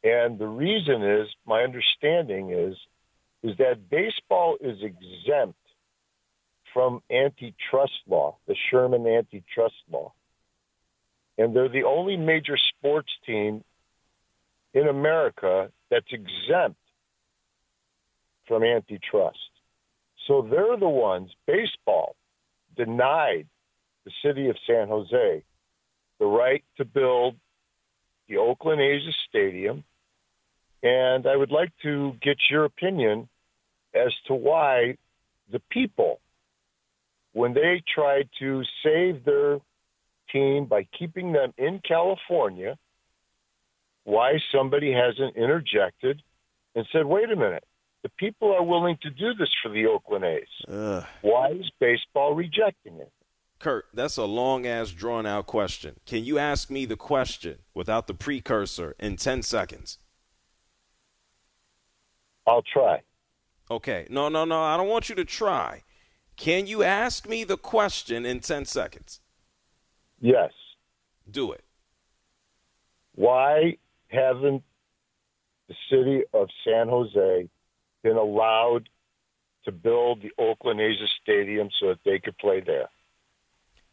And 0.04 0.40
the 0.40 0.48
reason 0.48 1.04
is, 1.04 1.28
my 1.46 1.64
understanding 1.64 2.52
is, 2.52 2.76
is 3.44 3.58
that 3.58 3.90
baseball 3.90 4.58
is 4.62 4.78
exempt 4.82 5.58
from 6.73 7.02
antitrust 7.12 8.00
law, 8.08 8.38
the 8.48 8.56
Sherman 8.69 9.08
antitrust 9.08 9.76
law. 9.92 10.13
And 11.38 11.56
they're 11.56 11.69
the 11.69 11.84
only 11.84 12.17
major 12.17 12.58
sports 12.58 13.10
team 13.26 13.63
in 14.73 14.88
America 14.88 15.71
that's 15.90 16.12
exempt 16.12 16.80
from 18.50 18.63
antitrust. 18.63 19.37
So 20.27 20.41
they're 20.41 20.77
the 20.77 20.89
ones, 20.89 21.31
baseball 21.47 22.17
denied 22.75 23.47
the 24.04 24.12
city 24.23 24.50
of 24.50 24.58
San 24.67 24.89
Jose 24.89 25.43
the 26.19 26.25
right 26.25 26.63
to 26.77 26.85
build 26.85 27.35
the 28.27 28.37
Oakland 28.37 28.81
A's 28.81 29.02
stadium. 29.27 29.83
And 30.83 31.25
I 31.25 31.35
would 31.35 31.52
like 31.52 31.71
to 31.83 32.13
get 32.21 32.37
your 32.50 32.65
opinion 32.65 33.27
as 33.93 34.13
to 34.27 34.33
why 34.33 34.97
the 35.52 35.62
people, 35.71 36.19
when 37.33 37.54
they 37.54 37.81
tried 37.93 38.29
to 38.39 38.63
save 38.83 39.25
their 39.25 39.60
team 40.31 40.65
by 40.65 40.87
keeping 40.97 41.31
them 41.31 41.54
in 41.58 41.79
California, 41.87 42.77
why 44.04 44.39
somebody 44.54 44.91
hasn't 44.91 45.35
interjected 45.35 46.21
and 46.75 46.85
said, 46.91 47.06
wait 47.06 47.31
a 47.31 47.35
minute, 47.35 47.63
The 48.02 48.10
people 48.10 48.54
are 48.54 48.63
willing 48.63 48.97
to 49.02 49.10
do 49.10 49.33
this 49.33 49.50
for 49.62 49.69
the 49.69 49.85
Oakland 49.87 50.23
A's. 50.23 50.47
Ugh. 50.67 51.06
Why 51.21 51.50
is 51.52 51.69
baseball 51.79 52.33
rejecting 52.33 52.95
it? 52.95 53.12
Kurt, 53.60 53.87
that's 53.93 54.15
a 54.15 54.23
long 54.23 54.65
ass 54.65 54.91
drawn 54.91 55.25
out 55.25 55.45
question. 55.45 56.00
Can 56.06 56.23
you 56.23 56.39
ask 56.39 56.69
me 56.69 56.85
the 56.85 56.95
question 56.95 57.60
without 57.73 58.08
the 58.08 58.13
precursor 58.13 58.95
in 59.00 59.17
10 59.17 59.41
seconds? 59.41 59.97
I'll 62.47 62.62
try. 62.62 63.02
Okay. 63.69 64.08
No, 64.10 64.29
no, 64.29 64.45
no. 64.45 64.62
I 64.62 64.77
don't 64.77 64.87
want 64.87 65.10
you 65.10 65.15
to 65.15 65.25
try. 65.25 65.83
Can 66.37 66.67
you 66.67 66.83
ask 66.83 67.27
me 67.27 67.43
the 67.43 67.58
question 67.58 68.25
in 68.25 68.39
10 68.39 68.63
seconds? 68.63 69.19
Yes. 70.21 70.52
Do 71.29 71.52
it. 71.52 71.65
Why 73.15 73.75
haven't 74.08 74.63
the 75.67 75.75
city 75.91 76.23
of 76.33 76.47
San 76.63 76.87
Jose 76.87 77.50
been 78.04 78.17
allowed 78.17 78.89
to 79.65 79.71
build 79.71 80.21
the 80.21 80.31
Oakland 80.41 80.79
A's 80.79 80.97
stadium 81.21 81.69
so 81.79 81.89
that 81.89 82.00
they 82.06 82.19
could 82.19 82.37
play 82.37 82.62
there? 82.62 82.89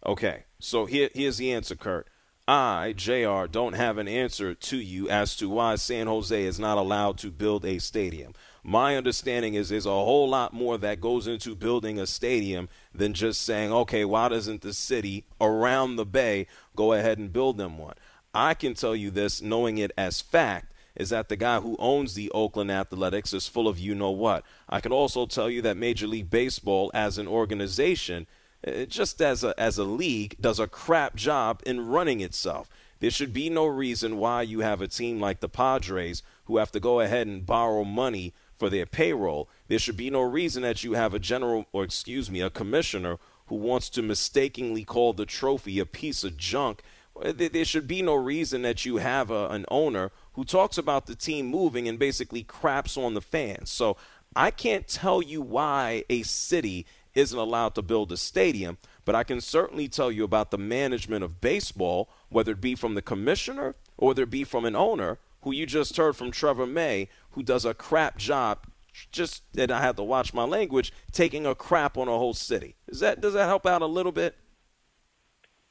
Okay, 0.04 0.44
so 0.60 0.86
here, 0.86 1.10
here's 1.14 1.38
the 1.38 1.52
answer, 1.52 1.74
Kurt. 1.74 2.08
I, 2.48 2.94
JR, 2.96 3.46
don't 3.50 3.72
have 3.72 3.98
an 3.98 4.06
answer 4.06 4.54
to 4.54 4.76
you 4.76 5.08
as 5.10 5.34
to 5.38 5.48
why 5.48 5.74
San 5.74 6.06
Jose 6.06 6.44
is 6.44 6.60
not 6.60 6.78
allowed 6.78 7.18
to 7.18 7.32
build 7.32 7.64
a 7.64 7.80
stadium. 7.80 8.34
My 8.62 8.96
understanding 8.96 9.54
is 9.54 9.68
there's 9.68 9.86
a 9.86 9.90
whole 9.90 10.28
lot 10.28 10.52
more 10.52 10.78
that 10.78 11.00
goes 11.00 11.26
into 11.26 11.56
building 11.56 11.98
a 11.98 12.06
stadium 12.06 12.68
than 12.94 13.14
just 13.14 13.42
saying, 13.42 13.72
okay, 13.72 14.04
why 14.04 14.28
doesn't 14.28 14.62
the 14.62 14.72
city 14.72 15.24
around 15.40 15.96
the 15.96 16.06
bay 16.06 16.46
go 16.76 16.92
ahead 16.92 17.18
and 17.18 17.32
build 17.32 17.58
them 17.58 17.78
one? 17.78 17.94
I 18.32 18.54
can 18.54 18.74
tell 18.74 18.94
you 18.94 19.10
this, 19.10 19.42
knowing 19.42 19.78
it 19.78 19.90
as 19.98 20.20
fact, 20.20 20.72
is 20.96 21.10
that 21.10 21.28
the 21.28 21.36
guy 21.36 21.60
who 21.60 21.76
owns 21.78 22.14
the 22.14 22.30
Oakland 22.30 22.70
Athletics 22.70 23.32
is 23.32 23.48
full 23.48 23.68
of 23.68 23.78
you 23.78 23.94
know 23.94 24.10
what. 24.10 24.44
I 24.68 24.80
can 24.80 24.92
also 24.92 25.26
tell 25.26 25.50
you 25.50 25.62
that 25.62 25.76
Major 25.76 26.06
League 26.06 26.30
Baseball, 26.30 26.90
as 26.94 27.18
an 27.18 27.28
organization, 27.28 28.26
uh, 28.66 28.84
just 28.84 29.20
as 29.20 29.44
a, 29.44 29.54
as 29.58 29.78
a 29.78 29.84
league, 29.84 30.36
does 30.40 30.58
a 30.58 30.66
crap 30.66 31.14
job 31.14 31.62
in 31.66 31.86
running 31.86 32.20
itself. 32.20 32.68
There 33.00 33.10
should 33.10 33.32
be 33.32 33.50
no 33.50 33.66
reason 33.66 34.16
why 34.16 34.42
you 34.42 34.60
have 34.60 34.80
a 34.80 34.88
team 34.88 35.20
like 35.20 35.40
the 35.40 35.48
Padres 35.48 36.22
who 36.46 36.56
have 36.56 36.72
to 36.72 36.80
go 36.80 37.00
ahead 37.00 37.26
and 37.26 37.44
borrow 37.44 37.84
money 37.84 38.32
for 38.58 38.70
their 38.70 38.86
payroll. 38.86 39.48
There 39.68 39.78
should 39.78 39.96
be 39.96 40.10
no 40.10 40.22
reason 40.22 40.62
that 40.62 40.82
you 40.82 40.94
have 40.94 41.12
a 41.12 41.18
general, 41.18 41.66
or 41.72 41.84
excuse 41.84 42.30
me, 42.30 42.40
a 42.40 42.50
commissioner 42.50 43.18
who 43.48 43.56
wants 43.56 43.90
to 43.90 44.02
mistakenly 44.02 44.84
call 44.84 45.12
the 45.12 45.26
trophy 45.26 45.78
a 45.78 45.86
piece 45.86 46.24
of 46.24 46.36
junk. 46.36 46.82
There 47.22 47.64
should 47.64 47.86
be 47.86 48.02
no 48.02 48.14
reason 48.14 48.62
that 48.62 48.84
you 48.84 48.96
have 48.96 49.30
a, 49.30 49.48
an 49.48 49.64
owner 49.70 50.10
who 50.36 50.44
talks 50.44 50.78
about 50.78 51.06
the 51.06 51.16
team 51.16 51.46
moving 51.46 51.88
and 51.88 51.98
basically 51.98 52.42
craps 52.42 52.96
on 52.96 53.14
the 53.14 53.20
fans. 53.20 53.70
So 53.70 53.96
I 54.36 54.50
can't 54.50 54.86
tell 54.86 55.22
you 55.22 55.40
why 55.42 56.04
a 56.08 56.22
city 56.22 56.86
isn't 57.14 57.38
allowed 57.38 57.74
to 57.74 57.82
build 57.82 58.12
a 58.12 58.18
stadium, 58.18 58.76
but 59.06 59.14
I 59.14 59.24
can 59.24 59.40
certainly 59.40 59.88
tell 59.88 60.12
you 60.12 60.22
about 60.22 60.50
the 60.50 60.58
management 60.58 61.24
of 61.24 61.40
baseball, 61.40 62.10
whether 62.28 62.52
it 62.52 62.60
be 62.60 62.74
from 62.74 62.94
the 62.94 63.02
commissioner 63.02 63.74
or 63.96 64.08
whether 64.08 64.24
it 64.24 64.30
be 64.30 64.44
from 64.44 64.66
an 64.66 64.76
owner 64.76 65.18
who 65.40 65.52
you 65.52 65.64
just 65.64 65.96
heard 65.96 66.16
from 66.16 66.30
Trevor 66.30 66.66
May, 66.66 67.08
who 67.30 67.42
does 67.42 67.64
a 67.64 67.72
crap 67.72 68.18
job. 68.18 68.66
Just 69.12 69.42
that 69.52 69.70
I 69.70 69.80
have 69.80 69.96
to 69.96 70.02
watch 70.02 70.32
my 70.32 70.44
language, 70.44 70.92
taking 71.12 71.44
a 71.46 71.54
crap 71.54 71.98
on 71.98 72.08
a 72.08 72.18
whole 72.18 72.32
city. 72.32 72.76
Does 72.88 73.00
that 73.00 73.20
does 73.20 73.34
that 73.34 73.46
help 73.46 73.66
out 73.66 73.82
a 73.82 73.86
little 73.86 74.12
bit? 74.12 74.36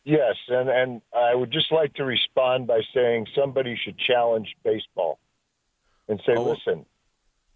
Yes, 0.05 0.35
and, 0.47 0.69
and 0.69 1.01
I 1.15 1.33
would 1.33 1.51
just 1.51 1.71
like 1.71 1.95
to 1.95 2.05
respond 2.05 2.67
by 2.67 2.81
saying 2.93 3.25
somebody 3.35 3.75
should 3.83 3.97
challenge 3.97 4.55
baseball 4.63 5.17
and 6.07 6.21
say, 6.25 6.33
Oh, 6.35 6.43
listen, 6.43 6.85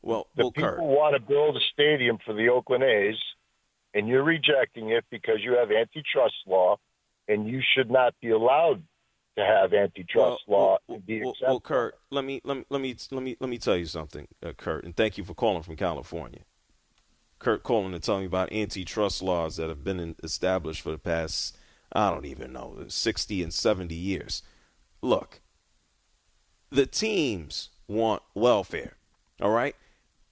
Well, 0.02 0.28
the 0.36 0.46
well, 0.46 0.52
people 0.52 0.70
Kurt. 0.72 0.82
want 0.82 1.16
to 1.16 1.22
build 1.22 1.56
a 1.56 1.60
stadium 1.72 2.18
for 2.26 2.34
the 2.34 2.50
Oakland 2.50 2.84
A's, 2.84 3.18
and 3.94 4.08
you're 4.08 4.24
rejecting 4.24 4.90
it 4.90 5.06
because 5.12 5.38
you 5.44 5.54
have 5.54 5.70
antitrust 5.72 6.36
law, 6.48 6.78
and 7.28 7.48
you 7.48 7.62
should 7.76 7.92
not 7.92 8.16
be 8.20 8.32
allowed 8.32 8.82
to 9.38 9.46
have 9.46 9.72
antitrust 9.72 10.42
law 10.48 10.80
and 10.90 11.06
be 11.06 11.22
well, 11.22 11.30
accepted. 11.30 11.48
well, 11.48 11.60
Kurt, 11.60 12.00
let 12.10 12.26
me 12.26 12.42
let 12.44 12.58
me 12.58 12.66
let 12.72 12.82
me 12.82 12.96
let 13.12 13.24
me 13.24 13.38
let 13.40 13.50
me 13.50 13.58
tell 13.60 13.78
you 13.78 13.86
something, 13.86 14.28
uh, 14.44 14.54
Kurt, 14.54 14.84
and 14.86 14.96
thank 14.96 15.20
you 15.20 15.24
for 15.24 15.36
calling 15.36 15.62
from 15.62 15.76
California. 15.76 16.42
Kurt 17.38 17.62
calling 17.62 17.92
to 17.92 18.00
tell 18.00 18.20
me 18.20 18.26
about 18.26 18.52
antitrust 18.52 19.22
laws 19.22 19.58
that 19.58 19.70
have 19.70 19.84
been 19.84 20.16
established 20.24 20.82
for 20.82 20.90
the 20.90 20.98
past 20.98 21.56
I 21.92 22.10
don't 22.10 22.26
even 22.26 22.54
know 22.54 22.86
sixty 22.88 23.42
and 23.42 23.54
seventy 23.54 23.96
years. 23.96 24.44
Look, 25.02 25.42
the 26.70 26.86
teams 26.86 27.70
want 27.88 28.22
welfare. 28.34 28.98
All 29.42 29.52
right, 29.52 29.76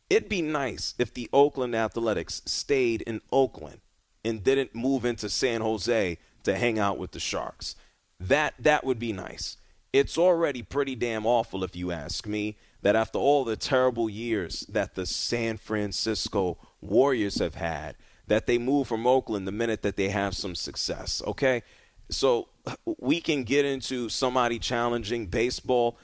it'd 0.09 0.29
be 0.29 0.41
nice 0.41 0.93
if 0.97 1.13
the 1.13 1.29
Oakland 1.33 1.75
Athletics 1.75 2.41
stayed 2.45 3.01
in 3.03 3.21
Oakland 3.31 3.79
and 4.23 4.43
didn't 4.43 4.75
move 4.75 5.05
into 5.05 5.29
San 5.29 5.61
Jose 5.61 6.17
to 6.43 6.55
hang 6.55 6.77
out 6.77 6.97
with 6.97 7.11
the 7.11 7.19
Sharks. 7.19 7.75
That 8.19 8.53
that 8.59 8.83
would 8.83 8.99
be 8.99 9.13
nice. 9.13 9.57
It's 9.93 10.17
already 10.17 10.61
pretty 10.61 10.95
damn 10.95 11.25
awful 11.25 11.63
if 11.63 11.75
you 11.75 11.91
ask 11.91 12.27
me 12.27 12.57
that 12.81 12.95
after 12.95 13.17
all 13.17 13.43
the 13.43 13.55
terrible 13.55 14.09
years 14.09 14.61
that 14.69 14.95
the 14.95 15.05
San 15.05 15.57
Francisco 15.57 16.57
Warriors 16.81 17.39
have 17.39 17.55
had 17.55 17.95
that 18.27 18.45
they 18.45 18.57
move 18.57 18.87
from 18.87 19.07
Oakland 19.07 19.47
the 19.47 19.51
minute 19.51 19.81
that 19.81 19.95
they 19.95 20.09
have 20.09 20.35
some 20.35 20.55
success, 20.55 21.21
okay? 21.25 21.63
So 22.09 22.49
we 22.85 23.21
can 23.21 23.43
get 23.43 23.65
into 23.65 24.09
somebody 24.09 24.59
challenging 24.59 25.27
baseball. 25.27 25.97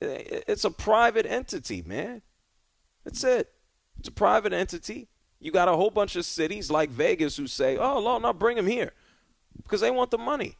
It's 0.00 0.64
a 0.64 0.70
private 0.70 1.26
entity, 1.26 1.82
man. 1.82 2.22
That's 3.04 3.24
it. 3.24 3.52
It's 3.98 4.08
a 4.08 4.12
private 4.12 4.52
entity. 4.52 5.08
You 5.38 5.52
got 5.52 5.68
a 5.68 5.76
whole 5.76 5.90
bunch 5.90 6.16
of 6.16 6.24
cities 6.24 6.70
like 6.70 6.90
Vegas 6.90 7.36
who 7.36 7.46
say, 7.46 7.76
"Oh, 7.76 8.00
no, 8.00 8.18
no, 8.18 8.32
bring 8.32 8.56
them 8.56 8.66
here," 8.66 8.92
because 9.62 9.80
they 9.80 9.90
want 9.90 10.10
the 10.10 10.18
money. 10.18 10.56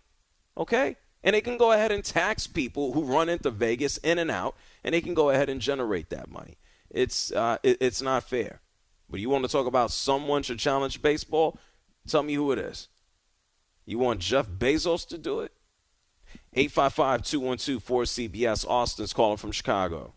Okay, 0.56 0.96
and 1.22 1.34
they 1.34 1.40
can 1.40 1.58
go 1.58 1.72
ahead 1.72 1.92
and 1.92 2.04
tax 2.04 2.46
people 2.46 2.92
who 2.92 3.04
run 3.04 3.28
into 3.28 3.50
Vegas 3.50 3.98
in 3.98 4.18
and 4.18 4.30
out, 4.30 4.56
and 4.82 4.94
they 4.94 5.00
can 5.00 5.14
go 5.14 5.30
ahead 5.30 5.48
and 5.48 5.60
generate 5.60 6.10
that 6.10 6.30
money. 6.30 6.56
It's 6.90 7.30
uh, 7.32 7.58
it, 7.62 7.78
it's 7.80 8.02
not 8.02 8.24
fair. 8.24 8.60
But 9.10 9.20
you 9.20 9.28
want 9.28 9.44
to 9.44 9.50
talk 9.50 9.66
about 9.66 9.90
someone 9.90 10.42
should 10.42 10.58
challenge 10.58 11.02
baseball? 11.02 11.58
Tell 12.06 12.22
me 12.22 12.32
who 12.34 12.52
it 12.52 12.58
is. 12.58 12.88
You 13.84 13.98
want 13.98 14.20
Jeff 14.20 14.48
Bezos 14.48 15.06
to 15.08 15.18
do 15.18 15.40
it? 15.40 15.52
855-212-4CBS. 16.56 18.66
Austin's 18.68 19.12
calling 19.12 19.36
from 19.36 19.52
Chicago. 19.52 20.14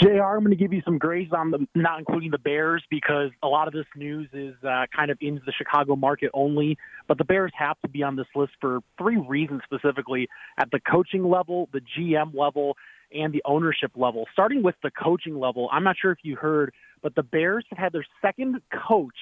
JR, 0.00 0.22
I'm 0.22 0.40
going 0.40 0.50
to 0.50 0.56
give 0.56 0.72
you 0.72 0.82
some 0.84 0.98
grace 0.98 1.28
on 1.32 1.52
the 1.52 1.64
not 1.74 2.00
including 2.00 2.32
the 2.32 2.38
Bears 2.38 2.82
because 2.90 3.30
a 3.42 3.46
lot 3.46 3.68
of 3.68 3.74
this 3.74 3.86
news 3.94 4.28
is 4.32 4.56
uh, 4.64 4.86
kind 4.94 5.12
of 5.12 5.18
in 5.20 5.40
the 5.46 5.52
Chicago 5.52 5.94
market 5.94 6.30
only. 6.34 6.76
But 7.06 7.18
the 7.18 7.24
Bears 7.24 7.52
have 7.56 7.80
to 7.82 7.88
be 7.88 8.02
on 8.02 8.16
this 8.16 8.26
list 8.34 8.54
for 8.60 8.80
three 8.98 9.16
reasons 9.16 9.62
specifically 9.64 10.28
at 10.58 10.72
the 10.72 10.80
coaching 10.80 11.22
level, 11.28 11.68
the 11.72 11.80
GM 11.80 12.34
level, 12.34 12.76
and 13.14 13.32
the 13.32 13.42
ownership 13.44 13.92
level. 13.96 14.26
Starting 14.32 14.62
with 14.62 14.74
the 14.82 14.90
coaching 14.90 15.38
level, 15.38 15.68
I'm 15.72 15.84
not 15.84 15.96
sure 16.00 16.12
if 16.12 16.18
you 16.22 16.36
heard, 16.36 16.72
but 17.02 17.14
the 17.14 17.22
Bears 17.22 17.64
have 17.70 17.78
had 17.78 17.92
their 17.92 18.06
second 18.20 18.60
coach 18.88 19.16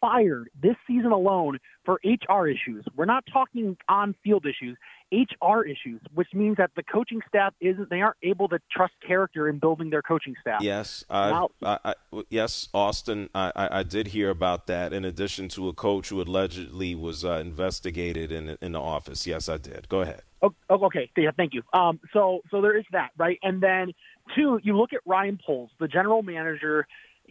fired 0.00 0.48
this 0.60 0.76
season 0.86 1.12
alone 1.12 1.58
for 1.84 2.00
HR 2.04 2.46
issues. 2.46 2.84
We're 2.96 3.04
not 3.04 3.24
talking 3.30 3.76
on 3.88 4.14
field 4.24 4.46
issues, 4.46 4.76
HR 5.12 5.62
issues, 5.62 6.00
which 6.14 6.28
means 6.32 6.56
that 6.56 6.70
the 6.76 6.82
coaching 6.82 7.20
staff 7.28 7.52
isn't 7.60 7.90
they 7.90 8.00
aren't 8.00 8.16
able 8.22 8.48
to 8.48 8.58
trust 8.70 8.94
character 9.06 9.48
in 9.48 9.58
building 9.58 9.90
their 9.90 10.02
coaching 10.02 10.34
staff. 10.40 10.62
Yes, 10.62 11.04
I, 11.10 11.30
Now- 11.30 11.50
I, 11.62 11.78
I, 11.84 11.94
yes, 12.30 12.68
Austin. 12.72 13.28
I, 13.34 13.52
I, 13.54 13.78
I 13.80 13.82
did 13.82 14.08
hear 14.08 14.30
about 14.30 14.66
that. 14.68 14.92
In 14.92 15.04
addition 15.04 15.48
to 15.50 15.68
a 15.68 15.72
coach 15.72 16.08
who 16.08 16.20
allegedly 16.22 16.94
was 16.94 17.24
uh, 17.24 17.32
investigated 17.32 18.32
in 18.32 18.56
in 18.60 18.72
the 18.72 18.80
office. 18.80 19.26
Yes, 19.26 19.48
I 19.48 19.58
did. 19.58 19.88
Go 19.88 20.00
ahead. 20.00 20.22
Oh, 20.42 20.54
oh, 20.68 20.86
okay. 20.86 21.10
Yeah, 21.16 21.30
thank 21.36 21.54
you. 21.54 21.62
Um, 21.72 22.00
so, 22.12 22.40
so 22.50 22.60
there 22.62 22.76
is 22.76 22.84
that, 22.92 23.10
right? 23.18 23.38
And 23.42 23.62
then 23.62 23.92
two, 24.34 24.58
you 24.62 24.76
look 24.76 24.92
at 24.92 25.00
Ryan 25.06 25.38
Poles, 25.44 25.70
the 25.78 25.88
general 25.88 26.22
manager. 26.22 26.86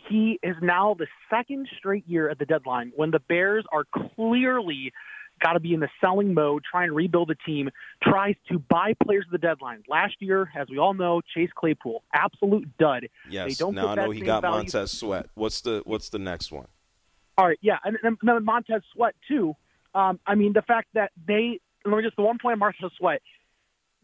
He 0.09 0.39
is 0.43 0.55
now 0.61 0.95
the 0.97 1.07
second 1.29 1.67
straight 1.77 2.07
year 2.07 2.29
at 2.29 2.39
the 2.39 2.45
deadline 2.45 2.91
when 2.95 3.11
the 3.11 3.19
Bears 3.19 3.65
are 3.71 3.83
clearly 4.15 4.93
got 5.41 5.53
to 5.53 5.59
be 5.59 5.73
in 5.73 5.79
the 5.79 5.89
selling 6.01 6.33
mode, 6.33 6.63
trying 6.69 6.89
to 6.89 6.93
rebuild 6.93 7.29
the 7.29 7.35
team, 7.45 7.69
tries 8.03 8.35
to 8.49 8.59
buy 8.59 8.93
players 9.03 9.25
at 9.27 9.31
the 9.31 9.37
deadline. 9.37 9.83
Last 9.87 10.15
year, 10.19 10.49
as 10.55 10.67
we 10.69 10.77
all 10.77 10.93
know, 10.93 11.21
Chase 11.33 11.49
Claypool, 11.55 12.03
absolute 12.13 12.67
dud. 12.77 13.07
Yes. 13.29 13.49
They 13.49 13.53
don't 13.55 13.75
now 13.75 13.87
I 13.87 13.95
know 13.95 14.11
he 14.11 14.21
got 14.21 14.41
value. 14.41 14.57
Montez 14.57 14.91
Sweat. 14.91 15.27
What's 15.35 15.61
the 15.61 15.81
What's 15.85 16.09
the 16.09 16.19
next 16.19 16.51
one? 16.51 16.67
All 17.37 17.47
right, 17.47 17.59
yeah, 17.61 17.77
and 17.85 17.97
then 18.03 18.17
Montez 18.43 18.81
Sweat 18.93 19.15
too. 19.27 19.55
Um, 19.95 20.19
I 20.27 20.35
mean, 20.35 20.53
the 20.53 20.61
fact 20.61 20.89
that 20.93 21.11
they 21.25 21.61
let 21.85 21.97
me 21.97 22.03
just 22.03 22.15
the 22.15 22.21
one 22.23 22.37
point 22.41 22.53
on 22.53 22.59
Montez 22.59 22.91
Sweat, 22.97 23.21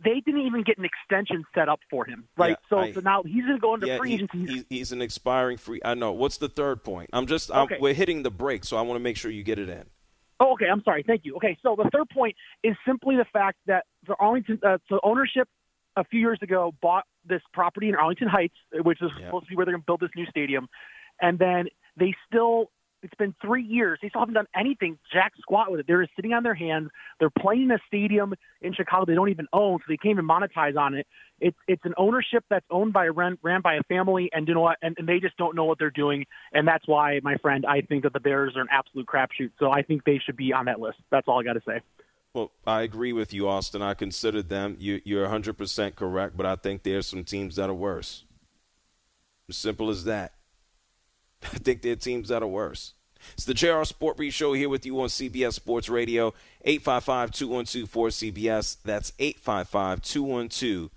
they 0.04 0.20
didn't 0.26 0.42
even 0.42 0.64
get 0.64 0.78
an 0.78 0.86
extension 0.86 1.44
set 1.54 1.70
up 1.70 1.80
for 1.90 2.06
him, 2.06 2.28
right? 2.38 2.50
Yeah, 2.52 2.56
so, 2.70 2.78
I- 2.80 2.92
so 2.94 3.00
now 3.00 3.24
he's 3.24 3.44
going 3.46 3.56
to 3.56 3.60
go 3.60 3.74
into 3.76 3.88
Yeah, 3.88 3.98
free 3.98 4.10
he- 4.10 4.16
agency. 4.16 4.46
he's, 4.46 4.66
he's 4.70 4.92
an 4.92 5.02
expiring 5.02 5.58
free. 5.58 5.80
I 5.86 5.94
know. 5.94 6.12
What's 6.12 6.38
the 6.38 6.50
third 6.50 6.84
point? 6.84 7.10
I'm 7.14 7.26
just. 7.28 7.50
I'm, 7.52 7.64
Okay. 7.64 7.78
we're 7.80 7.94
hitting 7.94 8.24
the 8.24 8.32
break, 8.32 8.66
so 8.66 8.78
I 8.78 8.82
want 8.82 8.98
to 8.98 9.04
make 9.04 9.18
sure 9.18 9.32
you 9.32 9.44
get 9.44 9.58
it 9.60 9.70
in. 9.70 9.86
Oh, 10.40 10.52
okay. 10.54 10.66
I'm 10.70 10.84
sorry. 10.84 11.04
Thank 11.08 11.24
you. 11.24 11.36
Okay, 11.38 11.58
so 11.64 11.76
the 11.82 11.90
third 11.94 12.10
point 12.10 12.36
is 12.62 12.76
simply 12.86 13.16
the 13.16 13.26
fact 13.32 13.58
that 13.68 13.86
the 14.06 14.16
Arlington, 14.20 14.60
uh, 14.68 14.80
so 14.90 15.00
ownership 15.02 15.48
a 15.96 16.04
few 16.04 16.20
years 16.20 16.40
ago 16.42 16.74
bought 16.82 17.06
this 17.26 17.42
property 17.54 17.88
in 17.88 17.96
Arlington 17.96 18.28
Heights, 18.28 18.56
which 18.84 19.02
is 19.02 19.10
supposed 19.24 19.46
to 19.46 19.50
be 19.50 19.56
where 19.56 19.66
they're 19.66 19.74
going 19.74 19.82
to 19.82 19.86
build 19.86 20.02
this 20.02 20.10
new 20.16 20.26
stadium, 20.26 20.68
and 21.22 21.40
then 21.40 21.68
they 21.98 22.14
still. 22.28 22.70
It's 23.06 23.14
been 23.20 23.36
three 23.40 23.64
years. 23.64 24.00
They 24.02 24.10
still 24.10 24.22
haven't 24.22 24.34
done 24.34 24.48
anything 24.56 24.98
jack 25.14 25.34
squat 25.40 25.70
with 25.70 25.80
it. 25.80 25.86
They're 25.88 26.02
just 26.02 26.16
sitting 26.16 26.34
on 26.34 26.42
their 26.42 26.56
hands. 26.56 26.90
They're 27.20 27.30
playing 27.30 27.66
in 27.66 27.72
a 27.72 27.78
stadium 27.86 28.34
in 28.62 28.74
Chicago 28.74 29.06
they 29.06 29.14
don't 29.14 29.30
even 29.30 29.46
own, 29.54 29.78
so 29.78 29.84
they 29.88 29.98
can't 29.98 30.14
even 30.14 30.28
monetize 30.28 30.76
on 30.76 30.96
it. 30.96 31.06
It's 31.40 31.58
it's 31.68 31.86
an 31.86 31.94
ownership 31.98 32.44
that's 32.50 32.66
owned 32.72 32.94
by 32.94 33.06
a 33.06 33.12
ran, 33.12 33.38
ran 33.44 33.62
by 33.62 33.76
a 33.76 33.84
family, 33.84 34.32
and 34.34 34.48
you 34.48 34.56
know 34.56 34.62
what? 34.62 34.80
And, 34.82 34.96
and 34.98 35.08
they 35.08 35.20
just 35.20 35.38
don't 35.38 35.56
know 35.56 35.66
what 35.66 35.78
they're 35.78 35.92
doing, 35.92 36.26
and 36.52 36.68
that's 36.68 36.88
why, 36.88 37.20
my 37.22 37.38
friend, 37.38 37.64
I 37.68 37.82
think 37.82 38.04
that 38.04 38.14
the 38.14 38.20
Bears 38.20 38.56
are 38.56 38.62
an 38.62 38.70
absolute 38.72 39.06
crapshoot. 39.06 39.52
So 39.60 39.70
I 39.70 39.84
think 39.84 40.04
they 40.04 40.20
should 40.26 40.36
be 40.36 40.52
on 40.52 40.66
that 40.66 40.80
list. 40.80 40.98
That's 41.12 41.28
all 41.28 41.40
I 41.40 41.44
got 41.44 41.54
to 41.54 41.62
say. 41.68 41.82
Well, 42.34 42.52
I 42.66 42.82
agree 42.82 43.14
with 43.14 43.34
you, 43.34 43.48
Austin. 43.48 43.84
I 43.84 43.94
considered 43.94 44.50
them. 44.50 44.78
You, 44.80 45.00
you're 45.06 45.28
100% 45.28 45.96
correct, 45.96 46.36
but 46.36 46.48
I 46.48 46.56
think 46.56 46.82
there's 46.82 47.06
some 47.06 47.24
teams 47.24 47.56
that 47.58 47.70
are 47.70 47.76
worse. 47.76 48.24
As 49.48 49.58
simple 49.58 49.92
as 49.92 50.06
that. 50.06 50.34
I 51.44 51.58
think 51.60 51.82
there 51.82 51.94
are 51.94 51.98
teams 51.98 52.30
that 52.30 52.42
are 52.42 52.48
worse. 52.48 52.95
It's 53.34 53.46
the 53.46 53.54
JR 53.54 53.84
Sport 53.84 54.18
Brief 54.18 54.34
Show 54.34 54.54
here 54.54 54.70
with 54.70 54.86
you 54.86 55.00
on 55.02 55.08
CBS 55.10 55.54
Sports 55.54 55.90
Radio, 55.90 56.34
855 56.64 57.32
212 57.32 57.92
4CBS. 57.92 58.78
That's 58.84 59.12
855 59.20 60.02
212 60.02 60.90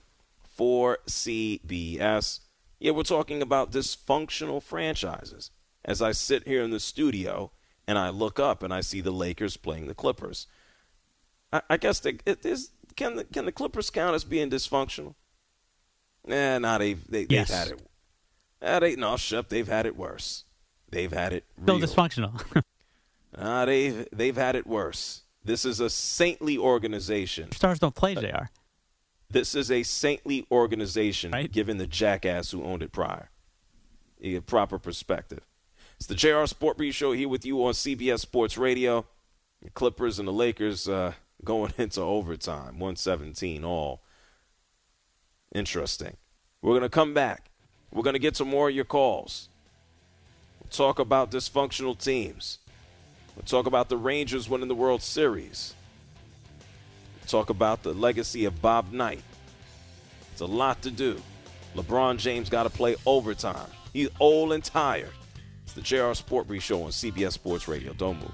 4CBS. 0.59 2.41
Yeah, 2.81 2.93
we're 2.93 3.03
talking 3.03 3.43
about 3.43 3.72
dysfunctional 3.72 4.62
franchises. 4.62 5.51
As 5.85 6.03
I 6.03 6.12
sit 6.12 6.47
here 6.47 6.62
in 6.62 6.70
the 6.70 6.81
studio 6.81 7.51
and 7.87 7.99
I 7.99 8.11
look 8.11 8.39
up 8.39 8.62
and 8.62 8.72
I 8.74 8.81
see 8.83 9.01
the 9.01 9.11
Lakers 9.11 9.57
playing 9.57 9.87
the 9.87 9.95
Clippers. 9.95 10.47
I, 11.53 11.62
I 11.70 11.76
guess 11.76 11.99
they, 12.01 12.18
it 12.26 12.45
is, 12.45 12.70
can, 12.95 13.16
the, 13.16 13.24
can 13.24 13.47
the 13.47 13.53
Clippers 13.53 13.91
count 13.91 14.14
as 14.14 14.24
being 14.24 14.51
dysfunctional? 14.51 15.14
Eh, 16.29 16.59
nah, 16.59 16.79
they've, 16.79 17.05
they, 17.09 17.26
Yes. 17.29 17.49
they've 17.49 17.57
had 17.59 17.68
it. 17.68 17.83
Uh, 18.61 18.81
they, 18.81 18.97
no, 18.97 19.16
shut. 19.16 19.49
They've 19.49 19.68
had 19.68 19.87
it 19.87 19.97
worse. 19.97 20.45
They've 20.91 21.12
had 21.12 21.32
it 21.32 21.45
Still 21.62 21.78
real. 21.78 21.86
dysfunctional. 21.86 22.62
Ah, 23.36 23.66
they've 23.66 24.09
they've 24.11 24.36
had 24.36 24.57
it 24.57 24.66
worse. 24.66 25.22
This 25.45 25.64
is 25.66 25.80
a 25.80 25.91
saintly 25.91 26.57
organization. 26.57 27.53
Stars 27.53 27.78
don't 27.78 27.95
play, 27.95 28.14
Jr. 28.14 28.47
This 29.30 29.55
is 29.55 29.70
a 29.70 29.82
saintly 29.82 30.47
organization, 30.51 31.32
given 31.53 31.76
the 31.76 31.86
jackass 31.86 32.51
who 32.51 32.64
owned 32.64 32.82
it 32.82 32.91
prior. 32.91 33.28
You 34.18 34.32
get 34.32 34.47
proper 34.47 34.78
perspective. 34.78 35.41
It's 35.99 36.07
the 36.07 36.14
JR 36.14 36.47
Sport 36.47 36.78
Brief 36.78 36.95
Show 36.95 37.12
here 37.12 37.28
with 37.28 37.45
you 37.45 37.62
on 37.64 37.74
CBS 37.74 38.20
Sports 38.20 38.57
Radio. 38.57 39.05
The 39.62 39.70
Clippers 39.70 40.18
and 40.18 40.26
the 40.26 40.32
Lakers 40.32 40.89
uh, 40.89 41.12
going 41.45 41.74
into 41.78 42.01
overtime, 42.01 42.78
117 42.78 43.62
all. 43.62 44.03
Interesting. 45.55 46.16
We're 46.62 46.72
going 46.72 46.82
to 46.82 46.89
come 46.89 47.14
back. 47.14 47.51
We're 47.93 48.03
going 48.03 48.14
to 48.14 48.18
get 48.20 48.36
some 48.36 48.49
more 48.49 48.68
of 48.70 48.74
your 48.74 48.84
calls. 48.86 49.49
Talk 50.71 50.99
about 50.99 51.31
dysfunctional 51.31 51.99
teams. 51.99 52.59
We'll 53.35 53.45
talk 53.45 53.66
about 53.66 53.89
the 53.89 53.97
Rangers 53.97 54.49
winning 54.49 54.69
the 54.69 54.75
World 54.75 55.03
Series. 55.03 55.75
We'll 57.21 57.29
talk 57.29 57.51
about 57.51 57.83
the 57.83 57.95
legacy 57.95 58.45
of 58.45 58.61
Bob 58.61 58.93
Knight. 58.93 59.23
It's 60.33 60.41
a 60.41 60.47
lot 60.47 60.83
to 60.83 60.91
do. 60.91 61.21
LeBron 61.75 62.19
James 62.19 62.49
got 62.49 62.64
to 62.64 62.71
play 62.71 62.97
overtime. 63.07 63.71
He's 63.93 64.09
old 64.21 64.53
and 64.53 64.62
tired. 64.64 65.12
It's 65.64 65.73
the 65.73 65.83
JR 65.83 66.14
Sport 66.14 66.47
Brief 66.47 66.62
Show 66.62 66.83
on 66.83 66.91
CBS 66.91 67.33
Sports 67.33 67.69
Radio. 67.69 67.93
Don't 67.93 68.19
move. 68.19 68.33